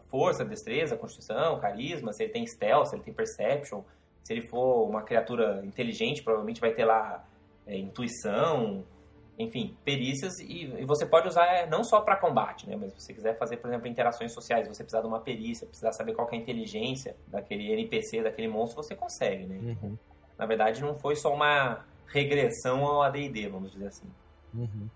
força, 0.09 0.43
destreza, 0.43 0.97
constituição, 0.97 1.59
carisma, 1.59 2.12
se 2.12 2.23
ele 2.23 2.33
tem 2.33 2.45
stealth, 2.45 2.88
se 2.88 2.95
ele 2.95 3.03
tem 3.03 3.13
perception, 3.13 3.81
se 4.23 4.33
ele 4.33 4.41
for 4.47 4.88
uma 4.89 5.03
criatura 5.03 5.62
inteligente, 5.63 6.23
provavelmente 6.23 6.59
vai 6.59 6.71
ter 6.73 6.83
lá 6.85 7.23
é, 7.67 7.77
intuição, 7.77 8.83
enfim, 9.39 9.73
perícias, 9.86 10.38
e, 10.41 10.65
e 10.65 10.86
você 10.86 11.06
pode 11.06 11.30
usar 11.30 11.45
é, 11.45 11.65
não 11.65 11.82
só 11.82 12.02
para 12.02 12.17
combate, 12.17 12.67
né? 12.67 12.75
Mas 12.75 12.91
se 12.91 12.99
você 12.99 13.13
quiser 13.13 13.38
fazer, 13.38 13.56
por 13.58 13.69
exemplo, 13.69 13.88
interações 13.88 14.34
sociais, 14.34 14.67
você 14.67 14.84
precisar 14.84 14.99
de 14.99 15.08
uma 15.08 15.21
perícia, 15.21 15.65
precisar 15.65 15.93
saber 15.93 16.13
qual 16.13 16.28
que 16.28 16.36
é 16.36 16.39
a 16.39 16.41
inteligência 16.41 17.15
daquele 17.25 17.71
NPC, 17.71 18.21
daquele 18.21 18.49
monstro, 18.49 18.84
você 18.84 18.93
consegue, 18.95 19.45
né? 19.45 19.78
Uhum, 19.82 19.97
Na 20.38 20.45
verdade, 20.45 20.82
não 20.82 20.93
foi 20.93 21.15
só 21.15 21.34
uma 21.34 21.86
regressão 22.08 22.86
ao 22.86 23.02
AD&D, 23.04 23.47
vamos 23.47 23.71
dizer 23.71 23.88
assim. 23.88 24.08
uhum. 24.54 24.89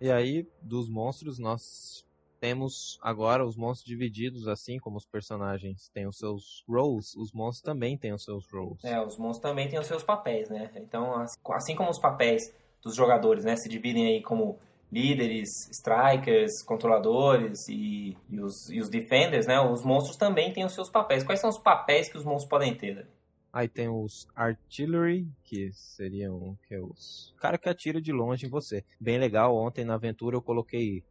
E 0.00 0.10
aí, 0.10 0.46
dos 0.60 0.88
monstros, 0.90 1.38
nós 1.38 2.04
temos 2.44 2.98
agora 3.00 3.42
os 3.42 3.56
monstros 3.56 3.88
divididos, 3.88 4.46
assim 4.46 4.78
como 4.78 4.98
os 4.98 5.06
personagens 5.06 5.88
têm 5.94 6.06
os 6.06 6.18
seus 6.18 6.62
roles, 6.68 7.14
os 7.16 7.32
monstros 7.32 7.62
também 7.62 7.96
têm 7.96 8.12
os 8.12 8.22
seus 8.22 8.46
roles. 8.52 8.84
É, 8.84 9.00
os 9.00 9.16
monstros 9.16 9.50
também 9.50 9.66
têm 9.66 9.78
os 9.78 9.86
seus 9.86 10.02
papéis, 10.02 10.50
né? 10.50 10.70
Então, 10.76 11.14
as- 11.14 11.38
assim 11.52 11.74
como 11.74 11.88
os 11.88 11.98
papéis 11.98 12.54
dos 12.82 12.94
jogadores, 12.94 13.46
né, 13.46 13.56
se 13.56 13.66
dividem 13.66 14.08
aí 14.08 14.22
como 14.22 14.58
líderes, 14.92 15.48
strikers, 15.70 16.62
controladores 16.62 17.66
e, 17.70 18.14
e 18.28 18.38
os, 18.38 18.68
e 18.68 18.78
os 18.78 18.90
defenders, 18.90 19.46
né? 19.46 19.58
Os 19.58 19.82
monstros 19.82 20.18
também 20.18 20.52
têm 20.52 20.66
os 20.66 20.74
seus 20.74 20.90
papéis. 20.90 21.24
Quais 21.24 21.40
são 21.40 21.48
os 21.48 21.56
papéis 21.58 22.10
que 22.10 22.18
os 22.18 22.24
monstros 22.24 22.50
podem 22.50 22.74
ter? 22.76 22.94
Davi? 22.96 23.08
Aí 23.54 23.68
tem 23.68 23.88
os 23.88 24.26
artillery, 24.36 25.26
que 25.44 25.70
seriam 25.72 26.58
que 26.68 26.74
é 26.74 26.80
os 26.80 27.32
cara 27.38 27.56
que 27.56 27.70
atira 27.70 28.02
de 28.02 28.12
longe 28.12 28.44
em 28.44 28.50
você. 28.50 28.84
Bem 29.00 29.16
legal, 29.16 29.56
ontem 29.56 29.82
na 29.84 29.94
aventura 29.94 30.36
eu 30.36 30.42
coloquei 30.42 31.02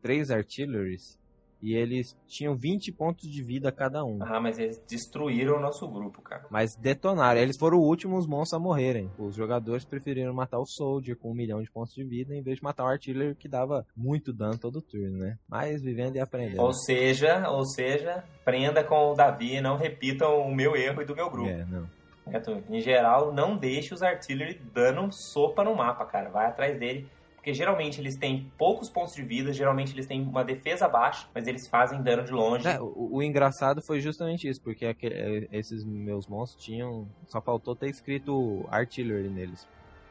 três 0.00 0.30
artilleries 0.30 1.18
e 1.60 1.74
eles 1.74 2.16
tinham 2.26 2.54
20 2.54 2.92
pontos 2.92 3.28
de 3.28 3.42
vida 3.42 3.72
cada 3.72 4.04
um. 4.04 4.18
Ah, 4.22 4.40
mas 4.40 4.58
eles 4.58 4.80
destruíram 4.88 5.56
o 5.56 5.60
nosso 5.60 5.88
grupo, 5.88 6.22
cara. 6.22 6.46
Mas 6.50 6.76
detonaram. 6.76 7.40
Eles 7.40 7.56
foram 7.56 7.78
os 7.78 7.84
últimos 7.84 8.26
monstros 8.26 8.60
a 8.60 8.62
morrerem. 8.62 9.10
Os 9.18 9.34
jogadores 9.34 9.84
preferiram 9.84 10.32
matar 10.32 10.58
o 10.58 10.66
Soldier 10.66 11.16
com 11.16 11.30
um 11.30 11.34
milhão 11.34 11.60
de 11.60 11.70
pontos 11.70 11.94
de 11.94 12.04
vida 12.04 12.34
em 12.34 12.42
vez 12.42 12.58
de 12.58 12.62
matar 12.62 12.84
o 12.84 12.88
Artillery 12.88 13.34
que 13.34 13.48
dava 13.48 13.84
muito 13.96 14.32
dano 14.32 14.56
todo 14.56 14.80
turno, 14.80 15.18
né? 15.18 15.36
Mas 15.48 15.82
vivendo 15.82 16.16
e 16.16 16.20
aprendendo. 16.20 16.62
Ou 16.62 16.72
seja, 16.72 17.48
ou 17.50 17.64
seja, 17.64 18.24
prenda 18.44 18.84
com 18.84 19.10
o 19.10 19.14
Davi 19.14 19.56
e 19.56 19.60
não 19.60 19.76
repitam 19.76 20.40
o 20.42 20.54
meu 20.54 20.76
erro 20.76 21.02
e 21.02 21.04
do 21.04 21.16
meu 21.16 21.28
grupo. 21.28 21.48
É, 21.48 21.64
não. 21.64 21.88
Certo? 22.30 22.62
Em 22.68 22.80
geral, 22.80 23.32
não 23.32 23.56
deixe 23.56 23.94
os 23.94 24.02
artillery 24.02 24.60
dando 24.72 25.08
sopa 25.10 25.64
no 25.64 25.74
mapa, 25.74 26.04
cara. 26.04 26.28
Vai 26.28 26.46
atrás 26.46 26.78
dele. 26.78 27.08
Porque 27.38 27.54
geralmente 27.54 28.00
eles 28.00 28.16
têm 28.16 28.52
poucos 28.58 28.90
pontos 28.90 29.14
de 29.14 29.22
vida, 29.22 29.52
geralmente 29.52 29.92
eles 29.94 30.06
têm 30.06 30.20
uma 30.22 30.44
defesa 30.44 30.88
baixa, 30.88 31.26
mas 31.32 31.46
eles 31.46 31.66
fazem 31.68 32.02
dano 32.02 32.24
de 32.24 32.32
longe. 32.32 32.66
É, 32.66 32.80
o, 32.80 33.14
o 33.14 33.22
engraçado 33.22 33.80
foi 33.80 34.00
justamente 34.00 34.46
isso, 34.48 34.60
porque 34.60 34.84
aquele- 34.84 35.14
eh, 35.14 35.48
esses 35.52 35.84
meus 35.84 36.26
monstros 36.26 36.62
tinham. 36.64 37.08
Só 37.28 37.40
faltou 37.40 37.74
ter 37.76 37.88
escrito 37.88 38.66
Artillery 38.70 39.28
neles. 39.30 39.66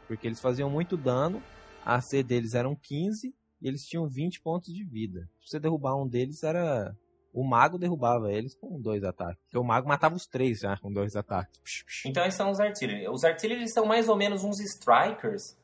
Porque 0.07 0.25
eles 0.25 0.39
faziam 0.39 0.69
muito 0.69 0.95
dano, 0.95 1.43
a 1.85 1.95
AC 1.95 2.23
deles 2.23 2.53
eram 2.53 2.75
15 2.75 3.35
e 3.61 3.67
eles 3.67 3.83
tinham 3.83 4.07
20 4.07 4.41
pontos 4.41 4.73
de 4.73 4.83
vida. 4.85 5.29
Se 5.43 5.51
você 5.51 5.59
derrubar 5.59 5.95
um 5.95 6.07
deles, 6.07 6.41
era. 6.43 6.95
O 7.33 7.43
mago 7.43 7.77
derrubava 7.77 8.31
eles 8.31 8.55
com 8.55 8.81
dois 8.81 9.03
ataques. 9.03 9.37
Porque 9.43 9.57
o 9.59 9.63
mago 9.63 9.87
matava 9.87 10.15
os 10.15 10.25
três 10.25 10.59
já 10.59 10.75
com 10.77 10.91
dois 10.91 11.15
ataques. 11.15 11.59
Então 12.05 12.23
esses 12.25 12.35
são 12.37 12.49
os 12.49 12.59
artillery. 12.59 13.07
Os 13.09 13.23
artillery 13.23 13.69
são 13.69 13.85
mais 13.85 14.07
ou 14.09 14.15
menos 14.15 14.43
uns 14.43 14.59
strikers 14.61 15.55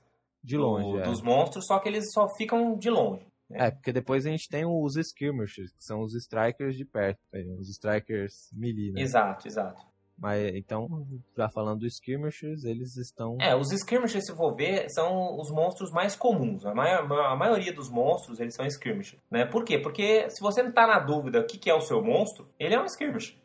De 0.44 0.58
do- 0.58 0.64
longe. 0.64 1.00
é. 1.00 1.04
dos 1.04 1.22
monstros, 1.22 1.66
só 1.66 1.80
que 1.80 1.88
eles 1.88 2.12
só 2.12 2.28
ficam 2.36 2.76
de 2.78 2.90
longe. 2.90 3.26
É, 3.52 3.70
porque 3.70 3.92
depois 3.94 4.26
a 4.26 4.30
gente 4.30 4.50
tem 4.50 4.66
os 4.66 4.96
skirmishers, 4.96 5.72
que 5.74 5.84
são 5.84 6.02
os 6.02 6.16
strikers 6.16 6.76
de 6.76 6.86
perto, 6.86 7.20
aí, 7.34 7.48
os 7.60 7.70
strikers 7.70 8.50
melee, 8.52 8.92
né? 8.92 9.02
Exato, 9.02 9.48
exato. 9.48 9.82
Mas 10.18 10.56
então, 10.56 10.88
já 11.36 11.50
falando 11.50 11.80
dos 11.80 11.94
skirmishers, 11.96 12.64
eles 12.64 12.96
estão. 12.98 13.38
É, 13.42 13.56
os 13.56 13.72
skirmishers, 13.72 14.26
se 14.26 14.36
for 14.36 14.56
ver, 14.56 14.88
são 14.90 15.38
os 15.40 15.52
monstros 15.52 15.92
mais 15.92 16.16
comuns. 16.16 16.66
A, 16.66 16.74
maior, 16.74 17.12
a 17.12 17.36
maioria 17.36 17.74
dos 17.74 17.90
monstros, 17.90 18.40
eles 18.40 18.54
são 18.56 18.66
skirmishers. 18.66 19.22
Né? 19.30 19.46
Por 19.46 19.64
quê? 19.66 19.80
Porque 19.80 20.30
se 20.30 20.40
você 20.40 20.62
não 20.62 20.72
tá 20.72 20.86
na 20.88 21.00
dúvida 21.00 21.40
o 21.40 21.46
que, 21.46 21.58
que 21.58 21.70
é 21.70 21.74
o 21.74 21.82
seu 21.82 22.02
monstro, 22.02 22.48
ele 22.60 22.76
é 22.76 22.80
um 22.82 22.86
skirmisher. 22.86 23.36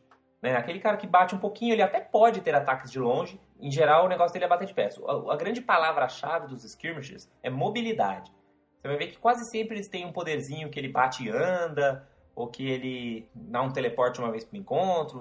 Né? 0.43 0.57
Aquele 0.57 0.79
cara 0.79 0.97
que 0.97 1.07
bate 1.07 1.35
um 1.35 1.39
pouquinho, 1.39 1.73
ele 1.73 1.83
até 1.83 2.01
pode 2.01 2.41
ter 2.41 2.55
ataques 2.55 2.91
de 2.91 2.99
longe. 2.99 3.41
Em 3.61 3.71
geral, 3.71 4.07
o 4.07 4.09
negócio 4.09 4.33
dele 4.33 4.45
é 4.45 4.49
bater 4.49 4.67
de 4.67 4.75
pé. 4.75 4.89
A, 5.07 5.33
a 5.33 5.37
grande 5.37 5.61
palavra-chave 5.61 6.47
dos 6.47 6.65
skirmishers 6.65 7.29
é 7.43 7.51
mobilidade. 7.51 8.33
Você 8.81 8.89
vai 8.89 8.97
ver 8.97 9.09
que 9.09 9.19
quase 9.19 9.45
sempre 9.51 9.77
eles 9.77 9.89
têm 9.89 10.07
um 10.07 10.13
poderzinho 10.13 10.71
que 10.71 10.79
ele 10.79 10.89
bate 10.89 11.25
e 11.25 11.31
anda, 11.31 12.09
ou 12.35 12.47
que 12.47 12.71
ele 12.71 13.29
dá 13.35 13.61
um 13.61 13.73
teleporte 13.73 14.21
uma 14.21 14.31
vez 14.31 14.45
pro 14.45 14.57
encontro. 14.57 15.21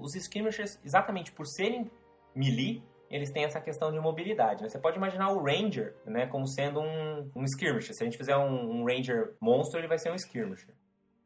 Os 0.00 0.14
skirmishers, 0.14 0.78
exatamente 0.84 1.32
por 1.32 1.44
serem 1.44 1.90
melee, 2.34 2.82
eles 3.10 3.30
têm 3.30 3.44
essa 3.44 3.60
questão 3.60 3.90
de 3.92 3.98
mobilidade. 3.98 4.62
Né? 4.62 4.68
Você 4.68 4.78
pode 4.78 4.96
imaginar 4.96 5.30
o 5.32 5.42
Ranger 5.42 5.96
né, 6.06 6.26
como 6.26 6.46
sendo 6.46 6.80
um, 6.80 7.30
um 7.34 7.44
skirmisher. 7.44 7.94
Se 7.94 8.02
a 8.02 8.06
gente 8.06 8.16
fizer 8.16 8.36
um, 8.36 8.80
um 8.80 8.84
Ranger 8.86 9.34
monstro, 9.40 9.78
ele 9.78 9.88
vai 9.88 9.98
ser 9.98 10.10
um 10.10 10.14
skirmisher. 10.14 10.74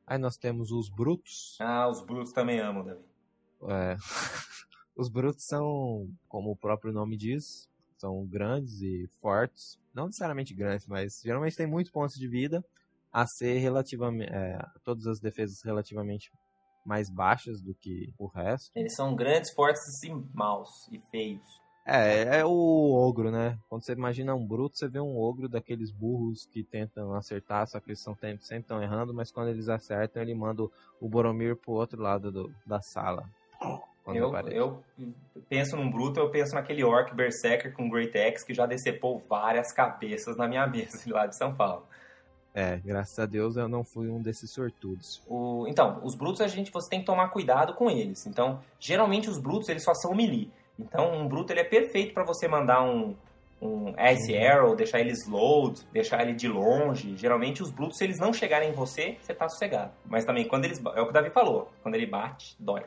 Aí 0.06 0.18
nós 0.18 0.36
temos 0.36 0.72
os 0.72 0.88
brutos. 0.88 1.56
Ah, 1.60 1.88
os 1.88 2.04
brutos 2.04 2.32
também 2.32 2.58
amam, 2.58 2.84
Davi. 2.84 3.04
É. 3.62 3.96
os 4.96 5.08
brutos 5.08 5.44
são, 5.44 6.08
como 6.28 6.50
o 6.50 6.56
próprio 6.56 6.92
nome 6.92 7.16
diz, 7.16 7.68
são 7.96 8.24
grandes 8.26 8.80
e 8.82 9.08
fortes. 9.20 9.78
Não 9.94 10.06
necessariamente 10.06 10.54
grandes, 10.54 10.86
mas 10.86 11.20
geralmente 11.22 11.56
tem 11.56 11.66
muitos 11.66 11.92
pontos 11.92 12.16
de 12.16 12.28
vida 12.28 12.64
a 13.12 13.26
ser 13.26 13.58
relativamente. 13.58 14.30
É, 14.32 14.58
todas 14.84 15.06
as 15.06 15.20
defesas 15.20 15.62
relativamente 15.62 16.30
mais 16.84 17.10
baixas 17.10 17.60
do 17.60 17.74
que 17.74 18.12
o 18.18 18.26
resto. 18.26 18.70
Eles 18.74 18.94
são 18.94 19.14
grandes, 19.14 19.50
fortes 19.52 20.02
e 20.04 20.10
maus 20.32 20.68
e 20.92 21.00
feios. 21.10 21.66
É, 21.88 22.38
é 22.40 22.44
o 22.44 22.92
ogro, 22.94 23.30
né? 23.30 23.56
Quando 23.68 23.84
você 23.84 23.92
imagina 23.92 24.34
um 24.34 24.44
bruto, 24.44 24.76
você 24.76 24.88
vê 24.88 24.98
um 24.98 25.16
ogro 25.16 25.48
daqueles 25.48 25.92
burros 25.92 26.44
que 26.46 26.64
tentam 26.64 27.14
acertar, 27.14 27.66
só 27.68 27.78
que 27.78 27.90
eles 27.90 28.00
são, 28.00 28.16
sempre 28.16 28.56
estão 28.56 28.82
errando, 28.82 29.14
mas 29.14 29.30
quando 29.30 29.50
eles 29.50 29.68
acertam, 29.68 30.20
ele 30.20 30.34
manda 30.34 30.64
o 31.00 31.08
Boromir 31.08 31.56
pro 31.56 31.74
outro 31.74 32.02
lado 32.02 32.32
do, 32.32 32.52
da 32.66 32.80
sala. 32.80 33.28
Eu, 34.06 34.32
eu, 34.52 34.84
penso 35.48 35.76
num 35.76 35.90
bruto, 35.90 36.20
eu 36.20 36.30
penso 36.30 36.54
naquele 36.54 36.84
orc 36.84 37.12
berserker 37.12 37.72
com 37.72 37.88
Great 37.88 38.16
Axe 38.16 38.46
que 38.46 38.54
já 38.54 38.64
decepou 38.64 39.20
várias 39.28 39.72
cabeças 39.72 40.36
na 40.36 40.46
minha 40.46 40.66
mesa 40.68 41.02
lá 41.06 41.26
de 41.26 41.36
São 41.36 41.54
Paulo. 41.54 41.84
É, 42.54 42.78
graças 42.78 43.18
a 43.18 43.26
Deus 43.26 43.56
eu 43.56 43.68
não 43.68 43.84
fui 43.84 44.08
um 44.08 44.22
desses 44.22 44.50
sortudos. 44.50 45.20
O, 45.28 45.66
então, 45.68 46.00
os 46.02 46.14
brutos 46.14 46.40
a 46.40 46.48
gente 46.48 46.70
você 46.70 46.88
tem 46.88 47.00
que 47.00 47.06
tomar 47.06 47.28
cuidado 47.28 47.74
com 47.74 47.90
eles. 47.90 48.26
Então, 48.26 48.60
geralmente 48.78 49.28
os 49.28 49.38
brutos 49.38 49.68
eles 49.68 49.82
só 49.82 49.92
são 49.92 50.14
melee. 50.14 50.50
Então, 50.78 51.12
um 51.12 51.26
bruto 51.26 51.52
ele 51.52 51.60
é 51.60 51.64
perfeito 51.64 52.14
para 52.14 52.24
você 52.24 52.46
mandar 52.46 52.82
um 52.82 53.14
um 53.60 53.94
Ice 54.12 54.32
uhum. 54.32 54.46
Arrow, 54.46 54.76
deixar 54.76 55.00
ele 55.00 55.12
slowed, 55.12 55.80
deixar 55.92 56.22
ele 56.22 56.34
de 56.34 56.48
longe. 56.48 57.16
Geralmente 57.16 57.62
os 57.62 57.70
brutos, 57.70 57.98
se 57.98 58.04
eles 58.04 58.18
não 58.18 58.32
chegarem 58.32 58.70
em 58.70 58.72
você, 58.72 59.16
você 59.20 59.34
tá 59.34 59.48
sossegado. 59.48 59.92
Mas 60.04 60.24
também 60.24 60.46
quando 60.46 60.66
eles. 60.66 60.78
É 60.94 61.00
o 61.00 61.04
que 61.04 61.10
o 61.10 61.12
Davi 61.12 61.30
falou. 61.30 61.70
Quando 61.82 61.94
ele 61.94 62.06
bate, 62.06 62.54
dói. 62.58 62.84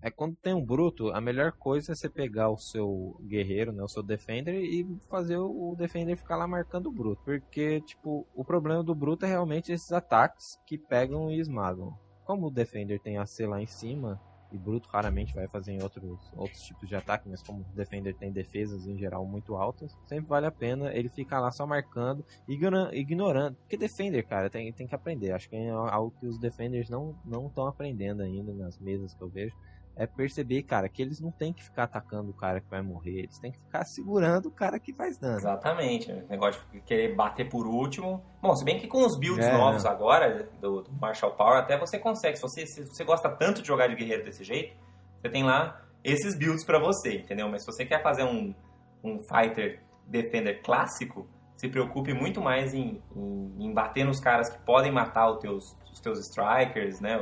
É 0.00 0.10
quando 0.10 0.36
tem 0.36 0.54
um 0.54 0.64
bruto, 0.64 1.10
a 1.10 1.20
melhor 1.20 1.52
coisa 1.52 1.92
é 1.92 1.94
você 1.94 2.08
pegar 2.08 2.50
o 2.50 2.56
seu 2.56 3.20
guerreiro, 3.22 3.72
né, 3.72 3.82
o 3.82 3.88
seu 3.88 4.02
defender 4.02 4.62
e 4.62 4.86
fazer 5.10 5.38
o 5.38 5.74
defender 5.76 6.16
ficar 6.16 6.36
lá 6.36 6.46
marcando 6.46 6.86
o 6.86 6.92
bruto, 6.92 7.20
porque 7.24 7.80
tipo, 7.80 8.26
o 8.34 8.44
problema 8.44 8.82
do 8.84 8.94
bruto 8.94 9.26
é 9.26 9.28
realmente 9.28 9.72
esses 9.72 9.90
ataques 9.90 10.58
que 10.64 10.78
pegam 10.78 11.30
e 11.30 11.40
esmagam. 11.40 11.98
Como 12.24 12.46
o 12.46 12.50
defender 12.50 13.00
tem 13.00 13.18
AC 13.18 13.40
lá 13.40 13.60
em 13.60 13.66
cima, 13.66 14.20
e 14.50 14.56
bruto 14.56 14.88
raramente 14.88 15.34
vai 15.34 15.46
fazer 15.48 15.72
em 15.72 15.82
outros, 15.82 16.32
outros 16.34 16.62
tipos 16.62 16.88
de 16.88 16.96
ataque, 16.96 17.28
mas 17.28 17.42
como 17.42 17.60
o 17.60 17.74
defender 17.74 18.14
tem 18.14 18.32
defesas 18.32 18.86
em 18.86 18.96
geral 18.96 19.26
muito 19.26 19.56
altas, 19.56 19.96
sempre 20.06 20.26
vale 20.26 20.46
a 20.46 20.50
pena 20.50 20.92
ele 20.94 21.08
ficar 21.08 21.40
lá 21.40 21.50
só 21.50 21.66
marcando, 21.66 22.24
ignorando, 22.46 22.94
ignorando 22.94 23.56
porque 23.56 23.76
defender, 23.76 24.22
cara, 24.24 24.48
tem, 24.48 24.72
tem 24.72 24.86
que 24.86 24.94
aprender. 24.94 25.32
Acho 25.32 25.48
que 25.48 25.56
é 25.56 25.70
algo 25.70 26.14
que 26.18 26.26
os 26.26 26.38
defenders 26.38 26.88
não 26.88 27.14
estão 27.46 27.66
aprendendo 27.66 28.22
ainda 28.22 28.52
nas 28.54 28.78
mesas 28.78 29.12
que 29.12 29.22
eu 29.22 29.28
vejo 29.28 29.54
é 29.98 30.06
perceber, 30.06 30.62
cara, 30.62 30.88
que 30.88 31.02
eles 31.02 31.20
não 31.20 31.32
tem 31.32 31.52
que 31.52 31.62
ficar 31.62 31.82
atacando 31.82 32.30
o 32.30 32.32
cara 32.32 32.60
que 32.60 32.70
vai 32.70 32.80
morrer, 32.80 33.24
eles 33.24 33.36
têm 33.40 33.50
que 33.50 33.58
ficar 33.58 33.84
segurando 33.84 34.46
o 34.46 34.50
cara 34.50 34.78
que 34.78 34.92
faz 34.94 35.18
dano. 35.18 35.38
Exatamente, 35.38 36.12
o 36.12 36.28
negócio 36.28 36.62
de 36.70 36.80
querer 36.80 37.16
bater 37.16 37.48
por 37.48 37.66
último. 37.66 38.24
Bom, 38.40 38.54
se 38.54 38.64
bem 38.64 38.78
que 38.78 38.86
com 38.86 39.04
os 39.04 39.18
builds 39.18 39.44
é, 39.44 39.52
novos 39.52 39.84
agora, 39.84 40.48
do, 40.60 40.82
do, 40.82 40.92
Marshall 40.92 41.32
Power, 41.32 41.58
até 41.58 41.76
você 41.76 41.98
consegue. 41.98 42.36
Se 42.36 42.42
você, 42.42 42.64
se 42.64 42.86
você 42.86 43.02
gosta 43.02 43.28
tanto 43.28 43.60
de 43.60 43.66
jogar 43.66 43.88
de 43.88 43.96
guerreiro 43.96 44.24
desse 44.24 44.44
jeito, 44.44 44.76
você 45.20 45.28
tem 45.28 45.42
lá 45.42 45.84
esses 46.04 46.38
builds 46.38 46.64
para 46.64 46.78
você, 46.78 47.18
entendeu? 47.18 47.48
Mas 47.48 47.64
se 47.64 47.66
você 47.66 47.84
quer 47.84 48.00
fazer 48.00 48.22
um, 48.22 48.54
um 49.02 49.18
fighter 49.22 49.82
defender 50.06 50.62
clássico, 50.62 51.28
se 51.56 51.68
preocupe 51.68 52.14
muito 52.14 52.40
mais 52.40 52.72
em, 52.72 53.02
em, 53.16 53.64
em 53.64 53.74
bater 53.74 54.04
nos 54.04 54.20
caras 54.20 54.48
que 54.48 54.64
podem 54.64 54.92
matar 54.92 55.28
os 55.28 55.38
teus, 55.40 55.76
os 55.92 55.98
teus 56.00 56.20
strikers, 56.20 57.00
né? 57.00 57.18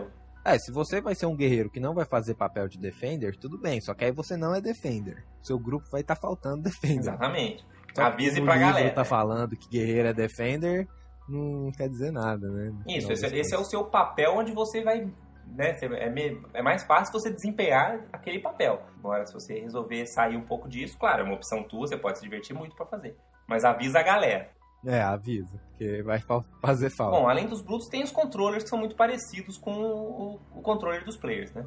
É, 0.47 0.57
se 0.61 0.71
você 0.71 1.01
vai 1.01 1.13
ser 1.17 1.27
um 1.27 1.35
guerreiro 1.35 1.69
que 1.69 1.81
não 1.81 1.93
vai 1.93 2.05
fazer 2.05 2.35
papel 2.35 2.69
de 2.69 2.79
defender, 2.79 3.37
tudo 3.37 3.59
bem, 3.59 3.81
só 3.81 3.93
que 3.93 4.05
aí 4.05 4.13
você 4.13 4.37
não 4.37 4.55
é 4.55 4.61
defender. 4.61 5.25
Seu 5.43 5.59
grupo 5.59 5.91
vai 5.91 6.03
estar 6.03 6.15
tá 6.15 6.21
faltando 6.21 6.63
defender. 6.63 7.01
Exatamente. 7.01 7.67
Só 7.93 8.03
Avise 8.03 8.41
pra 8.41 8.57
galera. 8.57 8.95
tá 8.95 9.05
falando 9.05 9.57
que 9.57 9.69
guerreiro 9.69 10.09
é 10.09 10.13
defender, 10.13 10.87
não 11.29 11.73
quer 11.73 11.89
dizer 11.89 12.13
nada, 12.13 12.49
né? 12.49 12.73
Isso, 12.87 13.11
esse, 13.11 13.27
esse 13.27 13.55
é 13.55 13.59
o 13.59 13.65
seu 13.65 13.85
papel 13.87 14.35
onde 14.37 14.53
você 14.53 14.85
vai 14.85 15.11
né, 15.47 15.77
é, 15.81 16.59
é, 16.59 16.63
mais 16.63 16.85
fácil 16.85 17.13
você 17.13 17.31
desempenhar 17.31 18.05
aquele 18.13 18.39
papel. 18.39 18.83
Agora, 18.99 19.27
se 19.27 19.33
você 19.33 19.59
resolver 19.59 20.07
sair 20.07 20.37
um 20.37 20.43
pouco 20.43 20.69
disso, 20.69 20.97
claro, 20.99 21.23
é 21.23 21.25
uma 21.25 21.35
opção 21.35 21.65
tua, 21.65 21.87
você 21.87 21.97
pode 21.97 22.19
se 22.19 22.25
divertir 22.25 22.55
muito 22.55 22.77
para 22.77 22.87
fazer. 22.87 23.17
Mas 23.49 23.65
avisa 23.65 23.99
a 23.99 24.03
galera. 24.03 24.51
É, 24.85 25.01
avisa, 25.01 25.61
porque 25.69 26.03
vai 26.03 26.23
fazer 26.61 26.91
falta. 26.91 27.19
Bom, 27.19 27.29
além 27.29 27.47
dos 27.47 27.61
Brutos, 27.61 27.89
tem 27.89 28.05
os 28.05 28.13
controllers 28.13 28.63
que 28.63 28.69
são 28.69 28.79
muito 28.79 28.95
parecidos 28.95 29.59
com 29.59 29.73
o, 29.73 30.41
o 30.55 30.63
controller 30.63 31.05
dos 31.05 31.17
players, 31.17 31.53
né? 31.53 31.67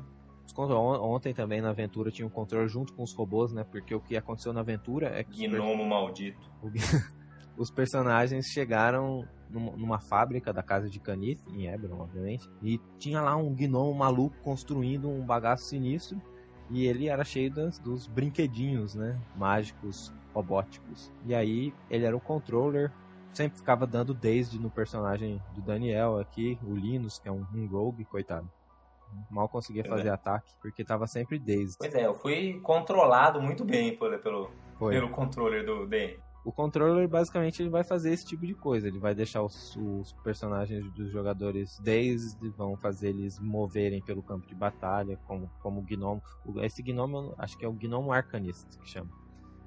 Ontem 0.57 1.33
também 1.33 1.61
na 1.61 1.69
aventura 1.69 2.11
tinha 2.11 2.25
um 2.25 2.29
controle 2.29 2.67
junto 2.67 2.93
com 2.93 3.03
os 3.03 3.13
robôs, 3.13 3.53
né? 3.53 3.63
Porque 3.63 3.93
o 3.93 3.99
que 3.99 4.17
aconteceu 4.17 4.51
na 4.51 4.61
aventura 4.61 5.07
é 5.07 5.23
que. 5.23 5.47
Gnomo 5.47 5.85
maldito. 5.85 6.39
os 7.57 7.69
personagens 7.69 8.47
chegaram 8.47 9.27
numa 9.49 9.99
fábrica 9.99 10.53
da 10.53 10.61
casa 10.61 10.89
de 10.89 10.99
Canith, 10.99 11.41
em 11.49 11.67
Hebron, 11.67 12.01
obviamente, 12.01 12.47
e 12.61 12.79
tinha 12.97 13.21
lá 13.21 13.35
um 13.35 13.53
gnomo 13.53 13.93
maluco 13.93 14.35
construindo 14.43 15.09
um 15.09 15.25
bagaço 15.25 15.65
sinistro. 15.65 16.21
E 16.69 16.85
ele 16.85 17.07
era 17.07 17.23
cheio 17.23 17.51
das, 17.51 17.79
dos 17.79 18.05
brinquedinhos, 18.05 18.93
né? 18.93 19.19
Mágicos 19.35 20.13
robóticos. 20.33 21.11
E 21.25 21.33
aí 21.33 21.73
ele 21.89 22.05
era 22.05 22.15
o 22.15 22.19
controller, 22.19 22.91
sempre 23.33 23.57
ficava 23.57 23.85
dando 23.85 24.13
desde 24.13 24.59
no 24.59 24.69
personagem 24.69 25.41
do 25.53 25.61
Daniel 25.61 26.19
aqui, 26.19 26.57
o 26.63 26.73
Linus, 26.73 27.19
que 27.19 27.27
é 27.27 27.31
um, 27.31 27.45
um 27.53 27.67
rogue, 27.67 28.05
coitado. 28.05 28.49
Mal 29.29 29.49
conseguia 29.49 29.83
pois 29.83 29.95
fazer 29.95 30.09
é. 30.09 30.11
ataque, 30.11 30.53
porque 30.61 30.83
tava 30.83 31.07
sempre 31.07 31.39
desde. 31.39 31.77
Pois 31.77 31.93
é, 31.95 32.05
eu 32.05 32.13
fui 32.13 32.59
controlado 32.61 33.41
muito 33.41 33.65
bem 33.65 33.97
pelo, 33.97 34.19
pelo, 34.19 34.51
pelo 34.77 35.09
controller 35.09 35.65
do 35.65 35.87
DM. 35.87 36.19
O 36.45 36.53
controller 36.53 37.07
basicamente 37.07 37.61
ele 37.61 37.69
vai 37.69 37.83
fazer 37.83 38.13
esse 38.13 38.25
tipo 38.25 38.45
de 38.45 38.55
coisa. 38.55 38.87
Ele 38.87 38.97
vai 38.97 39.13
deixar 39.13 39.43
os, 39.43 39.75
os 39.75 40.13
personagens 40.23 40.89
dos 40.93 41.11
jogadores 41.11 41.77
desde, 41.79 42.49
vão 42.49 42.77
fazer 42.77 43.09
eles 43.09 43.39
moverem 43.39 44.01
pelo 44.01 44.23
campo 44.23 44.47
de 44.47 44.55
batalha, 44.55 45.17
como, 45.27 45.49
como 45.59 45.81
o 45.81 45.83
gnomo. 45.83 46.21
Esse 46.61 46.81
gnomo, 46.81 47.35
acho 47.37 47.57
que 47.57 47.65
é 47.65 47.67
o 47.67 47.73
gnomo 47.73 48.11
arcanista 48.11 48.79
que 48.79 48.89
chama. 48.89 49.11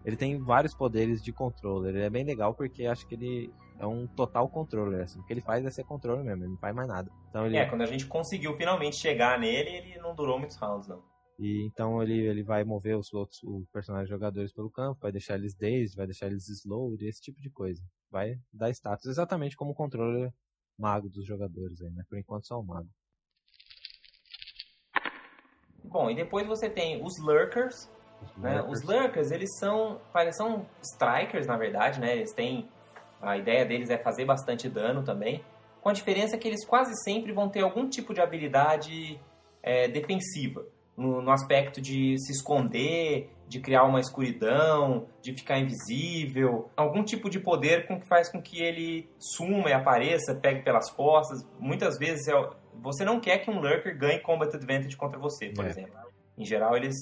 Ele 0.04 0.16
tem 0.16 0.38
vários 0.38 0.74
poderes 0.74 1.22
de 1.22 1.32
controller. 1.32 1.94
Ele 1.94 2.04
é 2.04 2.10
bem 2.10 2.24
legal 2.24 2.54
porque 2.54 2.86
acho 2.86 3.06
que 3.06 3.14
ele 3.14 3.52
é 3.78 3.86
um 3.86 4.06
total 4.06 4.48
controller. 4.48 5.02
Assim. 5.02 5.20
O 5.20 5.24
que 5.24 5.32
ele 5.32 5.40
faz 5.40 5.64
é 5.64 5.70
ser 5.70 5.84
controller 5.84 6.24
mesmo, 6.24 6.44
ele 6.44 6.52
não 6.52 6.58
faz 6.58 6.74
mais 6.74 6.88
nada. 6.88 7.10
Então, 7.28 7.46
ele... 7.46 7.56
É, 7.56 7.68
quando 7.68 7.82
a 7.82 7.86
gente 7.86 8.06
conseguiu 8.06 8.56
finalmente 8.56 8.96
chegar 8.96 9.38
nele, 9.38 9.70
ele 9.70 9.98
não 9.98 10.14
durou 10.14 10.38
muitos 10.38 10.56
rounds, 10.56 10.88
não. 10.88 11.02
E 11.38 11.66
então 11.66 12.02
ele, 12.02 12.20
ele 12.20 12.42
vai 12.42 12.62
mover 12.62 12.96
os 12.96 13.12
outros 13.12 13.42
os 13.42 13.66
personagens 13.70 14.08
jogadores 14.08 14.52
pelo 14.52 14.70
campo, 14.70 15.00
vai 15.00 15.10
deixar 15.10 15.34
eles 15.34 15.54
dazed, 15.54 15.96
vai 15.96 16.06
deixar 16.06 16.26
eles 16.26 16.48
slowed, 16.48 17.04
esse 17.04 17.20
tipo 17.20 17.40
de 17.40 17.50
coisa. 17.50 17.82
Vai 18.10 18.36
dar 18.52 18.70
status 18.70 19.06
exatamente 19.06 19.56
como 19.56 19.72
o 19.72 19.74
controller 19.74 20.32
mago 20.78 21.08
dos 21.08 21.26
jogadores 21.26 21.80
aí, 21.80 21.90
né? 21.90 22.04
Por 22.08 22.18
enquanto 22.18 22.46
só 22.46 22.60
o 22.60 22.64
mago. 22.64 22.88
Bom, 25.84 26.10
e 26.10 26.14
depois 26.14 26.46
você 26.46 26.70
tem 26.70 27.04
os 27.04 27.18
lurkers, 27.18 27.90
né? 28.36 28.56
lurkers. 28.60 28.72
Os 28.80 28.82
lurkers, 28.88 29.30
eles 29.30 29.58
são, 29.58 30.00
são 30.32 30.66
strikers, 30.82 31.46
na 31.46 31.56
verdade, 31.56 32.00
né? 32.00 32.16
Eles 32.16 32.32
têm... 32.32 32.68
A 33.20 33.36
ideia 33.36 33.64
deles 33.64 33.88
é 33.88 33.96
fazer 33.98 34.24
bastante 34.24 34.68
dano 34.68 35.04
também. 35.04 35.44
Com 35.80 35.88
a 35.88 35.92
diferença 35.92 36.36
que 36.36 36.48
eles 36.48 36.64
quase 36.66 36.92
sempre 37.04 37.32
vão 37.32 37.48
ter 37.48 37.60
algum 37.60 37.88
tipo 37.88 38.12
de 38.12 38.20
habilidade 38.20 39.20
é, 39.62 39.86
defensiva. 39.88 40.64
no, 40.96 41.22
no 41.22 41.30
aspecto 41.30 41.80
de 41.80 42.16
se 42.18 42.32
esconder, 42.32 43.30
de 43.48 43.60
criar 43.60 43.84
uma 43.84 43.98
escuridão, 44.00 45.06
de 45.22 45.32
ficar 45.34 45.58
invisível, 45.58 46.70
algum 46.76 47.02
tipo 47.02 47.30
de 47.30 47.38
poder 47.40 47.86
com 47.86 47.98
que 47.98 48.06
faz 48.06 48.28
com 48.28 48.42
que 48.42 48.62
ele 48.62 49.08
suma 49.18 49.70
e 49.70 49.72
apareça, 49.72 50.34
pegue 50.34 50.62
pelas 50.62 50.90
costas. 50.90 51.46
Muitas 51.58 51.98
vezes 51.98 52.28
é, 52.28 52.32
você 52.74 53.04
não 53.04 53.20
quer 53.20 53.38
que 53.38 53.50
um 53.50 53.58
lurker 53.60 53.96
ganhe 53.96 54.20
combat 54.20 54.54
advantage 54.54 54.96
contra 54.96 55.18
você, 55.18 55.48
por 55.50 55.64
É. 55.64 55.68
exemplo. 55.68 55.92
Em 56.36 56.44
geral, 56.44 56.76
eles 56.76 56.94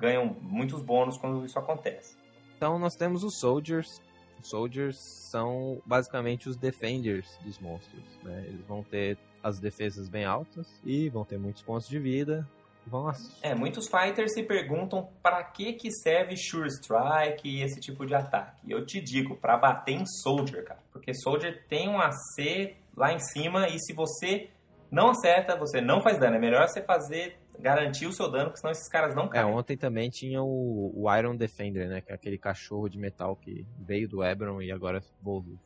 ganham 0.00 0.34
muitos 0.40 0.82
bônus 0.82 1.18
quando 1.18 1.44
isso 1.44 1.58
acontece. 1.58 2.16
Então 2.56 2.78
nós 2.78 2.96
temos 2.96 3.22
os 3.22 3.38
Soldiers. 3.38 4.00
Os 4.42 4.48
Soldiers 4.48 4.98
são 5.30 5.80
basicamente 5.84 6.48
os 6.48 6.56
Defenders 6.56 7.38
dos 7.44 7.58
monstros. 7.58 8.02
Né? 8.22 8.44
Eles 8.46 8.66
vão 8.66 8.82
ter 8.82 9.18
as 9.42 9.60
defesas 9.60 10.08
bem 10.08 10.24
altas 10.24 10.66
e 10.84 11.08
vão 11.08 11.24
ter 11.24 11.38
muitos 11.38 11.62
pontos 11.62 11.88
de 11.88 11.98
vida. 11.98 12.48
Vão 12.86 13.12
É, 13.42 13.54
muitos 13.54 13.88
fighters 13.88 14.32
se 14.32 14.42
perguntam 14.42 15.08
para 15.22 15.44
que 15.44 15.74
que 15.74 15.90
serve 15.92 16.34
Sure 16.36 16.66
Strike 16.66 17.46
e 17.46 17.62
esse 17.62 17.78
tipo 17.78 18.06
de 18.06 18.14
ataque. 18.14 18.66
E 18.66 18.72
eu 18.72 18.84
te 18.84 19.00
digo, 19.00 19.36
para 19.36 19.56
bater 19.56 19.92
em 19.92 20.06
Soldier, 20.06 20.64
cara. 20.64 20.80
Porque 20.90 21.14
Soldier 21.14 21.64
tem 21.68 21.88
um 21.88 22.00
AC 22.00 22.74
lá 22.96 23.12
em 23.12 23.18
cima 23.18 23.68
e 23.68 23.78
se 23.78 23.92
você 23.92 24.48
não 24.90 25.10
acerta, 25.10 25.56
você 25.56 25.80
não 25.80 26.02
faz 26.02 26.18
dano. 26.18 26.36
É 26.36 26.38
melhor 26.38 26.66
você 26.66 26.82
fazer, 26.82 27.38
garantir 27.60 28.06
o 28.06 28.12
seu 28.12 28.30
dano, 28.30 28.46
porque 28.46 28.58
senão 28.60 28.72
esses 28.72 28.88
caras 28.88 29.14
não 29.14 29.24
É, 29.24 29.28
caem. 29.28 29.54
ontem 29.54 29.76
também 29.76 30.10
tinha 30.10 30.42
o, 30.42 30.92
o 30.94 31.16
Iron 31.16 31.36
Defender, 31.36 31.88
né? 31.88 32.00
Que 32.00 32.10
é 32.12 32.14
aquele 32.14 32.38
cachorro 32.38 32.88
de 32.88 32.98
metal 32.98 33.36
que 33.36 33.66
veio 33.78 34.08
do 34.08 34.24
Ebron 34.24 34.60
e 34.62 34.72
agora 34.72 35.00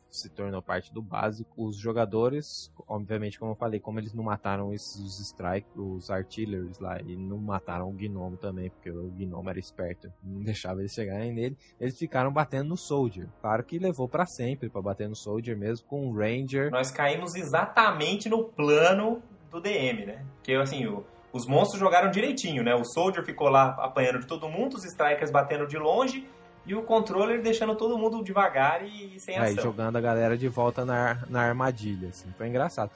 se 0.09 0.29
tornou 0.29 0.61
parte 0.61 0.93
do 0.93 1.01
básico. 1.01 1.51
Os 1.65 1.77
jogadores, 1.77 2.71
obviamente, 2.87 3.39
como 3.39 3.51
eu 3.51 3.55
falei, 3.55 3.79
como 3.79 3.99
eles 3.99 4.13
não 4.13 4.23
mataram 4.23 4.73
esses 4.73 4.95
os 4.99 5.19
Strike, 5.19 5.67
os 5.75 6.09
Artillers 6.09 6.79
lá, 6.79 6.99
e 7.01 7.15
não 7.15 7.37
mataram 7.37 7.89
o 7.89 7.93
Gnomo 7.93 8.37
também, 8.37 8.69
porque 8.69 8.89
o 8.91 9.09
Gnomo 9.11 9.49
era 9.49 9.59
esperto, 9.59 10.11
não 10.23 10.41
deixava 10.43 10.79
eles 10.81 10.93
chegarem 10.93 11.33
nele, 11.33 11.57
eles 11.79 11.97
ficaram 11.97 12.31
batendo 12.31 12.69
no 12.69 12.77
Soldier. 12.77 13.27
Claro 13.41 13.63
que 13.63 13.77
levou 13.79 14.07
pra 14.07 14.25
sempre 14.25 14.69
pra 14.69 14.81
bater 14.81 15.07
no 15.09 15.15
Soldier 15.15 15.57
mesmo, 15.57 15.85
com 15.87 16.07
o 16.07 16.13
Ranger. 16.15 16.71
Nós 16.71 16.91
caímos 16.91 17.35
exatamente 17.35 18.29
no 18.29 18.43
plano 18.45 19.21
do 19.51 19.59
DM, 19.61 20.05
né? 20.05 20.25
Porque, 20.35 20.53
assim, 20.53 20.85
o- 20.85 21.03
os 21.35 21.45
monstros 21.45 21.79
jogaram 21.79 22.09
direitinho, 22.09 22.63
né? 22.63 22.73
O 22.73 22.85
Soldier 22.85 23.25
ficou 23.25 23.49
lá 23.49 23.75
apanhando 23.79 24.19
de 24.19 24.25
todo 24.25 24.47
mundo, 24.47 24.75
os 24.75 24.85
Strikers 24.85 25.29
batendo 25.31 25.67
de 25.67 25.77
longe 25.77 26.25
e 26.65 26.73
o 26.73 26.81
Controller 26.81 27.41
deixando 27.41 27.75
todo 27.75 27.97
mundo 27.97 28.23
devagar 28.23 28.83
e, 28.85 29.19
sem 29.19 29.37
Aí 29.37 29.51
ação. 29.51 29.63
jogando 29.65 29.97
a 29.97 30.01
galera 30.01 30.37
de 30.37 30.47
volta 30.47 30.85
na, 30.85 31.19
na 31.29 31.41
armadilha, 31.41 32.07
assim. 32.09 32.29
Foi 32.37 32.47
engraçado. 32.47 32.89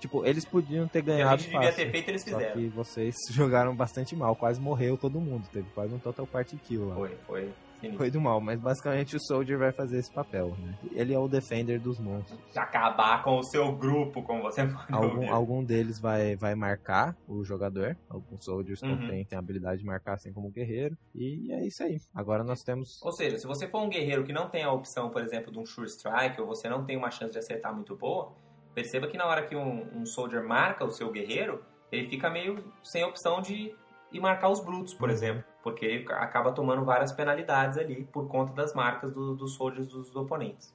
Tipo, 0.00 0.24
eles 0.26 0.44
podiam 0.44 0.88
ter 0.88 1.00
O 1.00 1.04
que 1.04 1.10
a 1.10 1.14
ganhado 1.14 1.42
gente 1.42 1.50
devia 1.52 1.66
fácil. 1.68 1.84
ter 1.84 1.90
feito, 1.90 2.08
eles 2.08 2.22
Só 2.22 2.30
fizeram. 2.30 2.52
que 2.54 2.68
vocês 2.68 3.14
jogaram 3.30 3.76
bastante 3.76 4.16
mal, 4.16 4.34
quase 4.34 4.60
morreu 4.60 4.96
todo 4.96 5.20
mundo. 5.20 5.44
Teve 5.52 5.66
quase 5.74 5.94
um 5.94 5.98
total 5.98 6.26
party 6.26 6.56
kill 6.56 6.88
lá. 6.88 6.94
Foi, 6.94 7.10
foi. 7.26 7.48
Foi 7.96 8.10
do 8.10 8.20
mal, 8.20 8.40
mas 8.40 8.60
basicamente 8.60 9.16
o 9.16 9.20
Soldier 9.20 9.58
vai 9.58 9.72
fazer 9.72 9.98
esse 9.98 10.12
papel, 10.12 10.56
né? 10.58 10.74
Ele 10.92 11.12
é 11.14 11.18
o 11.18 11.28
defender 11.28 11.78
dos 11.80 11.98
monstros. 11.98 12.38
Acabar 12.56 13.22
com 13.22 13.38
o 13.38 13.42
seu 13.42 13.72
grupo, 13.72 14.22
como 14.22 14.42
você 14.42 14.64
pode 14.66 14.92
Algum, 14.92 15.32
algum 15.32 15.64
deles 15.64 16.00
vai, 16.00 16.36
vai 16.36 16.54
marcar 16.54 17.16
o 17.26 17.44
jogador. 17.44 17.96
Alguns 18.08 18.44
Soldiers 18.44 18.82
Uhum. 18.82 18.96
não 18.96 19.06
têm, 19.08 19.24
têm 19.24 19.36
a 19.36 19.38
habilidade 19.38 19.80
de 19.80 19.86
marcar 19.86 20.14
assim 20.14 20.32
como 20.32 20.50
guerreiro. 20.50 20.96
E 21.14 21.52
é 21.52 21.66
isso 21.66 21.82
aí. 21.82 22.00
Agora 22.14 22.42
nós 22.42 22.62
temos. 22.62 23.00
Ou 23.02 23.12
seja, 23.12 23.38
se 23.38 23.46
você 23.46 23.68
for 23.68 23.82
um 23.82 23.88
guerreiro 23.88 24.24
que 24.24 24.32
não 24.32 24.48
tem 24.48 24.62
a 24.62 24.72
opção, 24.72 25.10
por 25.10 25.22
exemplo, 25.22 25.52
de 25.52 25.58
um 25.58 25.66
Sure 25.66 25.86
Strike, 25.88 26.40
ou 26.40 26.46
você 26.46 26.68
não 26.68 26.84
tem 26.84 26.96
uma 26.96 27.10
chance 27.10 27.32
de 27.32 27.38
acertar 27.38 27.74
muito 27.74 27.96
boa, 27.96 28.32
perceba 28.74 29.06
que 29.06 29.16
na 29.16 29.26
hora 29.26 29.42
que 29.46 29.54
um, 29.54 30.00
um 30.00 30.06
Soldier 30.06 30.42
marca 30.44 30.84
o 30.84 30.90
seu 30.90 31.10
guerreiro, 31.10 31.62
ele 31.92 32.08
fica 32.08 32.28
meio 32.30 32.64
sem 32.82 33.04
opção 33.04 33.40
de 33.40 33.74
ir 34.12 34.20
marcar 34.20 34.48
os 34.48 34.60
Brutos, 34.60 34.94
por 34.94 35.10
exemplo. 35.10 35.44
Porque 35.64 35.84
ele 35.86 36.12
acaba 36.12 36.52
tomando 36.52 36.84
várias 36.84 37.10
penalidades 37.10 37.78
ali 37.78 38.04
por 38.04 38.28
conta 38.28 38.52
das 38.52 38.74
marcas 38.74 39.10
do- 39.14 39.34
dos 39.34 39.56
Soldiers 39.56 39.88
dos 39.88 40.14
oponentes. 40.14 40.72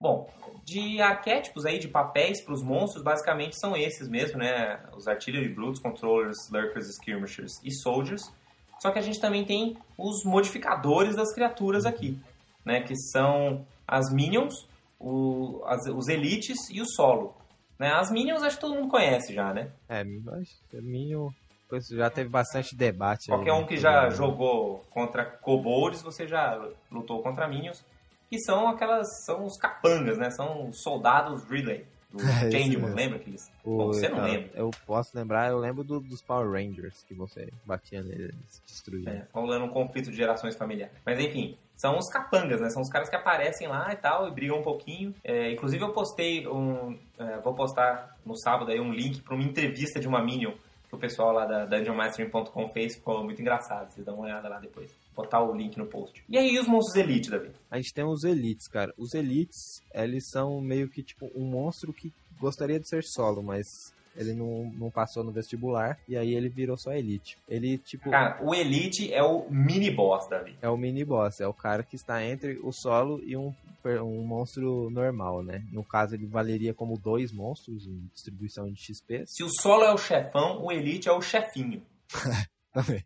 Bom, 0.00 0.30
de 0.64 1.00
arquétipos 1.00 1.66
aí, 1.66 1.78
de 1.78 1.88
papéis 1.88 2.42
para 2.42 2.54
os 2.54 2.62
monstros, 2.62 3.02
basicamente 3.04 3.58
são 3.58 3.76
esses 3.76 4.08
mesmo, 4.08 4.38
né? 4.38 4.82
Os 4.96 5.06
Artillery 5.06 5.48
Brutes, 5.48 5.80
Controllers, 5.80 6.36
Lurkers, 6.50 6.88
Skirmishers 6.88 7.52
e 7.62 7.70
Soldiers. 7.70 8.32
Só 8.80 8.90
que 8.90 8.98
a 8.98 9.02
gente 9.02 9.20
também 9.20 9.44
tem 9.44 9.76
os 9.98 10.24
modificadores 10.24 11.14
das 11.16 11.34
criaturas 11.34 11.84
aqui, 11.84 12.18
né? 12.64 12.82
Que 12.82 12.94
são 12.96 13.66
as 13.86 14.10
Minions, 14.10 14.54
o- 14.98 15.62
as- 15.66 15.86
os 15.86 16.08
Elites 16.08 16.70
e 16.70 16.80
o 16.80 16.86
Solo. 16.86 17.34
Né? 17.78 17.92
As 17.92 18.10
Minions 18.10 18.42
acho 18.42 18.56
que 18.56 18.60
todo 18.62 18.74
mundo 18.74 18.88
conhece 18.88 19.34
já, 19.34 19.52
né? 19.52 19.70
É, 19.88 20.02
mas 20.04 20.48
Minho. 20.72 21.28
pois 21.68 21.86
Já 21.88 22.08
teve 22.10 22.28
bastante 22.28 22.74
debate. 22.74 23.30
aí, 23.30 23.36
Qualquer 23.36 23.52
né? 23.52 23.58
um 23.58 23.66
que 23.66 23.76
já 23.76 24.08
jogou 24.10 24.84
contra 24.90 25.24
Kobolds, 25.24 26.02
você 26.02 26.26
já 26.26 26.58
lutou 26.90 27.22
contra 27.22 27.46
Minions. 27.48 27.84
Que 28.30 28.38
são 28.40 28.66
aquelas. 28.68 29.24
São 29.24 29.44
os 29.44 29.56
capangas, 29.56 30.18
né? 30.18 30.30
São 30.30 30.68
os 30.68 30.82
soldados 30.82 31.44
Relay. 31.48 31.86
Do 32.16 32.22
É, 32.28 32.50
Changeman, 32.50 32.94
lembra 32.94 33.16
aqueles? 33.18 33.50
O- 33.64 33.76
Bom, 33.78 33.86
você 33.88 34.08
não 34.08 34.16
cara, 34.18 34.28
lembra. 34.32 34.50
Eu 34.54 34.70
posso 34.86 35.16
lembrar, 35.16 35.50
eu 35.50 35.58
lembro 35.58 35.84
do- 35.84 36.00
dos 36.00 36.22
Power 36.22 36.50
Rangers 36.50 37.04
que 37.06 37.14
você 37.14 37.48
batia 37.64 38.02
neles, 38.02 38.62
destruía. 38.66 39.10
É, 39.10 39.26
rolando 39.32 39.64
um 39.64 39.68
conflito 39.68 40.10
de 40.10 40.16
gerações 40.16 40.56
familiares. 40.56 40.94
Mas 41.04 41.18
enfim, 41.20 41.56
são 41.76 41.98
os 41.98 42.08
capangas, 42.08 42.60
né? 42.60 42.70
São 42.70 42.80
os 42.82 42.88
caras 42.88 43.08
que 43.08 43.16
aparecem 43.16 43.68
lá 43.68 43.92
e 43.92 43.96
tal, 43.96 44.26
e 44.28 44.30
brigam 44.30 44.58
um 44.58 44.62
pouquinho. 44.62 45.14
É, 45.22 45.52
inclusive 45.52 45.82
eu 45.84 45.92
postei 45.92 46.46
um. 46.48 46.98
é, 47.18 47.38
vou 47.40 47.54
postar 47.54 48.16
no 48.24 48.34
sábado 48.36 48.70
aí 48.70 48.80
um 48.80 48.92
link 48.92 49.20
para 49.22 49.34
uma 49.34 49.44
entrevista 49.44 50.00
de 50.00 50.08
uma 50.08 50.22
Minion 50.24 50.52
que 50.88 50.94
o 50.94 50.98
pessoal 50.98 51.32
lá 51.32 51.44
da 51.44 51.66
DungeonMastering.com 51.66 52.68
fez. 52.68 52.94
Ficou 52.94 53.22
muito 53.24 53.40
engraçado. 53.42 53.90
Vocês 53.90 54.06
dão 54.06 54.14
uma 54.14 54.24
olhada 54.24 54.48
lá 54.48 54.58
depois. 54.58 54.90
Botar 55.16 55.42
o 55.42 55.56
link 55.56 55.78
no 55.78 55.86
post. 55.86 56.22
E 56.28 56.36
aí 56.36 56.58
os 56.58 56.68
monstros 56.68 56.96
Elite, 56.96 57.30
Davi? 57.30 57.50
A 57.70 57.76
gente 57.78 57.94
tem 57.94 58.04
os 58.04 58.22
Elites, 58.22 58.68
cara. 58.68 58.92
Os 58.98 59.14
Elites, 59.14 59.82
eles 59.94 60.28
são 60.28 60.60
meio 60.60 60.88
que 60.88 61.02
tipo 61.02 61.30
um 61.34 61.44
monstro 61.44 61.90
que 61.90 62.12
gostaria 62.38 62.78
de 62.78 62.86
ser 62.86 63.02
solo, 63.02 63.42
mas 63.42 63.66
ele 64.14 64.34
não, 64.34 64.70
não 64.76 64.90
passou 64.90 65.22
no 65.22 65.30
vestibular 65.30 65.98
e 66.08 66.16
aí 66.16 66.34
ele 66.34 66.48
virou 66.48 66.76
só 66.76 66.92
Elite. 66.92 67.38
Ele, 67.48 67.78
tipo, 67.78 68.10
Cara, 68.10 68.38
o 68.42 68.54
Elite 68.54 69.12
é 69.12 69.22
o 69.22 69.48
mini 69.50 69.90
boss, 69.90 70.28
Davi. 70.28 70.56
é 70.60 70.68
o 70.68 70.76
mini 70.76 71.04
boss, 71.04 71.40
é 71.40 71.46
o 71.46 71.54
cara 71.54 71.82
que 71.82 71.96
está 71.96 72.24
entre 72.24 72.58
o 72.62 72.72
solo 72.72 73.20
e 73.24 73.36
um, 73.36 73.54
um 73.84 74.24
monstro 74.24 74.90
normal, 74.90 75.42
né? 75.42 75.62
No 75.70 75.84
caso, 75.84 76.14
ele 76.14 76.26
valeria 76.26 76.74
como 76.74 76.98
dois 76.98 77.32
monstros 77.32 77.86
em 77.86 78.10
distribuição 78.12 78.70
de 78.70 78.80
XP. 78.80 79.24
Se 79.26 79.44
o 79.44 79.48
solo 79.48 79.84
é 79.84 79.92
o 79.92 79.98
chefão, 79.98 80.62
o 80.62 80.72
Elite 80.72 81.08
é 81.08 81.12
o 81.12 81.22
chefinho. 81.22 81.82
também. 82.72 83.04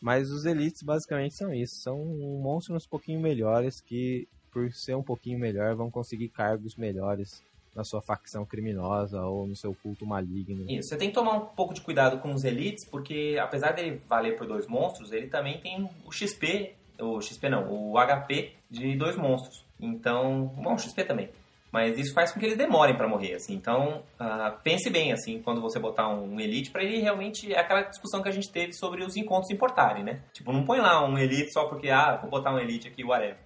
Mas 0.00 0.30
os 0.30 0.44
elites 0.44 0.82
basicamente 0.82 1.34
são 1.34 1.52
isso, 1.52 1.76
são 1.76 1.98
monstros 2.42 2.84
um 2.86 2.88
pouquinho 2.88 3.20
melhores 3.20 3.80
que, 3.80 4.28
por 4.52 4.72
ser 4.72 4.94
um 4.94 5.02
pouquinho 5.02 5.38
melhor, 5.38 5.74
vão 5.74 5.90
conseguir 5.90 6.28
cargos 6.28 6.76
melhores 6.76 7.42
na 7.74 7.84
sua 7.84 8.00
facção 8.00 8.44
criminosa 8.44 9.20
ou 9.22 9.46
no 9.46 9.54
seu 9.54 9.74
culto 9.74 10.06
maligno. 10.06 10.64
Isso, 10.68 10.88
você 10.88 10.96
tem 10.96 11.08
que 11.10 11.14
tomar 11.14 11.34
um 11.34 11.40
pouco 11.40 11.74
de 11.74 11.82
cuidado 11.82 12.18
com 12.18 12.32
os 12.32 12.42
elites, 12.42 12.84
porque 12.84 13.36
apesar 13.40 13.72
dele 13.72 14.00
valer 14.08 14.36
por 14.36 14.46
dois 14.46 14.66
monstros, 14.66 15.12
ele 15.12 15.26
também 15.26 15.60
tem 15.60 15.88
o 16.04 16.10
XP, 16.10 16.72
o 16.98 17.20
XP 17.20 17.50
não, 17.50 17.70
o 17.70 17.94
HP 17.98 18.52
de 18.70 18.96
dois 18.96 19.14
monstros. 19.16 19.62
Então, 19.78 20.46
bom, 20.56 20.78
XP 20.78 21.04
também. 21.04 21.28
Mas 21.76 21.98
isso 21.98 22.14
faz 22.14 22.32
com 22.32 22.40
que 22.40 22.46
eles 22.46 22.56
demorem 22.56 22.96
pra 22.96 23.06
morrer, 23.06 23.34
assim. 23.34 23.52
Então, 23.52 24.02
ah, 24.18 24.58
pense 24.64 24.88
bem, 24.88 25.12
assim, 25.12 25.42
quando 25.42 25.60
você 25.60 25.78
botar 25.78 26.08
um 26.08 26.40
elite, 26.40 26.70
pra 26.70 26.82
ele 26.82 27.02
realmente 27.02 27.52
é 27.52 27.58
aquela 27.58 27.82
discussão 27.82 28.22
que 28.22 28.30
a 28.30 28.32
gente 28.32 28.50
teve 28.50 28.72
sobre 28.72 29.04
os 29.04 29.14
encontros 29.14 29.50
importarem, 29.50 30.02
né? 30.02 30.22
Tipo, 30.32 30.54
não 30.54 30.64
põe 30.64 30.78
lá 30.80 31.06
um 31.06 31.18
elite 31.18 31.52
só 31.52 31.68
porque 31.68 31.90
ah, 31.90 32.16
vou 32.16 32.30
botar 32.30 32.50
um 32.50 32.58
elite 32.58 32.88
aqui, 32.88 33.04
whatever. 33.04 33.36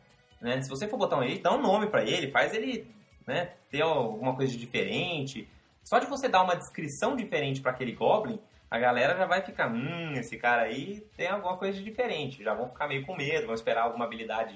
Né? 0.41 0.63
Se 0.63 0.71
você 0.71 0.87
for 0.87 0.97
botar 0.97 1.17
um 1.17 1.25
elite, 1.25 1.43
dá 1.43 1.53
um 1.53 1.61
nome 1.61 1.89
pra 1.89 2.05
ele, 2.05 2.31
faz 2.31 2.55
ele, 2.55 2.87
né, 3.27 3.51
ter 3.69 3.83
alguma 3.83 4.37
coisa 4.37 4.57
diferente. 4.57 5.49
Só 5.83 5.99
de 5.99 6.07
você 6.07 6.29
dar 6.29 6.45
uma 6.45 6.55
descrição 6.55 7.17
diferente 7.17 7.61
pra 7.61 7.73
aquele 7.73 7.97
Goblin, 7.97 8.39
a 8.71 8.79
galera 8.79 9.19
já 9.19 9.27
vai 9.27 9.43
ficar, 9.43 9.69
hum, 9.69 10.13
esse 10.13 10.37
cara 10.37 10.63
aí 10.63 11.05
tem 11.17 11.27
alguma 11.27 11.57
coisa 11.57 11.83
diferente. 11.83 12.45
Já 12.45 12.55
vão 12.55 12.69
ficar 12.69 12.87
meio 12.87 13.05
com 13.05 13.17
medo, 13.17 13.47
vão 13.47 13.57
esperar 13.57 13.83
alguma 13.83 14.05
habilidade 14.05 14.55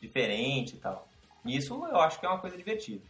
diferente 0.00 0.76
e 0.76 0.78
tal. 0.78 1.06
Isso 1.44 1.74
eu 1.74 2.00
acho 2.00 2.18
que 2.18 2.24
é 2.24 2.28
uma 2.30 2.38
coisa 2.38 2.56
divertida. 2.56 3.09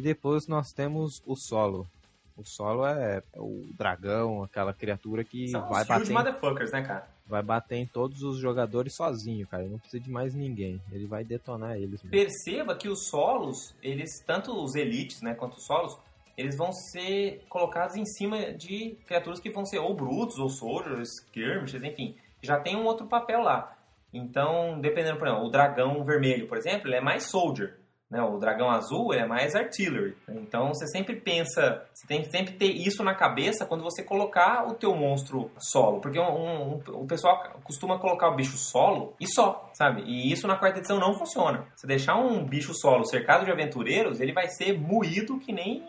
E 0.00 0.02
depois 0.02 0.46
nós 0.46 0.72
temos 0.72 1.22
o 1.26 1.36
solo. 1.36 1.86
O 2.34 2.42
solo 2.42 2.86
é, 2.86 3.18
é 3.34 3.38
o 3.38 3.66
dragão, 3.76 4.42
aquela 4.42 4.72
criatura 4.72 5.22
que 5.22 5.48
São 5.48 5.68
vai 5.68 5.84
bater, 5.84 6.10
em, 6.10 6.14
motherfuckers, 6.14 6.72
né, 6.72 6.80
cara? 6.80 7.06
vai 7.26 7.42
bater 7.42 7.76
em 7.76 7.86
todos 7.86 8.22
os 8.22 8.38
jogadores 8.38 8.96
sozinho, 8.96 9.46
cara. 9.46 9.62
Ele 9.62 9.72
não 9.72 9.78
precisa 9.78 10.02
de 10.02 10.10
mais 10.10 10.34
ninguém. 10.34 10.80
Ele 10.90 11.06
vai 11.06 11.22
detonar 11.22 11.76
eles 11.76 12.02
mesmo. 12.02 12.10
Perceba 12.12 12.74
que 12.74 12.88
os 12.88 13.10
solos, 13.10 13.76
eles, 13.82 14.24
tanto 14.26 14.52
os 14.52 14.74
elites, 14.74 15.20
né, 15.20 15.34
quanto 15.34 15.58
os 15.58 15.66
solos, 15.66 15.98
eles 16.34 16.56
vão 16.56 16.72
ser 16.72 17.44
colocados 17.50 17.94
em 17.94 18.06
cima 18.06 18.54
de 18.54 18.96
criaturas 19.06 19.38
que 19.38 19.50
vão 19.50 19.66
ser 19.66 19.80
ou 19.80 19.94
brutos, 19.94 20.38
ou 20.38 20.48
soldiers, 20.48 21.10
skirmishes, 21.26 21.82
enfim. 21.82 22.16
Já 22.40 22.58
tem 22.58 22.74
um 22.74 22.86
outro 22.86 23.06
papel 23.06 23.42
lá. 23.42 23.76
Então, 24.14 24.80
dependendo, 24.80 25.18
por 25.18 25.28
exemplo, 25.28 25.46
o 25.46 25.50
dragão 25.50 26.02
vermelho, 26.06 26.48
por 26.48 26.56
exemplo, 26.56 26.88
ele 26.88 26.96
é 26.96 27.02
mais 27.02 27.24
soldier. 27.24 27.79
Né? 28.10 28.20
O 28.22 28.38
dragão 28.38 28.68
azul 28.68 29.14
é 29.14 29.24
mais 29.24 29.54
artillery. 29.54 30.16
Então 30.28 30.68
você 30.74 30.84
sempre 30.88 31.14
pensa, 31.14 31.86
você 31.94 32.06
tem 32.08 32.22
que 32.22 32.30
sempre 32.30 32.54
ter 32.54 32.66
isso 32.66 33.04
na 33.04 33.14
cabeça 33.14 33.64
quando 33.64 33.84
você 33.84 34.02
colocar 34.02 34.66
o 34.66 34.74
teu 34.74 34.94
monstro 34.96 35.48
solo. 35.58 36.00
Porque 36.00 36.18
um- 36.18 36.72
um- 36.74 36.82
o 36.94 37.06
pessoal 37.06 37.40
costuma 37.62 37.98
colocar 38.00 38.28
o 38.28 38.34
bicho 38.34 38.56
solo 38.56 39.14
e 39.20 39.28
só, 39.28 39.70
sabe? 39.74 40.02
E 40.02 40.32
isso 40.32 40.48
na 40.48 40.56
quarta 40.56 40.78
edição 40.78 40.98
não 40.98 41.14
funciona. 41.14 41.66
Se 41.76 41.86
deixar 41.86 42.16
um 42.16 42.44
bicho 42.44 42.74
solo 42.74 43.04
cercado 43.04 43.44
de 43.44 43.52
aventureiros, 43.52 44.20
ele 44.20 44.32
vai 44.32 44.48
ser 44.48 44.76
moído 44.76 45.38
que 45.38 45.52
nem. 45.52 45.84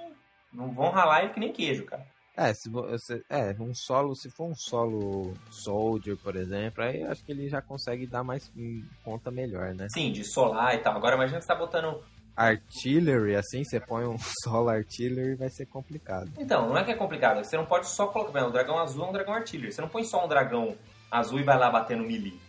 Não 0.54 0.70
vão 0.70 0.92
ralar 0.92 1.24
ele 1.24 1.34
que 1.34 1.40
nem 1.40 1.52
queijo, 1.52 1.86
cara. 1.86 2.06
É, 2.36 2.54
se 2.54 2.70
você, 2.70 3.22
é, 3.30 3.56
um 3.60 3.74
solo, 3.74 4.16
se 4.16 4.30
for 4.30 4.46
um 4.46 4.56
solo 4.56 5.34
soldier, 5.50 6.18
por 6.18 6.36
exemplo, 6.36 6.84
aí 6.84 7.02
eu 7.02 7.12
acho 7.12 7.24
que 7.24 7.32
ele 7.32 7.50
já 7.50 7.62
consegue 7.62 8.08
dar 8.08 8.24
mais 8.24 8.52
hum, 8.56 8.84
conta 9.04 9.30
melhor, 9.30 9.74
né? 9.74 9.88
Sim, 9.94 10.12
de 10.12 10.24
solar 10.24 10.76
e 10.76 10.80
tal. 10.80 10.96
Agora 10.96 11.16
imagina 11.16 11.40
que 11.40 11.46
você 11.46 11.48
tá 11.48 11.56
botando 11.56 12.02
Artillery, 12.36 13.36
assim, 13.36 13.64
você 13.64 13.80
põe 13.80 14.06
um 14.06 14.18
solo 14.44 14.70
artillery, 14.70 15.36
vai 15.36 15.50
ser 15.50 15.66
complicado. 15.66 16.32
Então, 16.38 16.70
não 16.70 16.78
é 16.78 16.84
que 16.84 16.92
é 16.92 16.96
complicado. 16.96 17.44
Você 17.44 17.58
não 17.58 17.66
pode 17.66 17.88
só 17.88 18.08
colocar. 18.08 18.32
Bem, 18.32 18.44
o 18.44 18.52
dragão 18.52 18.80
azul 18.80 19.06
é 19.06 19.10
um 19.10 19.14
dragão 19.14 19.34
artillery. 19.34 19.72
Você 19.72 19.82
não 19.82 19.90
põe 19.90 20.04
só 20.04 20.24
um 20.26 20.28
dragão 20.28 20.76
azul 21.10 21.40
e 21.40 21.44
vai 21.44 21.58
lá 21.58 21.70
bater 21.70 21.98
no 21.98 22.04
melee. 22.04 22.40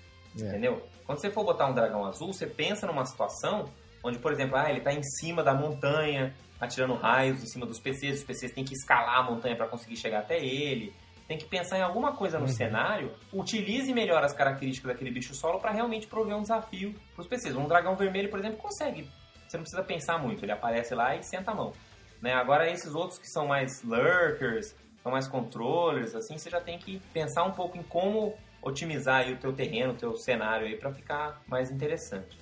É. 0.40 0.44
Entendeu? 0.44 0.82
Quando 1.04 1.18
você 1.18 1.30
for 1.30 1.44
botar 1.44 1.66
um 1.66 1.74
dragão 1.74 2.06
azul, 2.06 2.32
você 2.32 2.46
pensa 2.46 2.86
numa 2.86 3.04
situação 3.04 3.68
onde, 4.02 4.18
por 4.18 4.32
exemplo, 4.32 4.56
ah, 4.56 4.70
ele 4.70 4.80
tá 4.80 4.92
em 4.92 5.02
cima 5.02 5.42
da 5.42 5.54
montanha, 5.54 6.34
atirando 6.60 6.94
raios 6.94 7.42
em 7.42 7.46
cima 7.46 7.66
dos 7.66 7.80
PCs. 7.80 8.20
Os 8.20 8.24
PCs 8.24 8.52
têm 8.52 8.64
que 8.64 8.74
escalar 8.74 9.18
a 9.18 9.22
montanha 9.22 9.56
para 9.56 9.66
conseguir 9.68 9.96
chegar 9.96 10.20
até 10.20 10.38
ele. 10.38 10.92
Tem 11.28 11.38
que 11.38 11.46
pensar 11.46 11.78
em 11.78 11.82
alguma 11.82 12.14
coisa 12.14 12.38
no 12.38 12.48
cenário. 12.48 13.12
Utilize 13.32 13.92
melhor 13.92 14.22
as 14.22 14.32
características 14.32 14.92
daquele 14.92 15.10
bicho 15.10 15.34
solo 15.34 15.58
para 15.58 15.70
realmente 15.70 16.06
prover 16.06 16.36
um 16.36 16.42
desafio 16.42 16.94
pros 17.14 17.26
PCs. 17.26 17.56
Um 17.56 17.66
dragão 17.66 17.96
vermelho, 17.96 18.28
por 18.28 18.38
exemplo, 18.38 18.58
consegue. 18.58 19.08
Você 19.46 19.56
não 19.56 19.62
precisa 19.62 19.82
pensar 19.82 20.18
muito. 20.18 20.44
Ele 20.44 20.52
aparece 20.52 20.94
lá 20.94 21.16
e 21.16 21.22
senta 21.22 21.52
a 21.52 21.54
mão. 21.54 21.72
Né? 22.20 22.32
Agora, 22.32 22.70
esses 22.70 22.94
outros 22.94 23.18
que 23.18 23.28
são 23.28 23.46
mais 23.46 23.82
lurkers, 23.82 24.74
são 25.02 25.10
mais 25.10 25.26
controllers, 25.26 26.14
assim, 26.14 26.38
você 26.38 26.48
já 26.48 26.60
tem 26.60 26.78
que 26.78 27.00
pensar 27.12 27.42
um 27.42 27.50
pouco 27.50 27.76
em 27.76 27.82
como 27.82 28.34
otimizar 28.62 29.28
o 29.28 29.36
teu 29.36 29.52
terreno, 29.52 29.92
o 29.92 29.96
teu 29.96 30.16
cenário 30.16 30.66
aí 30.66 30.76
para 30.76 30.92
ficar 30.92 31.42
mais 31.48 31.70
interessante. 31.70 32.38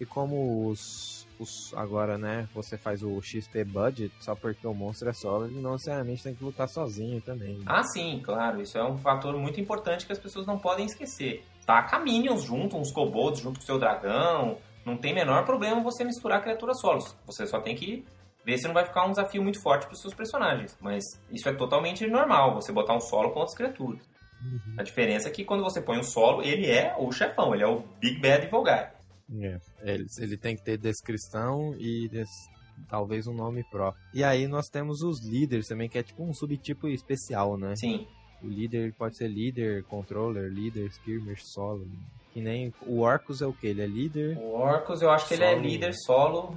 E 0.00 0.04
como 0.06 0.68
os, 0.68 1.26
os- 1.38 1.72
agora, 1.74 2.18
né, 2.18 2.48
você 2.54 2.76
faz 2.76 3.02
o 3.02 3.20
XP 3.22 3.64
budget 3.64 4.12
só 4.20 4.34
porque 4.34 4.66
o 4.66 4.74
monstro 4.74 5.08
é 5.08 5.12
solo, 5.12 5.46
ele 5.46 5.60
não 5.60 5.72
necessariamente 5.72 6.22
tem 6.22 6.34
que 6.34 6.42
lutar 6.44 6.68
sozinho 6.68 7.20
também. 7.20 7.60
Ah, 7.66 7.82
sim, 7.82 8.20
claro, 8.24 8.60
isso 8.60 8.76
é 8.76 8.84
um 8.84 8.98
fator 8.98 9.36
muito 9.36 9.60
importante 9.60 10.04
que 10.06 10.12
as 10.12 10.18
pessoas 10.18 10.46
não 10.46 10.58
podem 10.58 10.86
esquecer. 10.86 11.44
Taca 11.64 11.98
minions 12.00 12.42
junto, 12.44 12.76
uns 12.76 12.90
kobolds 12.92 13.40
junto 13.40 13.58
com 13.58 13.62
o 13.62 13.66
seu 13.66 13.78
dragão, 13.78 14.58
não 14.84 14.96
tem 14.96 15.14
menor 15.14 15.44
problema 15.44 15.80
você 15.82 16.04
misturar 16.04 16.42
criaturas 16.42 16.78
solos. 16.80 17.16
Você 17.26 17.46
só 17.46 17.60
tem 17.60 17.74
que 17.74 18.04
ver 18.44 18.58
se 18.58 18.66
não 18.66 18.74
vai 18.74 18.84
ficar 18.84 19.06
um 19.06 19.10
desafio 19.10 19.42
muito 19.42 19.62
forte 19.62 19.86
para 19.86 19.94
os 19.94 20.00
seus 20.00 20.12
personagens. 20.12 20.76
Mas 20.80 21.02
isso 21.30 21.48
é 21.48 21.54
totalmente 21.54 22.06
normal, 22.06 22.54
você 22.54 22.70
botar 22.72 22.94
um 22.94 23.00
solo 23.00 23.30
com 23.30 23.38
outras 23.38 23.56
criaturas. 23.56 24.02
A 24.76 24.82
diferença 24.82 25.28
é 25.28 25.30
que 25.30 25.42
quando 25.44 25.62
você 25.62 25.80
põe 25.80 25.98
um 25.98 26.02
solo, 26.02 26.42
ele 26.42 26.66
é 26.70 26.94
o 26.98 27.10
chefão, 27.10 27.54
ele 27.54 27.62
é 27.62 27.66
o 27.66 27.82
Big 27.98 28.20
Bad 28.20 28.44
Evil 28.44 28.62
Guy. 28.62 28.86
É, 29.40 29.58
ele, 29.82 30.06
ele 30.18 30.36
tem 30.36 30.54
que 30.56 30.62
ter 30.62 30.76
descrição 30.78 31.74
e 31.78 32.08
des- 32.08 32.28
talvez 32.88 33.26
um 33.26 33.34
nome 33.34 33.64
próprio. 33.70 34.02
E 34.12 34.22
aí 34.22 34.46
nós 34.46 34.68
temos 34.68 35.00
os 35.02 35.24
líderes 35.24 35.66
também, 35.68 35.88
que 35.88 35.98
é 35.98 36.02
tipo 36.02 36.22
um 36.22 36.34
subtipo 36.34 36.88
especial, 36.88 37.56
né? 37.56 37.74
Sim, 37.76 38.06
O 38.42 38.46
líder 38.48 38.92
pode 38.94 39.16
ser 39.16 39.28
líder, 39.28 39.84
controller, 39.84 40.50
líder, 40.52 40.86
skirmish, 40.90 41.42
solo. 41.46 41.86
Que 42.32 42.40
nem 42.42 42.74
o 42.86 42.98
Orcus 43.00 43.40
é 43.40 43.46
o 43.46 43.52
que? 43.52 43.66
Ele 43.68 43.80
é 43.80 43.86
líder, 43.86 44.36
o 44.36 44.54
Orcus 44.58 45.00
eu 45.00 45.10
acho 45.10 45.26
que 45.28 45.34
ele 45.34 45.44
é 45.44 45.52
Solo. 45.54 45.62
líder 45.62 45.94
solo, 45.94 46.56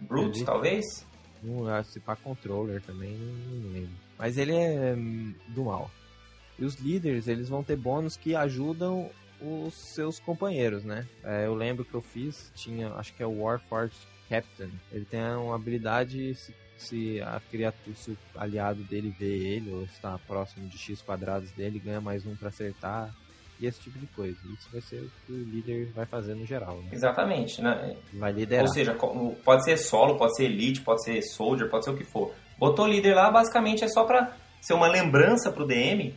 Brute 0.00 0.44
talvez? 0.44 1.06
um 1.44 1.68
acho 1.68 1.92
que 1.92 2.00
para 2.00 2.16
controller 2.16 2.82
também, 2.82 3.16
não 3.16 3.72
lembro. 3.72 3.90
Mas 4.18 4.36
ele 4.38 4.54
é 4.56 4.94
hum, 4.96 5.32
do 5.50 5.64
mal. 5.66 5.88
E 6.58 6.64
os 6.64 6.74
líderes, 6.76 7.28
eles 7.28 7.48
vão 7.48 7.62
ter 7.62 7.76
bônus 7.76 8.16
que 8.16 8.34
ajudam 8.34 9.08
os 9.40 9.74
seus 9.74 10.18
companheiros, 10.18 10.84
né? 10.84 11.06
É, 11.24 11.46
eu 11.46 11.54
lembro 11.54 11.84
que 11.84 11.94
eu 11.94 12.02
fiz, 12.02 12.50
tinha, 12.54 12.92
acho 12.94 13.14
que 13.14 13.22
é 13.22 13.26
o 13.26 13.42
Warforged 13.42 13.96
Captain. 14.28 14.70
Ele 14.92 15.04
tem 15.04 15.20
uma 15.20 15.54
habilidade 15.54 16.34
se, 16.34 16.54
se 16.76 17.20
a 17.22 17.40
criatura, 17.50 17.96
se 17.96 18.10
o 18.10 18.18
aliado 18.36 18.82
dele 18.84 19.14
vê 19.18 19.36
ele 19.36 19.72
ou 19.72 19.84
está 19.84 20.18
próximo 20.26 20.68
de 20.68 20.76
X 20.76 21.02
quadrados 21.02 21.50
dele, 21.52 21.78
ganha 21.78 22.00
mais 22.00 22.26
um 22.26 22.36
para 22.36 22.48
acertar. 22.48 23.14
E 23.60 23.66
esse 23.66 23.80
tipo 23.80 23.98
de 23.98 24.06
coisa. 24.06 24.36
Isso 24.56 24.68
vai 24.70 24.80
ser 24.80 25.00
o 25.00 25.10
que 25.26 25.32
o 25.32 25.42
líder 25.42 25.86
vai 25.92 26.06
fazer 26.06 26.36
no 26.36 26.46
geral, 26.46 26.80
né? 26.80 26.90
Exatamente, 26.92 27.60
né? 27.60 27.96
Vai 28.14 28.30
liderar. 28.30 28.64
Ou 28.64 28.72
seja, 28.72 28.96
pode 29.44 29.64
ser 29.64 29.76
solo, 29.76 30.16
pode 30.16 30.36
ser 30.36 30.44
elite, 30.44 30.80
pode 30.80 31.02
ser 31.02 31.20
soldier, 31.22 31.68
pode 31.68 31.84
ser 31.84 31.90
o 31.90 31.96
que 31.96 32.04
for. 32.04 32.32
Botou 32.56 32.86
líder 32.86 33.14
lá, 33.14 33.30
basicamente 33.32 33.82
é 33.82 33.88
só 33.88 34.04
pra 34.04 34.36
ser 34.60 34.74
uma 34.74 34.86
lembrança 34.86 35.50
pro 35.50 35.66
DM 35.66 36.14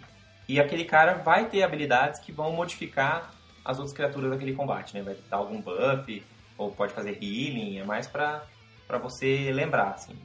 e 0.47 0.59
aquele 0.59 0.85
cara 0.85 1.15
vai 1.15 1.47
ter 1.47 1.63
habilidades 1.63 2.19
que 2.19 2.31
vão 2.31 2.51
modificar 2.51 3.31
as 3.63 3.77
outras 3.77 3.95
criaturas 3.95 4.31
daquele 4.31 4.53
combate, 4.53 4.93
né? 4.95 5.01
Vai 5.03 5.15
dar 5.29 5.37
algum 5.37 5.61
buff, 5.61 6.23
ou 6.57 6.71
pode 6.71 6.93
fazer 6.93 7.17
healing, 7.21 7.77
é 7.79 7.83
mais 7.83 8.07
pra, 8.07 8.43
pra 8.87 8.97
você 8.97 9.51
lembrar, 9.51 9.91
assim, 9.91 10.15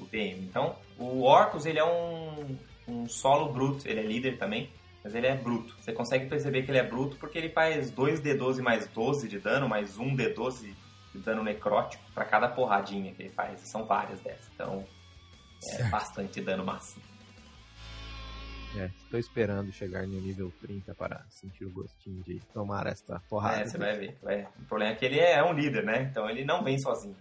o 0.00 0.04
DM. 0.06 0.40
Então, 0.44 0.76
o 0.98 1.22
Orcus, 1.22 1.66
ele 1.66 1.78
é 1.78 1.84
um, 1.84 2.56
um 2.88 3.08
solo 3.08 3.52
bruto, 3.52 3.86
ele 3.88 4.00
é 4.00 4.04
líder 4.04 4.38
também, 4.38 4.70
mas 5.02 5.14
ele 5.14 5.26
é 5.26 5.34
bruto. 5.36 5.74
Você 5.80 5.92
consegue 5.92 6.26
perceber 6.26 6.62
que 6.62 6.70
ele 6.70 6.78
é 6.78 6.82
bruto 6.82 7.16
porque 7.16 7.36
ele 7.36 7.48
faz 7.50 7.92
2d12 7.92 8.62
mais 8.62 8.86
12 8.88 9.28
de 9.28 9.38
dano, 9.38 9.68
mais 9.68 9.98
1d12 9.98 10.74
de 11.12 11.18
dano 11.20 11.42
necrótico 11.42 12.02
pra 12.14 12.24
cada 12.24 12.48
porradinha 12.48 13.12
que 13.12 13.22
ele 13.22 13.30
faz. 13.30 13.60
São 13.60 13.84
várias 13.84 14.20
dessas. 14.20 14.48
Então, 14.54 14.84
é 15.64 15.76
Certo. 15.76 15.90
bastante 15.90 16.40
dano 16.40 16.64
massivo. 16.64 17.13
É, 18.76 18.86
estou 18.86 19.20
esperando 19.20 19.70
chegar 19.72 20.04
no 20.06 20.20
nível 20.20 20.52
30 20.60 20.94
para 20.96 21.24
sentir 21.28 21.64
o 21.64 21.70
gostinho 21.72 22.24
de 22.24 22.40
tomar 22.52 22.86
esta 22.88 23.20
porrada. 23.28 23.60
É, 23.60 23.64
você 23.66 23.78
vai 23.78 23.96
ver. 23.96 24.18
vai- 24.20 24.48
O 24.60 24.64
problema 24.64 24.92
é 24.92 24.96
que 24.96 25.04
ele 25.04 25.20
é 25.20 25.42
um 25.44 25.52
líder, 25.52 25.84
né? 25.84 26.02
Então 26.02 26.28
ele 26.28 26.44
não 26.44 26.64
vem 26.64 26.76
sozinho. 26.78 27.16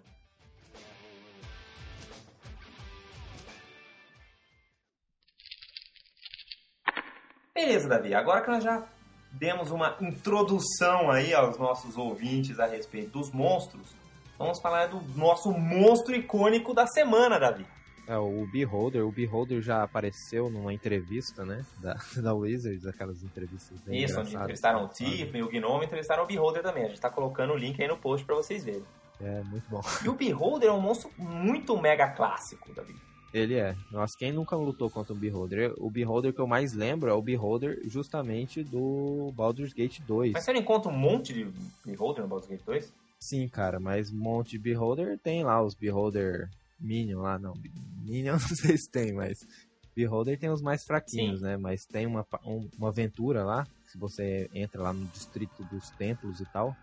Beleza, 7.54 7.88
Davi. 7.88 8.14
Agora 8.14 8.42
que 8.42 8.50
nós 8.50 8.64
já 8.64 8.84
demos 9.32 9.72
uma 9.72 9.96
introdução 10.02 11.10
aí 11.12 11.34
aos 11.34 11.58
nossos 11.58 11.98
ouvintes 11.98 12.60
a 12.60 12.66
respeito 12.66 13.12
dos 13.12 13.32
monstros, 13.32 13.96
vamos 14.38 14.60
falar 14.60 14.88
do 14.88 15.02
nosso 15.18 15.52
monstro 15.52 16.16
icônico 16.16 16.74
da 16.74 16.88
semana, 16.88 17.40
Davi. 17.40 17.66
É, 18.08 18.18
o 18.18 18.46
Beholder. 18.52 19.06
O 19.06 19.12
Beholder 19.12 19.62
já 19.62 19.84
apareceu 19.84 20.50
numa 20.50 20.74
entrevista, 20.74 21.46
né? 21.46 21.66
Da, 21.80 21.96
da 22.22 22.34
Wizards, 22.34 22.86
aquelas 22.86 23.24
entrevistas 23.24 23.80
bem 23.82 24.04
Isso, 24.04 24.20
onde 24.20 24.36
entrevistaram 24.36 24.86
o 24.86 24.88
Tiffany, 24.90 25.42
o 25.44 25.50
Gnome, 25.50 25.86
entrevistaram 25.86 26.24
o 26.24 26.28
Beholder 26.28 26.62
também. 26.62 26.86
A 26.86 26.88
gente 26.90 27.02
tá 27.02 27.10
colocando 27.10 27.54
o 27.54 27.58
link 27.58 27.82
aí 27.82 27.88
no 27.88 27.98
post 27.98 28.26
pra 28.26 28.36
vocês 28.36 28.64
verem. 28.64 28.84
É, 29.22 29.42
muito 29.44 29.70
bom. 29.70 29.82
E 30.04 30.10
o 30.10 30.14
Beholder 30.14 30.70
é 30.70 30.74
um 30.74 30.82
monstro 30.82 31.10
muito 31.18 31.80
mega 31.80 32.10
clássico, 32.10 32.74
Davi. 32.74 32.96
Ele 33.34 33.56
é. 33.56 33.76
Nossa, 33.92 34.16
quem 34.18 34.32
nunca 34.32 34.56
lutou 34.56 34.92
contra 34.92 35.14
o 35.14 35.18
Beholder? 35.18 35.74
O 35.78 35.90
Beholder 35.90 36.34
que 36.34 36.40
eu 36.40 36.46
mais 36.46 36.74
lembro 36.74 37.10
é 37.10 37.14
o 37.14 37.22
Beholder 37.22 37.82
justamente 37.86 38.64
do 38.64 39.32
Baldur's 39.36 39.74
Gate 39.74 40.02
2. 40.02 40.34
Mas 40.34 40.44
você 40.44 40.54
não 40.54 40.60
encontra 40.60 40.92
um 40.92 40.96
monte 40.96 41.34
de 41.34 41.52
Beholder 41.84 42.24
no 42.24 42.30
Baldur's 42.30 42.50
Gate 42.50 42.64
2? 42.64 42.94
Sim, 43.20 43.48
cara, 43.48 43.80
mas 43.80 44.12
um 44.12 44.18
monte 44.18 44.52
de 44.52 44.60
Beholder 44.60 45.18
tem 45.18 45.44
lá, 45.44 45.64
os 45.64 45.74
Beholder 45.74 46.50
Minion 46.84 47.22
lá, 47.22 47.40
não. 47.40 47.54
Minion 48.04 48.34
não 48.38 48.40
sei 48.40 48.78
se 48.78 48.90
tem, 48.92 49.14
mas 49.14 49.40
Beholder 49.96 50.38
tem 50.38 50.50
os 50.50 50.62
mais 50.62 50.84
fraquinhos, 50.84 51.42
né? 51.42 51.56
Mas 51.58 51.86
tem 51.86 52.06
uma, 52.06 52.26
um- 52.46 52.70
uma 52.78 52.90
aventura 52.90 53.44
lá, 53.44 53.66
se 53.88 53.98
você 53.98 54.50
entra 54.54 54.82
lá 54.84 54.92
no 54.94 55.06
distrito 55.08 55.64
dos 55.66 55.90
templos 55.92 56.40
e 56.42 56.46
tal, 56.46 56.76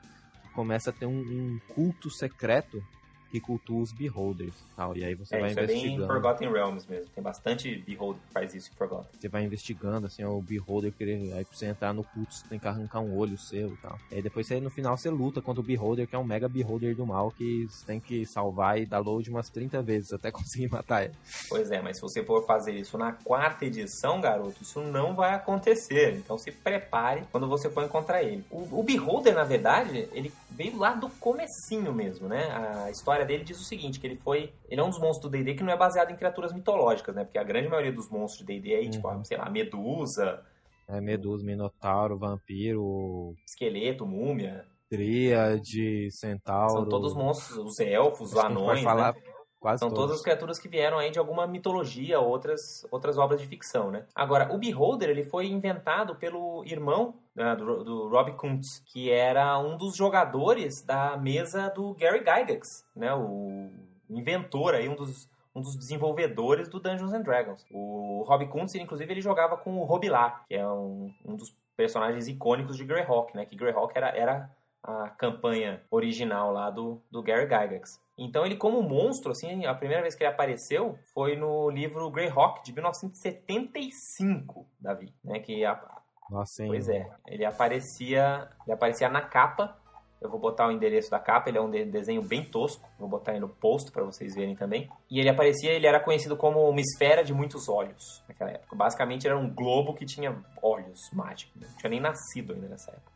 começa 0.55 0.91
a 0.91 0.93
ter 0.93 1.07
um, 1.07 1.21
um 1.21 1.59
culto 1.75 2.09
secreto 2.11 2.83
que 3.31 3.41
cultua 3.41 3.83
os 3.83 3.93
Beholders 3.93 4.55
e 4.55 4.77
tal. 4.77 4.97
E 4.97 5.05
aí 5.05 5.15
você 5.15 5.37
É, 5.37 5.41
vai 5.41 5.51
isso 5.51 5.61
é 5.61 5.67
bem 5.67 5.77
investigando. 5.77 6.07
Forgotten 6.13 6.53
Realms 6.53 6.87
mesmo. 6.89 7.07
Tem 7.15 7.23
bastante 7.23 7.77
Beholder 7.87 8.21
que 8.27 8.33
faz 8.33 8.55
isso 8.55 8.71
em 8.73 8.77
Forgotten. 8.77 9.21
Você 9.21 9.29
vai 9.29 9.45
investigando, 9.45 10.07
assim, 10.07 10.25
o 10.25 10.41
Beholder 10.41 10.93
querer. 10.93 11.33
Aí 11.33 11.45
pra 11.45 11.57
você 11.57 11.67
entrar 11.67 11.93
no 11.93 12.03
culto, 12.05 12.35
você 12.35 12.47
tem 12.49 12.59
que 12.59 12.67
arrancar 12.67 13.01
um 13.01 13.17
olho 13.17 13.39
seu 13.39 13.73
e 13.73 13.77
tal. 13.77 13.99
Aí 14.11 14.21
depois 14.23 14.47
você, 14.47 14.61
no 14.61 14.71
final 14.71 14.97
você 14.97 15.11
luta 15.11 15.41
contra 15.41 15.61
o 15.61 15.65
Beholder, 15.65 16.07
que 16.07 16.15
é 16.15 16.19
um 16.19 16.25
mega 16.25 16.49
Beholder 16.49 16.95
do 16.97 17.07
mal, 17.07 17.31
que 17.31 17.67
você 17.71 17.87
tem 17.87 18.01
que 18.01 18.27
salvar 18.27 18.79
e 18.81 18.87
dar 18.87 18.99
load 18.99 19.29
umas 19.31 19.49
30 19.49 19.83
vezes 19.83 20.13
até 20.13 20.31
conseguir 20.33 20.69
matar 20.71 21.05
ele. 21.05 21.15
Pois 21.49 21.71
é, 21.71 21.81
mas 21.81 21.97
se 21.97 22.03
você 22.03 22.25
for 22.25 22.45
fazer 22.47 22.73
isso 22.73 22.99
na 22.99 23.13
quarta 23.13 23.65
edição, 23.65 24.21
garoto, 24.21 24.63
isso 24.63 24.81
não 24.81 25.15
vai 25.15 25.35
acontecer. 25.35 26.15
Então 26.17 26.37
se 26.39 26.51
prepare 26.51 27.25
quando 27.31 27.49
você 27.49 27.71
for 27.71 27.85
encontrar 27.85 28.23
ele. 28.23 28.45
O, 28.51 28.81
o 28.81 28.83
Beholder, 28.83 29.35
na 29.35 29.45
verdade, 29.45 30.09
ele 30.13 30.33
veio 30.51 30.77
lá 30.77 30.95
do 30.95 31.09
comecinho 31.09 31.93
mesmo, 31.93 32.29
né? 32.29 32.51
A 32.85 32.91
história 32.91 33.20
dele 33.25 33.45
diz 33.45 33.61
o 33.61 33.65
seguinte, 33.65 33.99
que 34.01 34.07
ele 34.07 34.17
foi... 34.17 34.53
Ele 34.69 34.81
é 34.81 34.85
um 34.85 34.91
dos 34.91 34.99
monstros 34.99 35.31
do 35.31 35.31
D&D 35.31 35.55
que 35.55 35.63
não 35.63 35.73
é 35.73 35.77
baseado 35.77 36.11
em 36.11 36.17
criaturas 36.17 36.53
mitológicas, 36.53 37.15
né? 37.15 37.25
Porque 37.25 37.39
a 37.39 37.45
grande 37.45 37.69
maioria 37.69 37.93
dos 37.93 38.09
monstros 38.11 38.47
de 38.47 38.61
D&D 38.61 38.75
é 38.75 38.89
tipo, 38.89 39.09
Uhum. 39.09 39.25
sei 39.25 39.37
lá, 39.37 39.49
Medusa, 39.51 40.43
É 40.89 41.01
Medusa, 41.01 41.45
Minotauro, 41.45 42.19
Vampiro. 42.19 43.35
esqueleto, 43.47 44.05
múmia. 44.07 44.67
Tríade, 44.89 46.11
Centauro. 46.11 46.71
São 46.73 46.89
todos 46.89 47.15
monstros, 47.15 47.57
os 47.59 47.79
elfos, 47.79 48.33
os 48.33 48.39
anões, 48.39 48.83
falar 48.83 49.15
né? 49.15 49.21
Quase 49.61 49.81
São 49.81 49.91
todos. 49.91 50.05
todas 50.05 50.17
as 50.17 50.23
criaturas 50.23 50.59
que 50.59 50.69
vieram 50.69 50.99
aí 50.99 51.11
de 51.11 51.19
alguma 51.19 51.47
mitologia, 51.47 52.19
outras, 52.19 52.87
outras 52.91 53.19
obras 53.19 53.41
de 53.41 53.47
ficção, 53.47 53.91
né? 53.91 54.07
Agora, 54.15 54.53
o 54.53 54.59
Beholder, 54.59 55.11
ele 55.11 55.23
foi 55.23 55.47
inventado 55.47 56.17
pelo 56.17 56.65
irmão 56.65 57.15
né, 57.35 57.55
do, 57.55 57.85
do 57.85 58.09
Rob 58.09 58.33
Kuntz, 58.33 58.83
que 58.87 59.11
era 59.11 59.59
um 59.59 59.77
dos 59.77 59.95
jogadores 59.95 60.83
da 60.83 61.17
mesa 61.17 61.69
do 61.69 61.95
Gary 61.95 62.21
Gygax, 62.21 62.87
né? 62.97 63.15
O 63.15 63.71
inventor 64.09 64.75
aí, 64.75 64.89
um 64.89 64.97
dos, 64.97 65.29
um 65.55 65.61
dos 65.61 65.77
desenvolvedores 65.77 66.69
do 66.69 66.81
Dungeons 66.81 67.13
and 67.13 67.23
Dragons. 67.23 67.65
O 67.71 68.25
Rob 68.27 68.47
Kuntz, 68.47 68.75
inclusive, 68.75 69.13
ele 69.13 69.21
jogava 69.21 69.57
com 69.59 69.79
o 69.79 69.85
Robilar, 69.85 70.45
que 70.49 70.55
é 70.55 70.67
um, 70.67 71.13
um 71.25 71.37
dos 71.37 71.55
personagens 71.77 72.29
icônicos 72.29 72.77
de 72.77 72.85
Greyhawk, 72.85 73.37
né? 73.37 73.45
Que 73.45 73.57
Greyhawk 73.57 73.93
era, 73.95 74.09
era 74.09 74.51
a 74.83 75.09
campanha 75.11 75.83
original 75.91 76.53
lá 76.53 76.71
do, 76.71 77.01
do 77.11 77.23
Gary 77.23 77.45
Gygax. 77.45 78.01
Então 78.23 78.45
ele 78.45 78.57
como 78.57 78.83
monstro, 78.83 79.33
assim, 79.33 79.65
a 79.65 79.75
primeira 79.75 80.03
vez 80.03 80.15
que 80.15 80.23
ele 80.23 80.31
apareceu 80.31 80.99
foi 81.15 81.37
no 81.37 81.71
livro 81.71 82.11
Greyhawk 82.11 82.63
de 82.63 82.71
1975, 82.75 84.67
Davi, 84.79 85.13
né? 85.25 85.39
Que 85.41 85.65
a, 85.65 85.81
Nossa, 86.29 86.63
hein? 86.63 86.69
Pois 86.69 86.89
é, 86.89 87.09
ele 87.27 87.45
aparecia, 87.45 88.49
ele 88.67 88.75
aparecia 88.75 89.09
na 89.09 89.23
capa. 89.23 89.77
Eu 90.21 90.29
vou 90.29 90.39
botar 90.39 90.69
o 90.69 90.71
endereço 90.71 91.11
da 91.11 91.19
capa, 91.19 91.49
ele 91.49 91.57
é 91.57 91.63
um 91.63 91.71
de- 91.71 91.87
desenho 91.87 92.21
bem 92.21 92.45
tosco. 92.45 92.87
Vou 92.99 93.09
botar 93.09 93.33
aí 93.33 93.41
no 93.41 93.49
post 93.49 93.91
para 93.91 94.05
vocês 94.05 94.35
verem 94.35 94.55
também. 94.55 94.87
E 95.11 95.19
ele 95.19 95.31
aparecia, 95.31 95.73
ele 95.73 95.87
era 95.87 95.99
conhecido 95.99 96.37
como 96.37 96.69
uma 96.69 96.79
esfera 96.81 97.25
de 97.25 97.33
muitos 97.33 97.71
olhos 97.71 98.23
naquela 98.29 98.51
época. 98.51 98.77
Basicamente 98.77 99.27
era 99.27 99.39
um 99.39 99.49
globo 99.49 99.95
que 99.95 100.05
tinha 100.05 100.37
olhos 100.63 101.01
mágicos. 101.15 101.63
Não 101.63 101.77
tinha 101.79 101.89
nem 101.89 102.01
nascido 102.01 102.53
ainda 102.53 102.69
nessa 102.69 102.91
época. 102.91 103.11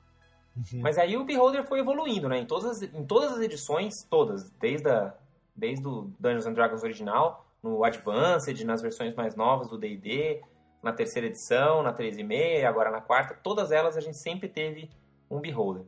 Mas 0.81 0.99
aí 0.99 1.17
o 1.17 1.25
Beholder 1.25 1.65
foi 1.65 1.81
evoluindo, 1.81 2.29
né? 2.29 2.39
Em 2.39 2.47
todas, 2.47 2.83
as- 2.83 2.83
em 2.83 3.05
todas 3.05 3.33
as 3.33 3.41
edições, 3.41 4.03
todas, 4.09 4.51
desde, 4.61 4.89
a, 4.89 5.13
desde 5.55 5.87
o 5.87 6.11
Dungeons 6.21 6.47
and 6.47 6.53
Dragons 6.53 6.83
original, 6.83 7.45
no 7.63 7.83
Advanced, 7.85 8.63
nas 8.65 8.81
versões 8.83 9.15
mais 9.15 9.35
novas 9.35 9.69
do 9.69 9.79
D&D, 9.79 10.43
na 10.83 10.93
terceira 10.93 11.27
edição, 11.29 11.83
na 11.83 11.93
3.5 11.93 12.61
e 12.61 12.65
agora 12.65 12.91
na 12.91 13.01
quarta, 13.01 13.35
todas 13.43 13.73
elas 13.73 13.97
a 13.97 14.01
gente 14.01 14.19
sempre 14.19 14.49
teve 14.49 14.91
um 15.31 15.41
Beholder. 15.41 15.83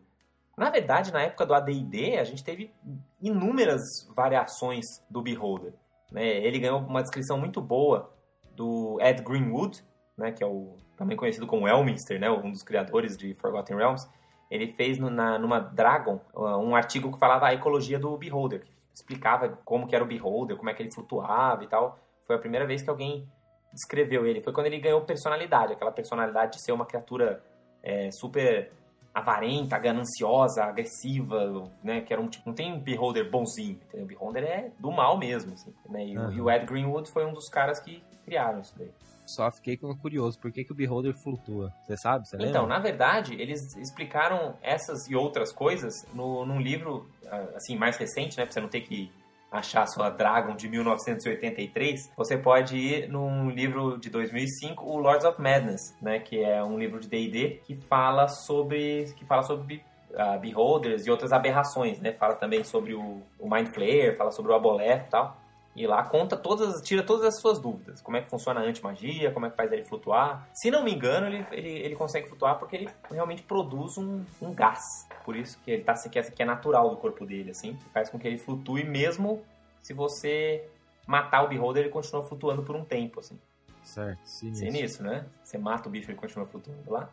Na 0.57 0.71
verdade, 0.71 1.13
na 1.13 1.21
época 1.21 1.45
do 1.45 1.53
AD&D, 1.53 2.17
a 2.17 2.25
gente 2.25 2.43
teve 2.43 2.73
inúmeras 3.21 3.83
variações 4.15 4.87
do 5.11 5.21
Beholder. 5.23 5.73
né? 6.11 6.25
Ele 6.25 6.59
ganhou 6.59 6.79
uma 6.81 7.03
descrição 7.03 7.37
muito 7.39 7.61
boa 7.61 8.11
do 8.55 8.99
Ed 9.01 9.23
Greenwood, 9.23 9.85
né, 10.17 10.33
que 10.33 10.43
é 10.43 10.47
o 10.47 10.77
também 10.97 11.17
conhecido 11.17 11.47
como 11.47 11.69
Elminster, 11.69 12.19
né, 12.19 12.31
um 12.31 12.51
dos 12.51 12.63
criadores 12.63 13.17
de 13.19 13.35
Forgotten 13.35 13.77
Realms. 13.77 14.09
Ele 14.51 14.73
fez 14.73 14.99
no- 14.99 15.11
na, 15.11 15.39
numa 15.39 15.59
Dragon 15.61 16.21
um 16.35 16.75
artigo 16.77 17.13
que 17.13 17.19
falava 17.19 17.47
a 17.49 17.55
ecologia 17.55 17.99
do 17.99 18.17
Beholder, 18.17 18.61
que 18.65 18.71
explicava 18.95 19.49
como 19.65 19.87
que 19.87 19.95
era 19.95 20.05
o 20.05 20.07
Beholder, 20.07 20.57
como 20.57 20.71
é 20.71 20.75
que 20.75 20.83
ele 20.83 20.93
flutuava 20.93 21.65
e 21.65 21.67
tal. 21.67 21.99
Foi 22.27 22.37
a 22.37 22.39
primeira 22.39 22.67
vez 22.67 22.83
que 22.83 22.89
alguém 22.91 23.29
descreveu 23.73 24.25
ele. 24.27 24.41
Foi 24.41 24.53
quando 24.53 24.67
ele 24.67 24.79
ganhou 24.79 25.01
personalidade, 25.03 25.73
aquela 25.73 25.93
personalidade 25.93 26.53
de 26.53 26.63
ser 26.63 26.73
uma 26.73 26.87
criatura 26.87 27.43
é, 27.83 28.11
super 28.11 28.73
avarenta, 29.13 29.79
gananciosa, 29.79 30.65
agressiva, 30.65 31.71
né? 31.83 32.01
Que 32.03 32.13
era 32.13 32.21
um 32.21 32.29
tipo. 32.29 32.47
Não 32.49 32.55
tem 32.55 32.73
um 32.73 32.79
beholder 32.81 33.31
bonzinho, 33.31 33.81
entendeu? 33.89 34.05
O 34.05 34.07
beholder 34.09 34.45
é 34.45 34.71
do 34.79 34.91
mal 34.91 35.17
mesmo, 35.19 35.55
assim, 35.55 35.73
né? 35.89 36.05
E, 36.07 36.17
Aham. 36.17 36.33
e 36.33 36.41
o 36.41 36.51
Ed 36.51 36.67
Greenwood 36.67 37.11
foi 37.11 37.25
um 37.25 37.33
dos 37.33 37.49
caras 37.49 37.81
que 37.81 38.03
criaram 38.27 38.61
isso 38.61 38.75
daí. 38.77 38.91
Só 39.27 39.51
fiquei 39.51 39.77
curioso, 39.77 40.39
por 40.39 40.53
que, 40.53 40.63
que 40.63 40.73
o 40.73 40.75
Beholder 40.75 41.15
flutua? 41.15 41.73
Você 41.85 41.97
sabe? 41.97 42.29
Você? 42.29 42.37
Então, 42.41 42.67
na 42.67 42.79
verdade, 42.79 43.35
eles 43.41 43.77
explicaram 43.77 44.57
essas 44.63 45.09
e 45.11 45.17
outras 45.17 45.53
coisas 45.53 46.07
no, 46.15 46.45
num 46.47 46.61
livro, 46.61 47.11
ah, 47.27 47.49
assim, 47.57 47.77
mais 47.77 47.97
recente, 47.97 48.37
né? 48.37 48.45
Pra 48.45 48.53
você 48.53 48.61
não 48.61 48.69
ter 48.69 48.83
que 48.83 49.11
achar 49.51 49.83
a 49.83 49.87
sua 49.87 50.11
Dragon 50.11 50.55
de 50.55 50.69
1983. 50.69 52.13
Você 52.17 52.39
pode 52.39 52.77
ir 52.77 53.09
num 53.09 53.51
livro 53.51 53.99
de 53.99 54.11
2005, 54.11 54.85
o 54.85 54.99
Lords 54.99 55.25
of 55.25 55.41
Madness, 55.41 55.97
né? 56.01 56.21
Que 56.21 56.43
é 56.43 56.63
um 56.63 56.79
livro 56.79 57.01
de 57.01 57.09
D&D 57.09 57.63
que 57.65 57.75
fala 57.75 58.29
sobre... 58.29 59.13
Que 59.17 59.25
fala 59.25 59.43
sobre 59.43 59.83
ah, 60.15 60.39
Beholders 60.39 61.05
e 61.07 61.11
outras 61.11 61.33
aberrações, 61.33 62.01
né? 62.01 62.13
Fala 62.13 62.37
também 62.37 62.63
sobre 62.63 62.95
o, 62.95 63.23
o 63.41 63.51
Mind 63.51 63.69
Flayer, 63.69 64.17
fala 64.17 64.31
sobre 64.31 64.53
o 64.53 64.55
Aboleth 64.55 65.07
e 65.07 65.11
tal. 65.11 65.37
E 65.77 65.87
lá 65.87 66.03
conta 66.03 66.37
todas, 66.37 66.81
tira 66.81 67.03
todas 67.03 67.27
as 67.27 67.39
suas 67.39 67.59
dúvidas. 67.59 68.01
Como 68.01 68.17
é 68.17 68.23
que 68.23 68.31
funciona 68.31 68.61
a 68.61 68.63
antimagia, 68.63 69.31
como 69.31 69.45
é 69.45 69.51
que 69.51 69.57
faz 69.57 69.71
ele 69.71 69.85
flutuar. 69.85 70.49
Se 70.55 70.71
não 70.71 70.83
me 70.83 70.95
engano, 70.95 71.27
ele, 71.27 71.47
ele, 71.53 71.69
ele 71.69 71.95
consegue 71.95 72.27
flutuar 72.27 72.59
porque 72.59 72.77
ele 72.77 72.89
realmente 73.11 73.43
produz 73.43 73.99
um, 73.99 74.25
um 74.41 74.55
gás. 74.55 75.07
Por 75.23 75.37
isso 75.37 75.59
que 75.63 75.71
ele 75.71 75.85
tá 75.85 75.93
que 75.95 76.19
é, 76.19 76.23
que 76.23 76.43
é 76.43 76.47
natural 76.47 76.89
do 76.89 76.97
corpo 76.97 77.27
dele, 77.27 77.51
assim. 77.51 77.79
Faz 77.93 78.09
com 78.09 78.19
que 78.19 78.27
ele 78.27 78.39
flutue 78.39 78.85
mesmo 78.85 79.45
se 79.83 79.93
você 79.93 80.67
matar 81.07 81.45
o 81.45 81.49
beholder, 81.49 81.85
ele 81.85 81.93
continua 81.93 82.25
flutuando 82.25 82.63
por 82.63 82.75
um 82.75 82.85
tempo, 82.85 83.21
assim. 83.21 83.39
Certo, 83.85 84.19
sim. 84.25 84.53
Sinistro, 84.53 85.07
né? 85.07 85.27
Você 85.45 85.57
mata 85.57 85.89
o 85.89 85.93
bicho, 85.93 86.11
ele 86.11 86.19
continua 86.19 86.45
flutuando 86.47 86.91
lá. 86.91 87.09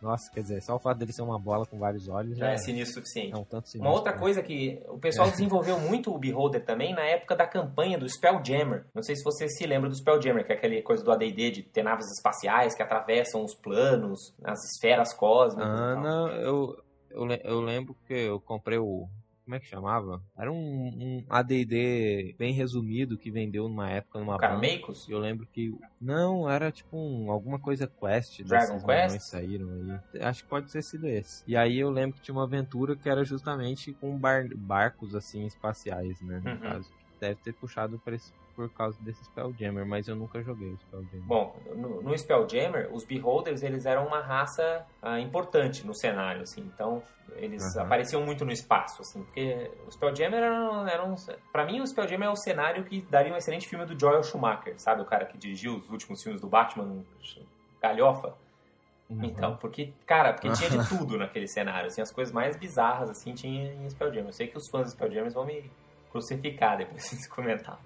Nossa, 0.00 0.30
quer 0.32 0.40
dizer, 0.40 0.62
só 0.62 0.76
o 0.76 0.78
fato 0.78 0.98
dele 0.98 1.12
ser 1.12 1.22
uma 1.22 1.38
bola 1.38 1.66
com 1.66 1.78
vários 1.78 2.08
olhos 2.08 2.38
já 2.38 2.46
Já 2.46 2.50
é, 2.52 2.54
é 2.54 2.58
sinistro 2.58 3.00
o 3.00 3.04
suficiente. 3.04 3.34
é 3.34 3.36
um 3.36 3.44
tanto 3.44 3.68
sinistro. 3.68 3.88
Uma 3.88 3.96
outra 3.96 4.12
né? 4.12 4.18
coisa 4.18 4.42
que 4.42 4.82
o 4.88 4.98
pessoal 4.98 5.30
desenvolveu 5.30 5.78
muito 5.78 6.14
o 6.14 6.18
Beholder 6.18 6.64
também 6.64 6.94
na 6.94 7.02
época 7.04 7.36
da 7.36 7.46
campanha 7.46 7.98
do 7.98 8.08
Spelljammer. 8.08 8.86
Não 8.94 9.02
sei 9.02 9.14
se 9.16 9.22
você 9.22 9.48
se 9.48 9.66
lembra 9.66 9.88
do 9.88 9.94
Spelljammer, 9.94 10.44
que 10.46 10.52
é 10.52 10.56
aquele 10.56 10.82
coisa 10.82 11.04
do 11.04 11.12
AD&D 11.12 11.50
de 11.50 11.62
ter 11.62 11.82
naves 11.82 12.06
espaciais 12.10 12.74
que 12.74 12.82
atravessam 12.82 13.44
os 13.44 13.54
planos, 13.54 14.34
as 14.42 14.58
esferas 14.72 15.12
cósmicas 15.14 15.68
Ah, 15.68 15.96
não, 15.96 16.28
eu, 16.28 16.76
eu, 17.10 17.26
eu 17.44 17.60
lembro 17.60 17.94
que 18.06 18.14
eu 18.14 18.40
comprei 18.40 18.78
o. 18.78 19.06
Como 19.50 19.56
é 19.56 19.60
que 19.60 19.66
chamava? 19.66 20.22
Era 20.38 20.52
um, 20.52 20.56
um 20.56 21.24
ADD 21.28 22.36
bem 22.38 22.52
resumido 22.52 23.18
que 23.18 23.32
vendeu 23.32 23.68
numa 23.68 23.90
época 23.90 24.20
numa. 24.20 24.38
Meikos? 24.60 25.08
Eu 25.08 25.18
lembro 25.18 25.44
que. 25.44 25.74
Não, 26.00 26.48
era 26.48 26.70
tipo 26.70 26.96
um, 26.96 27.32
alguma 27.32 27.58
coisa 27.58 27.88
Quest. 27.88 28.44
Dragon 28.44 28.78
Quest? 28.80 29.18
saíram 29.28 29.68
aí. 30.14 30.20
Acho 30.22 30.44
que 30.44 30.48
pode 30.48 30.70
ter 30.70 30.82
sido 30.84 31.08
esse. 31.08 31.42
E 31.48 31.56
aí 31.56 31.80
eu 31.80 31.90
lembro 31.90 32.14
que 32.16 32.22
tinha 32.22 32.32
uma 32.32 32.44
aventura 32.44 32.94
que 32.94 33.08
era 33.08 33.24
justamente 33.24 33.92
com 33.94 34.16
bar- 34.16 34.46
barcos 34.56 35.16
assim 35.16 35.44
espaciais, 35.44 36.20
né? 36.20 36.40
No 36.44 36.50
Uhum. 36.52 36.58
caso. 36.60 36.88
Deve 37.20 37.40
ter 37.42 37.52
puxado 37.52 37.98
por, 37.98 38.12
esse- 38.12 38.32
por 38.68 38.76
causa 38.76 39.00
desse 39.02 39.24
Spelljammer, 39.24 39.86
mas 39.86 40.06
eu 40.06 40.14
nunca 40.14 40.42
joguei 40.42 40.70
o 40.70 40.76
Spelljammer. 40.76 41.26
Bom, 41.26 41.56
no, 41.74 42.02
no 42.02 42.18
Spelljammer, 42.18 42.90
os 42.92 43.04
Beholders, 43.04 43.62
eles 43.62 43.86
eram 43.86 44.06
uma 44.06 44.20
raça 44.20 44.84
ah, 45.00 45.18
importante 45.18 45.86
no 45.86 45.94
cenário, 45.94 46.42
assim. 46.42 46.60
Então, 46.60 47.02
eles 47.36 47.62
Aham. 47.76 47.86
apareciam 47.86 48.22
muito 48.24 48.44
no 48.44 48.52
espaço, 48.52 49.00
assim. 49.00 49.22
Porque 49.24 49.70
o 49.86 49.90
Spelljammer 49.90 50.42
era, 50.42 50.90
era 50.90 51.04
um... 51.04 51.14
Pra 51.50 51.64
mim, 51.64 51.80
o 51.80 51.86
Spelljammer 51.86 52.28
é 52.28 52.32
o 52.32 52.36
cenário 52.36 52.84
que 52.84 53.00
daria 53.02 53.32
um 53.32 53.36
excelente 53.36 53.66
filme 53.66 53.86
do 53.86 53.98
Joel 53.98 54.22
Schumacher, 54.22 54.78
sabe? 54.78 55.00
O 55.00 55.06
cara 55.06 55.24
que 55.24 55.38
dirigiu 55.38 55.76
os 55.76 55.88
últimos 55.90 56.22
filmes 56.22 56.40
do 56.40 56.48
Batman, 56.48 57.02
Galhofa. 57.80 58.34
Uhum. 59.08 59.24
Então, 59.24 59.56
porque, 59.56 59.92
cara, 60.06 60.32
porque 60.32 60.52
tinha 60.52 60.70
de 60.70 60.78
tudo 60.88 61.18
naquele 61.18 61.48
cenário, 61.48 61.88
assim, 61.88 62.00
as 62.00 62.12
coisas 62.12 62.32
mais 62.32 62.56
bizarras, 62.56 63.10
assim, 63.10 63.34
tinha 63.34 63.72
em 63.72 63.88
Spelljammer. 63.88 64.28
Eu 64.28 64.32
sei 64.32 64.46
que 64.46 64.56
os 64.56 64.68
fãs 64.68 64.86
de 64.86 64.92
Spelljammer 64.92 65.32
vão 65.32 65.46
me 65.46 65.70
crucificar 66.10 66.76
depois 66.76 67.02
desse 67.10 67.28
comentário. 67.28 67.80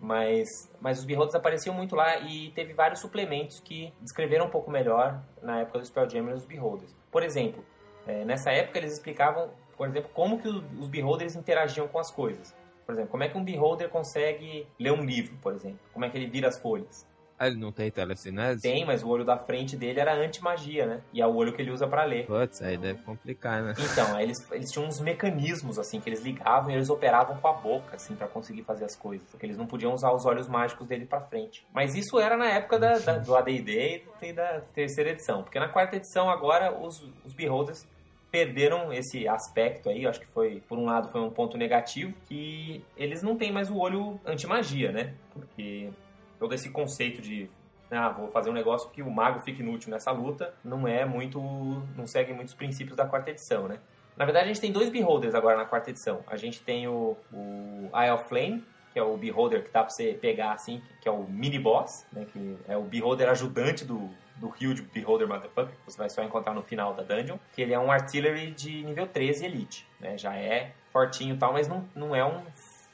Mas, 0.00 0.70
mas 0.80 0.98
os 0.98 1.04
Beholders 1.04 1.34
apareciam 1.34 1.74
muito 1.74 1.96
lá 1.96 2.18
e 2.18 2.50
teve 2.50 2.74
vários 2.74 3.00
suplementos 3.00 3.60
que 3.60 3.92
descreveram 4.00 4.46
um 4.46 4.50
pouco 4.50 4.70
melhor 4.70 5.22
na 5.40 5.60
época 5.60 5.78
do 5.78 5.86
Spelljammer 5.86 6.34
os 6.34 6.44
Beholders. 6.44 6.94
Por 7.10 7.22
exemplo, 7.22 7.64
eh, 8.06 8.24
nessa 8.24 8.50
época 8.50 8.78
eles 8.78 8.92
explicavam, 8.92 9.50
por 9.76 9.88
exemplo, 9.88 10.10
como 10.12 10.40
que 10.40 10.48
os 10.48 10.88
Beholders 10.88 11.36
interagiam 11.36 11.88
com 11.88 11.98
as 11.98 12.10
coisas. 12.10 12.54
Por 12.84 12.92
exemplo, 12.92 13.10
como 13.10 13.22
é 13.22 13.28
que 13.28 13.38
um 13.38 13.44
Beholder 13.44 13.88
consegue 13.88 14.66
ler 14.78 14.92
um 14.92 15.04
livro, 15.04 15.36
por 15.40 15.54
exemplo? 15.54 15.80
Como 15.92 16.04
é 16.04 16.10
que 16.10 16.18
ele 16.18 16.26
vira 16.26 16.48
as 16.48 16.58
folhas? 16.58 17.06
Ah, 17.38 17.48
ele 17.48 17.56
não 17.56 17.72
tem 17.72 17.90
telecinese? 17.90 18.62
Tem, 18.62 18.84
mas 18.84 19.02
o 19.02 19.08
olho 19.08 19.24
da 19.24 19.36
frente 19.36 19.76
dele 19.76 19.98
era 19.98 20.14
anti-magia, 20.14 20.86
né? 20.86 21.00
E 21.12 21.20
é 21.20 21.26
o 21.26 21.34
olho 21.34 21.52
que 21.52 21.60
ele 21.60 21.72
usa 21.72 21.86
pra 21.86 22.04
ler. 22.04 22.26
Putz, 22.26 22.62
aí 22.62 22.76
deve 22.76 23.02
complicar, 23.02 23.60
né? 23.62 23.74
Então, 23.76 24.14
aí 24.14 24.24
eles, 24.24 24.38
eles 24.52 24.70
tinham 24.70 24.86
uns 24.86 25.00
mecanismos, 25.00 25.78
assim, 25.78 26.00
que 26.00 26.08
eles 26.08 26.22
ligavam 26.22 26.70
e 26.70 26.74
eles 26.74 26.88
operavam 26.90 27.36
com 27.38 27.48
a 27.48 27.52
boca, 27.52 27.96
assim, 27.96 28.14
pra 28.14 28.28
conseguir 28.28 28.62
fazer 28.62 28.84
as 28.84 28.94
coisas. 28.96 29.28
Porque 29.30 29.44
eles 29.46 29.58
não 29.58 29.66
podiam 29.66 29.92
usar 29.92 30.12
os 30.12 30.24
olhos 30.24 30.46
mágicos 30.48 30.86
dele 30.86 31.06
pra 31.06 31.20
frente. 31.22 31.66
Mas 31.72 31.96
isso 31.96 32.20
era 32.20 32.36
na 32.36 32.46
época 32.50 32.78
da, 32.78 32.98
da- 33.00 33.18
do 33.18 33.34
AD&D 33.34 34.02
e 34.22 34.32
da 34.32 34.60
terceira 34.72 35.10
edição. 35.10 35.42
Porque 35.42 35.58
na 35.58 35.68
quarta 35.68 35.96
edição, 35.96 36.30
agora, 36.30 36.72
os, 36.72 37.02
os 37.24 37.34
Beholders 37.34 37.84
perderam 38.30 38.92
esse 38.92 39.28
aspecto 39.28 39.88
aí, 39.88 40.06
acho 40.06 40.20
que 40.20 40.26
foi, 40.26 40.60
por 40.68 40.76
um 40.78 40.84
lado, 40.86 41.08
foi 41.10 41.20
um 41.20 41.30
ponto 41.30 41.56
negativo, 41.56 42.12
que 42.28 42.84
eles 42.96 43.22
não 43.22 43.36
têm 43.36 43.52
mais 43.52 43.70
o 43.70 43.76
olho 43.76 44.20
anti-magia, 44.24 44.90
né? 44.90 45.14
Porque 45.32 45.88
todo 46.38 46.54
esse 46.54 46.70
conceito 46.70 47.20
de 47.20 47.50
ah, 47.90 48.08
vou 48.08 48.28
fazer 48.28 48.50
um 48.50 48.52
negócio 48.52 48.90
que 48.90 49.02
o 49.02 49.10
mago 49.10 49.40
fique 49.40 49.62
inútil 49.62 49.90
nessa 49.90 50.10
luta, 50.10 50.54
não 50.64 50.88
é 50.88 51.04
muito, 51.04 51.40
não 51.96 52.06
segue 52.06 52.32
muitos 52.32 52.54
princípios 52.54 52.96
da 52.96 53.06
quarta 53.06 53.30
edição, 53.30 53.68
né? 53.68 53.78
Na 54.16 54.24
verdade, 54.24 54.44
a 54.44 54.48
gente 54.48 54.60
tem 54.60 54.72
dois 54.72 54.90
Beholders 54.90 55.34
agora 55.34 55.56
na 55.56 55.64
quarta 55.64 55.90
edição. 55.90 56.20
A 56.26 56.36
gente 56.36 56.60
tem 56.62 56.86
o, 56.86 57.16
o 57.32 57.90
Eye 57.94 58.10
of 58.12 58.28
Flame, 58.28 58.64
que 58.92 58.98
é 58.98 59.02
o 59.02 59.16
Beholder 59.16 59.64
que 59.64 59.72
dá 59.72 59.82
pra 59.82 59.90
você 59.90 60.14
pegar 60.14 60.52
assim, 60.52 60.80
que 61.00 61.08
é 61.08 61.12
o 61.12 61.24
mini 61.24 61.58
boss, 61.58 62.06
né? 62.12 62.24
Que 62.32 62.56
é 62.68 62.76
o 62.76 62.82
Beholder 62.82 63.28
ajudante 63.28 63.84
do, 63.84 64.08
do 64.36 64.48
Huge 64.48 64.82
Beholder 64.82 65.26
Motherfucker, 65.26 65.74
que 65.74 65.92
você 65.92 65.98
vai 65.98 66.08
só 66.08 66.22
encontrar 66.22 66.54
no 66.54 66.62
final 66.62 66.94
da 66.94 67.02
dungeon, 67.02 67.36
que 67.52 67.60
ele 67.60 67.74
é 67.74 67.78
um 67.78 67.90
artillery 67.90 68.52
de 68.52 68.84
nível 68.84 69.06
13 69.06 69.46
elite, 69.46 69.86
né? 69.98 70.16
Já 70.16 70.36
é 70.36 70.72
fortinho 70.92 71.34
e 71.34 71.38
tal, 71.38 71.52
mas 71.52 71.66
não, 71.66 71.84
não 71.92 72.14
é 72.14 72.24
um 72.24 72.40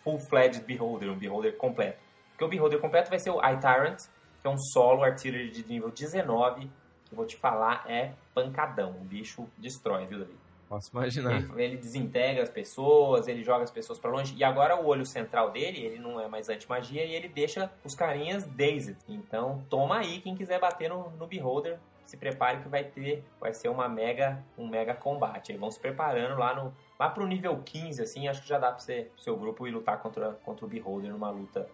full-fledged 0.02 0.64
Beholder, 0.64 1.10
um 1.10 1.16
Beholder 1.16 1.54
completo. 1.56 1.98
Porque 2.40 2.44
o 2.46 2.48
Beholder 2.48 2.80
completo 2.80 3.10
vai 3.10 3.18
ser 3.18 3.28
o 3.28 3.38
iTyrant, 3.38 3.98
que 4.40 4.46
é 4.46 4.48
um 4.48 4.56
solo 4.56 5.04
artillery 5.04 5.50
de 5.50 5.62
nível 5.68 5.90
19, 5.90 6.70
que 7.04 7.14
vou 7.14 7.26
te 7.26 7.36
falar 7.36 7.84
é 7.86 8.14
pancadão, 8.34 8.92
o 8.92 9.04
bicho 9.04 9.46
destrói, 9.58 10.06
viu, 10.06 10.20
Davi? 10.20 10.32
Posso 10.66 10.90
imaginar. 10.90 11.32
Ele, 11.36 11.62
ele 11.62 11.76
desintegra 11.76 12.42
as 12.42 12.48
pessoas, 12.48 13.28
ele 13.28 13.44
joga 13.44 13.64
as 13.64 13.70
pessoas 13.70 13.98
pra 13.98 14.10
longe. 14.10 14.34
E 14.34 14.42
agora 14.42 14.74
o 14.80 14.86
olho 14.86 15.04
central 15.04 15.50
dele, 15.50 15.84
ele 15.84 15.98
não 15.98 16.18
é 16.18 16.28
mais 16.28 16.48
anti-magia 16.48 17.04
e 17.04 17.14
ele 17.14 17.28
deixa 17.28 17.70
os 17.84 17.94
carinhas 17.94 18.46
dazed. 18.46 18.96
Então 19.06 19.62
toma 19.68 19.98
aí 19.98 20.22
quem 20.22 20.34
quiser 20.34 20.58
bater 20.58 20.88
no, 20.88 21.10
no 21.18 21.26
Beholder. 21.26 21.78
Se 22.06 22.16
prepare 22.16 22.62
que 22.62 22.68
vai 22.70 22.84
ter, 22.84 23.22
vai 23.38 23.52
ser 23.52 23.68
uma 23.68 23.86
mega, 23.86 24.42
um 24.56 24.66
mega 24.66 24.94
combate. 24.94 25.52
Aí 25.52 25.58
vão 25.58 25.70
se 25.70 25.78
preparando 25.78 26.38
lá 26.38 26.54
no 26.54 26.72
lá 26.98 27.10
pro 27.10 27.26
nível 27.26 27.60
15 27.62 28.00
assim, 28.02 28.28
acho 28.28 28.42
que 28.42 28.48
já 28.48 28.58
dá 28.58 28.68
para 28.68 28.78
você, 28.78 29.10
pro 29.12 29.22
seu 29.22 29.36
grupo 29.36 29.66
ir 29.66 29.72
lutar 29.72 30.00
contra 30.00 30.32
contra 30.44 30.64
o 30.64 30.68
Beholder 30.68 31.10
numa 31.10 31.30
luta 31.30 31.68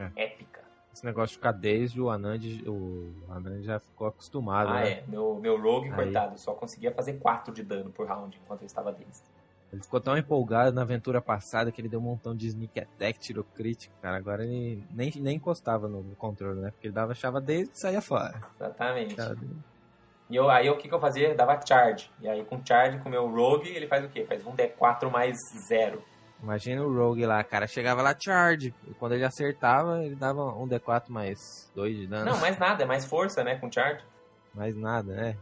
É. 0.00 0.24
épica. 0.24 0.60
Esse 0.92 1.04
negócio 1.04 1.28
de 1.28 1.34
ficar 1.34 1.52
desde 1.52 2.00
o 2.00 2.10
Anand, 2.10 2.40
o 2.66 3.12
Anand 3.28 3.62
já 3.62 3.78
ficou 3.78 4.08
acostumado, 4.08 4.70
Ah, 4.70 4.80
né? 4.80 4.90
é. 4.90 5.04
Meu, 5.06 5.36
meu 5.36 5.60
Rogue, 5.60 5.88
Aí. 5.88 5.94
coitado, 5.94 6.38
só 6.38 6.52
conseguia 6.54 6.92
fazer 6.92 7.14
4 7.14 7.54
de 7.54 7.62
dano 7.62 7.90
por 7.90 8.06
round 8.08 8.36
enquanto 8.42 8.62
eu 8.62 8.66
estava 8.66 8.90
dazed. 8.90 9.22
Ele 9.72 9.82
ficou 9.82 10.00
tão 10.00 10.18
empolgado 10.18 10.72
na 10.74 10.82
aventura 10.82 11.20
passada 11.22 11.70
que 11.70 11.80
ele 11.80 11.88
deu 11.88 12.00
um 12.00 12.02
montão 12.02 12.34
de 12.34 12.48
sneak 12.48 12.80
attack, 12.80 13.20
tirou 13.20 13.44
crítico, 13.54 13.94
cara. 14.02 14.16
Agora 14.16 14.44
ele 14.44 14.82
nem, 14.90 15.12
nem 15.16 15.36
encostava 15.36 15.86
no 15.86 16.02
controle, 16.16 16.60
né? 16.60 16.72
Porque 16.72 16.88
ele 16.88 16.94
dava 16.94 17.14
chava 17.14 17.40
desde 17.40 17.72
e 17.72 17.80
saía 17.80 18.00
fora. 18.02 18.40
Exatamente. 18.56 19.14
E 20.28 20.34
eu, 20.34 20.50
aí 20.50 20.68
o 20.68 20.76
que, 20.76 20.88
que 20.88 20.94
eu 20.94 20.98
fazia? 21.00 21.34
Dava 21.36 21.60
charge. 21.64 22.10
E 22.20 22.28
aí 22.28 22.44
com 22.44 22.60
charge, 22.64 22.98
com 22.98 23.08
o 23.08 23.12
meu 23.12 23.28
rogue, 23.30 23.68
ele 23.68 23.86
faz 23.86 24.04
o 24.04 24.08
quê? 24.08 24.24
Faz 24.24 24.44
um 24.44 24.56
D4 24.56 25.08
mais 25.08 25.36
zero. 25.68 26.02
Imagina 26.42 26.82
o 26.82 26.94
Rogue 26.94 27.26
lá, 27.26 27.42
cara. 27.44 27.66
Chegava 27.66 28.00
lá, 28.02 28.16
charge. 28.18 28.74
E 28.88 28.94
quando 28.94 29.12
ele 29.12 29.24
acertava, 29.24 30.02
ele 30.04 30.14
dava 30.14 30.42
um 30.54 30.66
D4 30.66 31.08
mais 31.10 31.70
2 31.74 31.96
de 31.96 32.06
dano. 32.06 32.24
Não, 32.30 32.38
mais 32.38 32.58
nada, 32.58 32.82
é 32.82 32.86
mais 32.86 33.04
força, 33.04 33.44
né? 33.44 33.56
Com 33.56 33.70
charge. 33.70 34.02
Mais 34.54 34.74
nada, 34.76 35.14
né? 35.14 35.36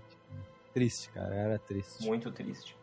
Triste, 0.74 1.08
cara. 1.10 1.34
Era 1.34 1.58
triste. 1.58 2.04
Muito 2.04 2.30
triste. 2.32 2.76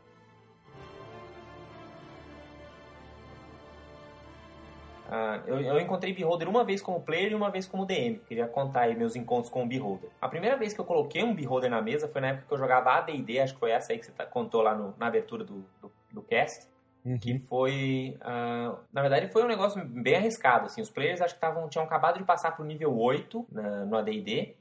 Ah, 5.08 5.40
eu, 5.46 5.60
eu 5.62 5.80
encontrei 5.80 6.14
Beholder 6.14 6.50
uma 6.50 6.64
vez 6.64 6.82
como 6.82 7.00
player 7.00 7.32
e 7.32 7.36
uma 7.36 7.52
vez 7.52 7.68
como 7.68 7.86
DM. 7.86 8.18
Queria 8.28 8.48
contar 8.48 8.82
aí 8.82 8.96
meus 8.96 9.16
encontros 9.16 9.52
com 9.52 9.64
o 9.64 9.68
Beholder. 9.68 10.10
A 10.20 10.28
primeira 10.28 10.58
vez 10.58 10.74
que 10.74 10.82
eu 10.82 10.86
coloquei 10.86 11.24
um 11.24 11.36
Beholder 11.36 11.70
na 11.70 11.80
mesa 11.82 12.08
foi 12.08 12.22
na 12.22 12.30
época 12.30 12.46
que 12.48 12.54
eu 12.54 12.58
jogava 12.58 12.92
AD&D, 12.94 13.40
acho 13.40 13.54
que 13.54 13.60
foi 13.60 13.70
essa 13.72 13.92
aí 13.94 14.00
que 14.00 14.06
você 14.08 14.12
tá- 14.12 14.26
contou 14.26 14.64
lá 14.64 14.74
no- 14.74 14.96
na 14.98 15.06
abertura 15.06 15.44
do, 15.44 15.64
do, 15.80 15.92
do 16.12 16.22
cast. 16.24 16.68
Uhum. 17.06 17.20
que 17.20 17.38
foi, 17.38 18.18
ah, 18.22 18.80
na 18.92 19.02
verdade 19.02 19.32
foi 19.32 19.44
um 19.44 19.48
negócio 19.48 19.84
bem 19.86 20.16
arriscado, 20.16 20.66
assim, 20.66 20.82
os 20.82 20.90
players 20.90 21.22
acho 21.22 21.36
que 21.36 21.40
tavam, 21.42 21.70
tinham 21.70 21.86
acabado 21.86 22.18
de 22.18 22.24
passar 22.26 22.56
pro 22.56 22.66
nível 22.66 22.98
8 22.98 23.46
na- 23.52 23.86
no 23.86 23.96
AD&D, 23.96 24.56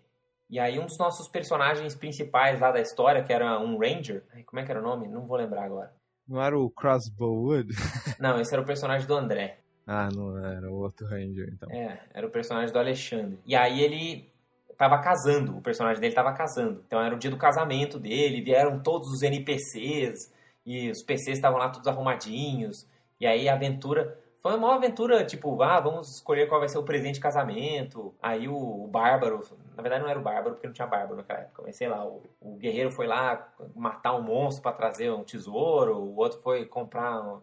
e 0.51 0.61
aí 0.61 0.79
um 0.79 0.85
dos 0.85 0.99
nossos 0.99 1.27
personagens 1.27 1.95
principais 1.95 2.61
lá 2.61 2.71
da 2.71 2.81
história, 2.83 3.23
que 3.25 3.33
era 3.33 3.59
um 3.59 3.79
ranger, 3.79 4.23
como 4.45 4.61
é 4.61 4.65
que 4.65 4.71
era 4.71 4.81
o 4.81 4.83
nome? 4.85 5.09
Não 5.09 5.27
vou 5.27 5.39
lembrar 5.39 5.65
agora. 5.65 5.91
Não 6.29 6.41
era 6.41 6.59
o 6.59 6.71
Crossbowwood? 6.71 7.69
Não, 8.21 8.39
esse 8.41 8.53
era 8.53 8.63
o 8.63 8.67
personagem 8.67 9.07
do 9.09 9.15
André, 9.15 9.59
Ah, 9.87 10.09
não 10.15 10.39
era 10.39 10.71
o 10.71 10.75
outro 10.77 11.07
Ranger, 11.07 11.49
então. 11.53 11.71
é, 11.73 11.99
era 12.13 12.27
o 12.27 12.31
personagem 12.31 12.73
do 12.73 12.79
Alexandre, 12.79 13.39
e 13.47 13.57
aí 13.57 13.81
ele 13.81 14.31
tava 14.77 14.99
casando, 14.99 15.57
o 15.57 15.63
personagem 15.63 16.01
dele 16.01 16.15
tava 16.15 16.33
casando, 16.35 16.83
então 16.87 17.01
era 17.01 17.15
o 17.15 17.19
dia 17.19 17.31
do 17.31 17.37
casamento 17.39 17.99
dele, 17.99 18.43
vieram 18.43 18.81
todos 18.83 19.09
os 19.11 19.23
NPCs, 19.23 20.33
e 20.65 20.91
os 20.91 21.03
PCs 21.03 21.37
estavam 21.39 21.59
lá 21.59 21.69
todos 21.69 21.87
arrumadinhos, 21.89 22.87
e 23.21 23.27
aí 23.27 23.49
a 23.49 23.55
aventura... 23.55 24.19
Foi 24.41 24.55
uma 24.57 24.75
aventura, 24.75 25.25
tipo, 25.25 25.63
ah, 25.63 25.81
vamos 25.81 26.17
escolher 26.17 26.47
qual 26.49 26.61
vai 26.61 26.69
ser 26.69 26.77
o 26.77 26.83
presente 26.83 27.15
de 27.15 27.21
casamento. 27.21 28.15
Aí 28.21 28.47
o, 28.47 28.85
o 28.85 28.87
Bárbaro, 28.87 29.41
na 29.75 29.83
verdade 29.83 30.03
não 30.03 30.11
era 30.11 30.19
o 30.19 30.23
Bárbaro, 30.23 30.51
porque 30.57 30.67
não 30.67 30.75
tinha 30.75 30.87
Bárbaro 30.87 31.17
naquela 31.17 31.39
época, 31.41 31.63
mas 31.65 31.77
sei 31.77 31.89
lá, 31.89 32.05
o, 32.07 32.23
o 32.43 32.55
guerreiro 32.57 32.91
foi 32.91 33.07
lá 33.07 33.49
matar 33.75 34.15
um 34.15 34.21
monstro 34.23 34.63
para 34.63 34.73
trazer 34.77 35.11
um 35.11 35.25
tesouro, 35.25 35.97
o 35.97 36.17
outro 36.17 36.43
foi 36.43 36.67
comprar. 36.67 37.23
um- 37.23 37.41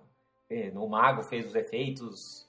eh, 0.47 0.72
o 0.76 0.88
mago 0.88 1.24
fez 1.24 1.47
os 1.47 1.55
efeitos 1.55 2.47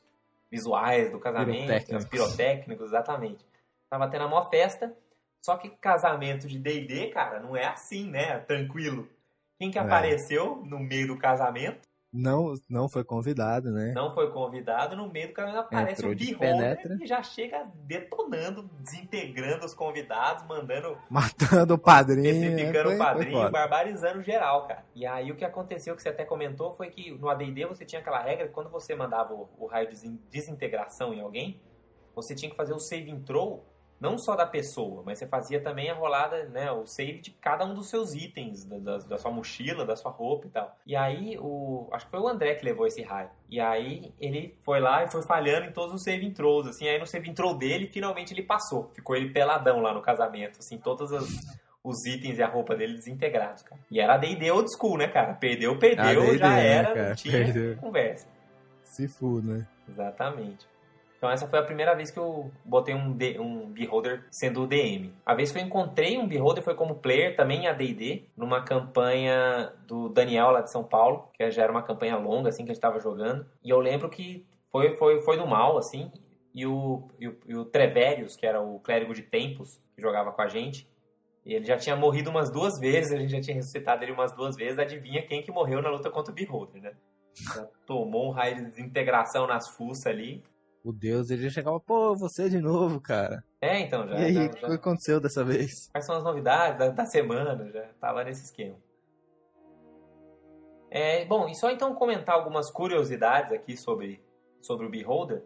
visuais 0.51 1.11
do 1.11 1.19
casamento, 1.19 1.57
Pirotécnicos. 1.69 2.05
os 2.05 2.11
pirotécnicos, 2.11 2.87
exatamente. 2.89 3.47
Tava 3.89 4.07
tendo 4.09 4.25
a 4.25 4.29
maior 4.29 4.51
festa, 4.51 4.95
só 5.41 5.57
que 5.57 5.71
casamento 5.71 6.47
de 6.47 6.59
D&D, 6.59 7.09
cara, 7.09 7.41
não 7.41 7.57
é 7.57 7.65
assim, 7.65 8.11
né? 8.11 8.41
Tranquilo. 8.41 9.09
Quem 9.63 9.71
que 9.71 9.79
É. 9.79 9.83
apareceu 9.83 10.57
no 10.67 10.81
meio 10.81 11.07
do 11.07 11.17
casamento? 11.17 11.83
Não, 12.13 12.55
não 12.69 12.89
foi 12.89 13.05
convidado, 13.05 13.71
né? 13.71 13.93
não 13.95 14.13
foi 14.13 14.29
convidado, 14.33 14.97
no 14.97 15.09
meio 15.09 15.29
do 15.29 15.33
caminho 15.35 15.61
aparece 15.61 15.93
Entrou 16.03 16.11
o 16.11 16.15
de 16.17 16.35
Beholder 16.37 16.99
e 17.01 17.07
já 17.07 17.23
chega 17.23 17.65
detonando, 17.87 18.69
desintegrando 18.81 19.65
os 19.65 19.73
convidados, 19.73 20.45
mandando, 20.47 20.99
Matando 21.09 21.75
o 21.75 21.79
padrinho. 21.79 22.73
foi- 22.73 22.95
o 22.97 22.99
padrinho, 22.99 23.51
barbarizando 23.53 24.21
geral, 24.21 24.67
cara. 24.67 24.85
E 24.97 25.07
aí 25.07 25.31
o 25.31 25.37
que 25.37 25.45
aconteceu, 25.45 25.95
que 25.95 26.03
você 26.03 26.09
até 26.09 26.25
comentou, 26.25 26.75
foi 26.75 26.91
que 26.91 27.13
no 27.13 27.29
AD&D 27.31 27.65
você 27.67 27.85
tinha 27.85 28.01
aquela 28.01 28.21
regra 28.21 28.49
que 28.49 28.53
quando 28.53 28.69
você 28.69 28.95
mandava 28.97 29.33
o, 29.33 29.49
o 29.57 29.67
raio 29.67 29.87
de 29.87 29.93
desin- 29.95 30.21
desintegração 30.29 31.15
em 31.15 31.21
alguém, 31.21 31.61
você 32.17 32.35
tinha 32.35 32.51
que 32.51 32.57
fazer 32.57 32.75
o 32.75 32.79
saving 32.81 33.21
throw, 33.23 33.65
não 34.03 34.19
só 34.19 34.35
da 34.35 34.45
pessoa, 34.45 35.05
mas 35.07 35.19
você 35.21 35.29
fazia 35.29 35.63
também 35.63 35.89
a 35.89 35.95
rolada, 35.95 36.45
né, 36.47 36.73
o 36.73 36.85
save 36.85 37.21
de 37.21 37.31
cada 37.31 37.65
um 37.65 37.73
dos 37.73 37.89
seus 37.89 38.13
itens, 38.15 38.65
da, 38.65 38.77
da- 38.79 38.99
da 38.99 39.17
sua 39.17 39.31
mochila, 39.31 39.87
da 39.87 39.95
sua 39.95 40.11
roupa 40.11 40.49
e 40.49 40.51
tal. 40.51 40.77
E 40.85 40.97
aí, 40.97 41.39
o, 41.39 41.89
acho 41.93 42.07
que 42.07 42.11
foi 42.11 42.19
o 42.21 42.27
André 42.27 42.57
que 42.57 42.65
levou 42.65 42.85
esse 42.85 43.01
raio. 43.01 43.31
E 43.49 43.61
aí, 43.61 44.13
ele 44.19 44.59
foi 44.65 44.81
lá 44.81 45.05
e 45.05 45.11
foi 45.11 45.23
falhando 45.23 45.67
em 45.67 45.73
todos 45.73 45.95
os 45.95 46.03
saving 46.03 46.33
throws, 46.33 46.67
assim, 46.67 46.89
aí 46.89 46.99
no 46.99 47.07
saving 47.07 47.33
throw 47.33 47.55
dele, 47.57 47.87
finalmente 47.87 48.35
ele 48.35 48.43
passou. 48.43 48.91
Ficou 48.93 49.15
ele 49.15 49.31
peladão 49.31 49.81
lá 49.81 49.95
no 49.95 50.03
casamento, 50.03 50.59
assim, 50.59 50.79
todos 50.79 51.13
os, 51.13 51.31
os 51.85 52.05
itens 52.05 52.39
e 52.39 52.43
a 52.43 52.49
roupa 52.49 52.75
dele 52.75 52.95
desintegrados, 52.95 53.63
cara. 53.63 53.81
E 53.89 54.01
era 54.01 54.17
D&D 54.17 54.51
old 54.51 54.69
school, 54.77 54.99
né, 54.99 55.07
cara? 55.07 55.35
Perdeu, 55.35 55.79
perdeu, 55.79 56.23
AD&D, 56.23 56.39
já 56.39 56.51
né, 56.57 56.67
era, 56.67 56.93
cara? 56.95 57.09
não 57.11 57.15
tinha 57.15 57.45
Perdeu. 57.45 57.77
conversa. 57.77 58.27
Se 58.85 59.07
fu, 59.07 59.41
né? 59.41 59.65
Exatamente. 59.89 60.67
Então 61.23 61.31
essa 61.31 61.47
foi 61.47 61.61
a 61.61 61.63
primeira 61.63 61.95
vez 61.95 62.11
que 62.11 62.19
eu 62.19 62.51
botei 62.65 62.93
um, 62.97 63.13
D- 63.13 63.39
um 63.39 63.67
Beholder 63.71 64.25
sendo 64.29 64.65
o 64.65 64.67
DM. 64.67 65.13
A 65.25 65.37
vez 65.37 65.53
que 65.53 65.59
eu 65.61 65.63
encontrei 65.63 66.19
um 66.19 66.27
Beholder 66.27 66.65
foi 66.65 66.75
como 66.75 66.97
player 66.97 67.37
também 67.37 67.61
em 67.63 67.69
AD&D, 67.69 68.25
numa 68.37 68.61
campanha 68.65 69.73
do 69.87 70.09
Daniel 70.09 70.51
lá 70.51 70.63
de 70.63 70.73
São 70.73 70.83
Paulo, 70.83 71.29
que 71.33 71.49
já 71.49 71.63
era 71.63 71.71
uma 71.71 71.85
campanha 71.85 72.17
longa 72.17 72.49
assim 72.49 72.65
que 72.65 72.73
a 72.73 72.75
gente 72.75 72.83
tava 72.83 72.99
jogando. 72.99 73.47
E 73.63 73.71
eu 73.71 73.79
lembro 73.79 74.11
que 74.11 74.45
foi, 74.73 74.97
foi, 74.97 75.21
foi 75.21 75.37
do 75.37 75.47
mal, 75.47 75.79
assim, 75.79 76.11
e 76.53 76.67
o, 76.67 77.05
e 77.21 77.29
o, 77.29 77.39
e 77.47 77.55
o 77.55 77.65
Treverius, 77.67 78.35
que 78.35 78.45
era 78.45 78.61
o 78.61 78.81
clérigo 78.81 79.15
de 79.15 79.23
Tempos, 79.23 79.81
que 79.95 80.03
jogava 80.03 80.33
com 80.33 80.43
a 80.43 80.49
gente, 80.49 80.89
ele 81.47 81.65
já 81.65 81.77
tinha 81.77 81.95
morrido 81.95 82.31
umas 82.31 82.51
duas 82.51 82.81
vezes, 82.81 83.13
a 83.13 83.17
gente 83.17 83.31
já 83.31 83.41
tinha 83.41 83.55
ressuscitado 83.55 84.03
ele 84.03 84.11
umas 84.11 84.33
duas 84.33 84.57
vezes, 84.57 84.77
adivinha 84.77 85.23
quem 85.23 85.41
que 85.41 85.53
morreu 85.53 85.81
na 85.83 85.89
luta 85.89 86.11
contra 86.11 86.33
o 86.33 86.35
Beholder, 86.35 86.83
né? 86.83 86.93
Já 87.55 87.65
tomou 87.87 88.27
um 88.27 88.31
raio 88.33 88.57
de 88.57 88.65
desintegração 88.65 89.47
nas 89.47 89.69
fuças 89.69 90.07
ali. 90.09 90.43
O 90.85 90.93
Deus, 90.93 91.31
ele 91.31 91.43
já 91.43 91.51
chegava, 91.51 91.79
pô, 91.79 92.15
você 92.17 92.49
de 92.49 92.61
novo, 92.61 93.01
cara. 93.01 93.45
É, 93.61 93.79
então, 93.79 94.07
já. 94.09 94.19
e 94.19 94.25
aí, 94.25 94.47
o 94.47 94.51
que 94.51 94.65
aconteceu 94.65 95.21
dessa 95.21 95.45
vez? 95.45 95.89
Quais 95.93 96.05
são 96.05 96.17
as 96.17 96.25
novidades 96.25 96.79
da, 96.79 96.89
da 96.89 97.05
semana? 97.05 97.71
Já 97.73 97.85
tava 98.01 98.25
nesse 98.25 98.45
esquema. 98.45 98.77
É, 100.91 101.25
bom, 101.25 101.49
e 101.49 101.55
só 101.55 101.71
então 101.71 101.95
comentar 101.95 102.35
algumas 102.35 102.71
curiosidades 102.71 103.53
aqui 103.53 103.77
sobre, 103.77 104.21
sobre 104.61 104.85
o 104.85 104.91
Beholder. 104.91 105.43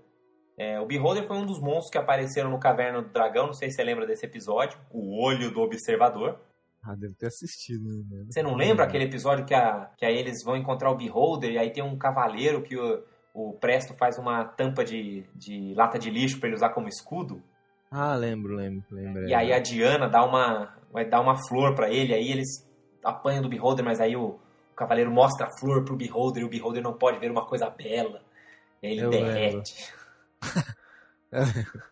É, 0.59 0.81
o 0.81 0.87
Beholder 0.87 1.27
foi 1.27 1.37
um 1.37 1.45
dos 1.45 1.61
monstros 1.61 1.91
que 1.91 1.99
apareceram 1.99 2.51
no 2.51 2.59
Caverna 2.59 3.03
do 3.03 3.11
Dragão, 3.11 3.47
não 3.47 3.53
sei 3.53 3.71
se 3.71 3.77
você 3.77 3.85
lembra 3.85 4.07
desse 4.07 4.25
episódio, 4.25 4.79
o 4.91 5.23
Olho 5.23 5.53
do 5.53 5.61
Observador. 5.61 6.41
Ah, 6.83 6.95
deve 6.95 7.15
ter 7.15 7.27
assistido, 7.27 7.85
né? 8.09 8.25
Você 8.31 8.43
não 8.43 8.55
lembra 8.55 8.85
aquele 8.85 9.05
episódio 9.05 9.45
que, 9.45 9.55
a, 9.55 9.91
que 9.97 10.07
aí 10.07 10.17
eles 10.17 10.43
vão 10.43 10.57
encontrar 10.57 10.91
o 10.91 10.97
Beholder 10.97 11.53
e 11.53 11.59
aí 11.59 11.71
tem 11.71 11.83
um 11.83 11.99
cavaleiro 11.99 12.63
que 12.63 12.77
o, 12.77 13.05
o 13.37 13.53
Presto 13.53 13.93
faz 13.93 14.19
uma 14.19 14.45
tampa 14.45 14.83
de, 14.83 15.23
de 15.35 15.75
lata 15.75 15.99
de 15.99 16.11
lixo 16.11 16.41
para 16.41 16.49
ele 16.49 16.57
usar 16.57 16.71
como 16.71 16.89
escudo? 16.89 17.43
Ah, 17.91 18.15
lembro, 18.15 18.57
lembro, 18.57 18.83
lembro. 18.91 19.29
E 19.29 19.35
aí 19.35 19.53
a 19.53 19.59
Diana 19.59 20.09
dá 20.09 20.25
uma, 20.25 20.75
vai 20.91 21.05
dar 21.05 21.21
uma 21.21 21.37
flor 21.47 21.75
pra 21.75 21.91
ele, 21.91 22.15
aí 22.15 22.31
eles 22.33 22.67
apanham 23.05 23.43
do 23.43 23.49
Beholder, 23.49 23.85
mas 23.85 24.01
aí 24.01 24.17
o, 24.17 24.29
o 24.73 24.75
cavaleiro 24.75 25.11
mostra 25.11 25.49
a 25.49 25.59
flor 25.59 25.85
pro 25.85 25.97
Beholder 25.97 26.43
e 26.43 26.47
o 26.47 26.49
Beholder 26.49 26.83
não 26.83 26.95
pode 26.95 27.19
ver 27.19 27.31
uma 27.31 27.45
coisa 27.45 27.69
bela. 27.69 28.23
E 28.83 28.87
aí 28.87 28.93
ele 28.95 29.03
Eu 29.03 29.11
derrete. 29.11 29.93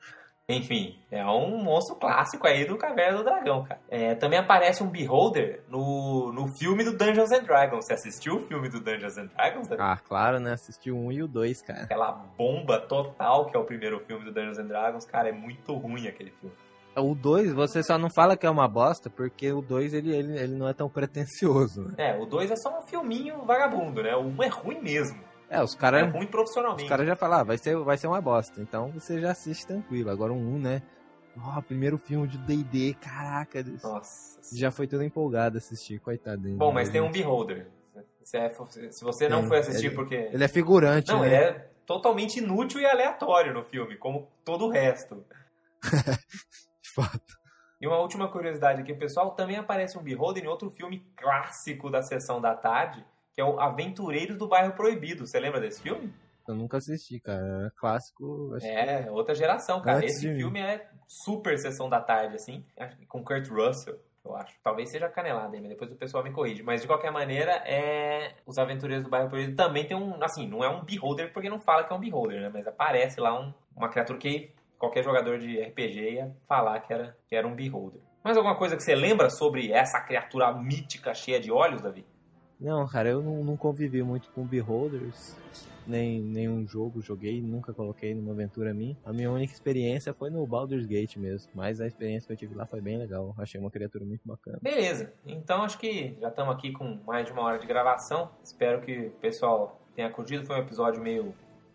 Enfim, 0.46 0.98
é 1.10 1.24
um 1.24 1.56
monstro 1.62 1.96
clássico 1.96 2.46
aí 2.46 2.66
do 2.66 2.76
Caverna 2.76 3.16
do 3.16 3.24
Dragão, 3.24 3.64
cara. 3.64 3.80
É, 3.88 4.14
também 4.14 4.38
aparece 4.38 4.82
um 4.82 4.90
Beholder 4.90 5.64
no, 5.70 6.30
no 6.34 6.46
filme 6.58 6.84
do 6.84 6.94
Dungeons 6.94 7.32
and 7.32 7.44
Dragons. 7.44 7.86
Você 7.86 7.94
assistiu 7.94 8.36
o 8.36 8.40
filme 8.40 8.68
do 8.68 8.78
Dungeons 8.78 9.16
and 9.16 9.26
Dragons? 9.34 9.68
Davi? 9.68 9.82
Ah, 9.82 9.96
claro, 9.96 10.38
né? 10.38 10.52
Assisti 10.52 10.90
o 10.90 10.98
1 10.98 11.12
e 11.12 11.22
o 11.22 11.28
2, 11.28 11.62
cara. 11.62 11.84
Aquela 11.84 12.12
bomba 12.12 12.78
total 12.78 13.46
que 13.46 13.56
é 13.56 13.58
o 13.58 13.64
primeiro 13.64 13.98
filme 14.00 14.22
do 14.26 14.32
Dungeons 14.32 14.58
and 14.58 14.66
Dragons, 14.66 15.06
cara, 15.06 15.30
é 15.30 15.32
muito 15.32 15.72
ruim 15.74 16.08
aquele 16.08 16.30
filme. 16.32 16.54
O 16.94 17.14
2, 17.14 17.54
você 17.54 17.82
só 17.82 17.96
não 17.96 18.10
fala 18.10 18.36
que 18.36 18.46
é 18.46 18.50
uma 18.50 18.68
bosta, 18.68 19.08
porque 19.08 19.50
o 19.50 19.62
2 19.62 19.94
ele, 19.94 20.14
ele, 20.14 20.38
ele 20.38 20.54
não 20.54 20.68
é 20.68 20.74
tão 20.74 20.90
pretencioso, 20.90 21.88
né? 21.88 21.94
É, 22.10 22.20
o 22.20 22.26
2 22.26 22.50
é 22.50 22.56
só 22.56 22.78
um 22.78 22.82
filminho 22.82 23.44
vagabundo, 23.46 24.02
né? 24.02 24.14
O 24.14 24.26
1 24.26 24.42
é 24.42 24.48
ruim 24.48 24.80
mesmo. 24.80 25.18
É, 25.54 25.62
os 25.62 25.74
É 25.74 25.78
caras 25.78 26.12
ruim 26.12 26.24
os 26.24 26.30
profissionalmente. 26.30 26.88
cara 26.88 27.04
já 27.06 27.14
falaram, 27.16 27.42
ah, 27.42 27.44
vai 27.44 27.58
ser, 27.58 27.76
vai 27.76 27.96
ser 27.96 28.06
uma 28.06 28.20
bosta. 28.20 28.60
Então 28.60 28.90
você 28.92 29.20
já 29.20 29.30
assiste 29.30 29.66
tranquilo. 29.66 30.10
Agora 30.10 30.32
um 30.32 30.54
1, 30.56 30.58
né? 30.58 30.82
Ó, 31.40 31.60
primeiro 31.62 31.98
filme 31.98 32.26
de 32.28 32.38
D&D, 32.38 32.94
caraca. 33.00 33.62
Nossa. 33.82 34.38
Já 34.54 34.70
foi 34.70 34.86
todo 34.86 35.02
empolgado 35.02 35.58
assistir, 35.58 35.98
coitado 36.00 36.42
dele. 36.42 36.56
Bom, 36.56 36.72
mas 36.72 36.88
tem 36.90 37.00
um 37.00 37.10
Beholder. 37.10 37.68
Se, 38.22 38.36
é- 38.38 38.50
se 38.90 39.04
você 39.04 39.28
não 39.28 39.40
Tem, 39.40 39.48
foi 39.48 39.58
assistir 39.58 39.86
ele- 39.86 39.94
porque... 39.96 40.14
Ele 40.32 40.42
é 40.44 40.48
figurante, 40.48 41.10
Não, 41.12 41.20
né? 41.20 41.26
ele 41.26 41.34
é 41.36 41.70
totalmente 41.84 42.38
inútil 42.38 42.80
e 42.80 42.86
aleatório 42.86 43.52
no 43.52 43.62
filme, 43.64 43.96
como 43.96 44.28
todo 44.44 44.64
o 44.66 44.70
resto. 44.70 45.24
De 46.82 46.90
fato. 46.90 47.34
E 47.80 47.86
uma 47.86 47.98
última 47.98 48.28
curiosidade 48.28 48.80
aqui, 48.80 48.94
pessoal, 48.94 49.32
também 49.32 49.56
aparece 49.56 49.98
um 49.98 50.02
Beholder 50.02 50.42
em 50.44 50.46
outro 50.46 50.70
filme 50.70 51.06
clássico 51.16 51.90
da 51.90 52.02
sessão 52.02 52.40
da 52.40 52.54
tarde, 52.54 53.04
que 53.34 53.40
é 53.40 53.44
o 53.44 53.58
Aventureiros 53.60 54.38
do 54.38 54.46
Bairro 54.48 54.72
Proibido. 54.74 55.26
Você 55.26 55.38
lembra 55.40 55.60
desse 55.60 55.82
filme? 55.82 56.12
Eu 56.46 56.54
nunca 56.54 56.76
assisti, 56.76 57.18
cara. 57.20 57.66
É 57.66 57.70
clássico. 57.78 58.54
É, 58.62 59.10
outra 59.10 59.34
geração, 59.34 59.80
cara. 59.80 59.98
Antes 59.98 60.16
Esse 60.16 60.34
filme 60.34 60.60
é 60.60 60.86
super 61.08 61.58
sessão 61.58 61.88
da 61.88 62.00
tarde, 62.00 62.36
assim, 62.36 62.64
com 63.08 63.24
Kurt 63.24 63.48
Russell. 63.48 63.98
Eu 64.24 64.34
acho. 64.36 64.54
Talvez 64.62 64.90
seja 64.90 65.08
canelada 65.08 65.54
aí, 65.54 65.60
mas 65.60 65.70
depois 65.70 65.90
o 65.90 65.96
pessoal 65.96 66.22
me 66.24 66.32
corrige. 66.32 66.62
Mas 66.62 66.80
de 66.80 66.86
qualquer 66.86 67.10
maneira, 67.10 67.52
é. 67.66 68.34
Os 68.46 68.56
Aventureiros 68.56 69.04
do 69.04 69.10
Bairro 69.10 69.28
Proibido 69.28 69.56
também 69.56 69.86
tem 69.86 69.96
um. 69.96 70.22
Assim, 70.22 70.46
não 70.48 70.62
é 70.62 70.68
um 70.68 70.82
beholder 70.84 71.32
porque 71.32 71.50
não 71.50 71.58
fala 71.60 71.84
que 71.84 71.92
é 71.92 71.96
um 71.96 72.00
beholder, 72.00 72.40
né? 72.40 72.50
Mas 72.52 72.66
aparece 72.66 73.20
lá 73.20 73.38
um- 73.38 73.52
uma 73.76 73.88
criatura 73.88 74.18
que 74.18 74.50
qualquer 74.78 75.02
jogador 75.02 75.38
de 75.38 75.60
RPG 75.60 76.12
ia 76.14 76.36
falar 76.46 76.80
que 76.80 76.92
era, 76.92 77.16
que 77.26 77.34
era 77.34 77.46
um 77.46 77.54
beholder. 77.54 78.00
Mais 78.22 78.36
alguma 78.36 78.56
coisa 78.56 78.76
que 78.76 78.82
você 78.82 78.94
lembra 78.94 79.28
sobre 79.28 79.70
essa 79.72 80.00
criatura 80.00 80.50
mítica 80.54 81.12
cheia 81.14 81.38
de 81.40 81.50
olhos, 81.52 81.82
Davi? 81.82 82.06
Não, 82.60 82.86
cara, 82.86 83.10
eu 83.10 83.22
não, 83.22 83.44
não 83.44 83.56
convivi 83.56 84.02
muito 84.02 84.30
com 84.30 84.46
Beholders, 84.46 85.36
nem 85.86 86.20
nenhum 86.20 86.66
jogo 86.66 87.00
joguei, 87.00 87.42
nunca 87.42 87.72
coloquei 87.72 88.14
numa 88.14 88.32
aventura 88.32 88.72
minha. 88.72 88.96
A 89.04 89.12
minha 89.12 89.30
única 89.30 89.52
experiência 89.52 90.14
foi 90.14 90.30
no 90.30 90.46
Baldur's 90.46 90.86
Gate 90.86 91.16
mesmo, 91.16 91.50
mas 91.54 91.80
a 91.80 91.86
experiência 91.86 92.26
que 92.26 92.32
eu 92.32 92.36
tive 92.36 92.54
lá 92.54 92.66
foi 92.66 92.80
bem 92.80 92.96
legal. 92.96 93.34
Achei 93.38 93.60
uma 93.60 93.70
criatura 93.70 94.04
muito 94.04 94.22
bacana. 94.24 94.58
Beleza. 94.62 95.12
Então 95.26 95.62
acho 95.62 95.78
que 95.78 96.16
já 96.20 96.28
estamos 96.28 96.54
aqui 96.54 96.72
com 96.72 97.00
mais 97.06 97.26
de 97.26 97.32
uma 97.32 97.42
hora 97.42 97.58
de 97.58 97.66
gravação. 97.66 98.30
Espero 98.42 98.80
que 98.80 99.06
o 99.06 99.10
pessoal 99.12 99.80
tenha 99.94 100.10
curtido. 100.10 100.46
Foi 100.46 100.56
um 100.56 100.60
episódio 100.60 101.02
meio 101.02 101.34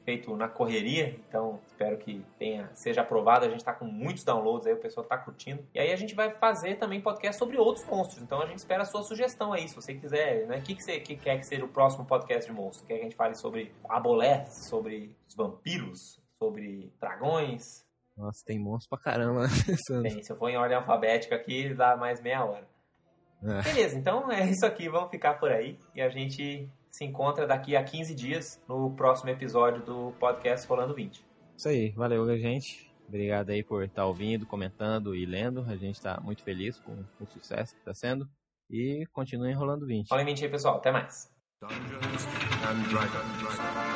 feito 0.10 0.36
na 0.36 0.48
correria, 0.48 1.16
então 1.28 1.60
espero 1.68 1.96
que 1.98 2.26
tenha 2.40 2.68
seja 2.74 3.02
aprovado. 3.02 3.46
A 3.46 3.50
gente 3.50 3.60
está 3.60 3.74
com 3.74 3.86
muitos 3.86 4.24
downloads 4.24 4.66
aí, 4.66 4.74
o 4.74 4.78
pessoal 4.78 5.04
está 5.04 5.16
curtindo. 5.20 5.64
E 5.72 5.80
aí 5.80 5.92
a 5.92 5.96
gente 5.96 6.16
vai 6.16 6.34
fazer 6.36 6.78
também 6.78 7.00
podcast 7.00 7.38
sobre 7.38 7.58
outros 7.58 7.86
monstros. 7.86 8.24
Então 8.24 8.42
a 8.42 8.48
gente 8.48 8.58
espera 8.58 8.82
a 8.82 8.86
sua 8.86 9.04
sugestão 9.04 9.54
aí, 9.54 9.70
se 9.70 9.76
você 9.76 9.94
quiser, 9.94 10.48
né? 10.48 10.58
O 10.58 10.62
que, 10.64 10.74
que 10.74 10.84
você 10.84 11.00
que 11.00 11.16
quer 11.16 11.38
que 11.38 11.46
seja 11.46 11.64
o 11.64 11.68
próximo 11.68 12.06
podcast 12.06 12.50
de 12.50 12.56
monstro? 12.58 12.88
Quer 12.88 12.96
que 12.96 13.02
a 13.02 13.04
gente 13.04 13.16
fale 13.16 13.36
sobre 13.36 13.72
aboleth, 13.88 14.48
sobre 14.68 15.16
os 15.28 15.36
vampiros, 15.36 16.20
sobre 16.40 16.92
dragões? 17.00 17.86
Nossa, 18.18 18.44
tem 18.44 18.58
monstro 18.58 18.90
pra 18.90 18.98
caramba. 18.98 19.44
Bem, 20.02 20.24
se 20.24 20.32
eu 20.32 20.38
for 20.38 20.50
em 20.50 20.58
ordem 20.58 20.76
alfabética 20.76 21.36
aqui, 21.36 21.72
dá 21.76 21.96
mais 21.96 22.20
meia 22.20 22.44
hora. 22.44 22.68
É. 23.44 23.62
Beleza, 23.62 23.98
então 23.98 24.32
é 24.32 24.50
isso 24.50 24.66
aqui, 24.66 24.90
vamos 24.90 25.12
ficar 25.12 25.36
por 25.36 25.52
aí 25.52 25.78
e 25.96 26.02
a 26.02 26.10
gente 26.10 26.68
se 26.90 27.06
encontra 27.06 27.46
daqui 27.48 27.76
a 27.76 27.84
15 27.84 28.14
dias 28.16 28.62
no 28.68 28.92
próximo 28.92 29.30
episódio 29.30 29.84
do 29.84 30.12
podcast 30.20 30.68
Rolando 30.68 30.94
20. 30.94 31.24
Isso 31.56 31.70
aí, 31.70 31.90
valeu, 31.92 32.26
gente. 32.38 32.90
Obrigado 33.08 33.50
aí 33.50 33.64
por 33.64 33.84
estar 33.84 34.06
ouvindo, 34.06 34.46
comentando 34.46 35.16
e 35.16 35.26
lendo. 35.26 35.66
A 35.68 35.76
gente 35.76 36.00
tá 36.00 36.20
muito 36.22 36.44
feliz 36.44 36.80
com 36.80 37.04
o 37.20 37.26
sucesso 37.26 37.76
que 37.76 37.84
tá 37.84 37.94
sendo. 37.94 38.30
E 38.70 39.06
continue 39.12 39.52
enrolando 39.52 39.86
20. 39.86 40.08
Fala 40.08 40.22
em 40.22 40.26
20 40.26 40.46
aí, 40.46 40.52
pessoal. 40.52 40.78
Até 40.78 40.92
mais. 40.92 41.32
Dungeons 41.62 42.26
and 42.64 42.84
Dragons. 42.90 43.89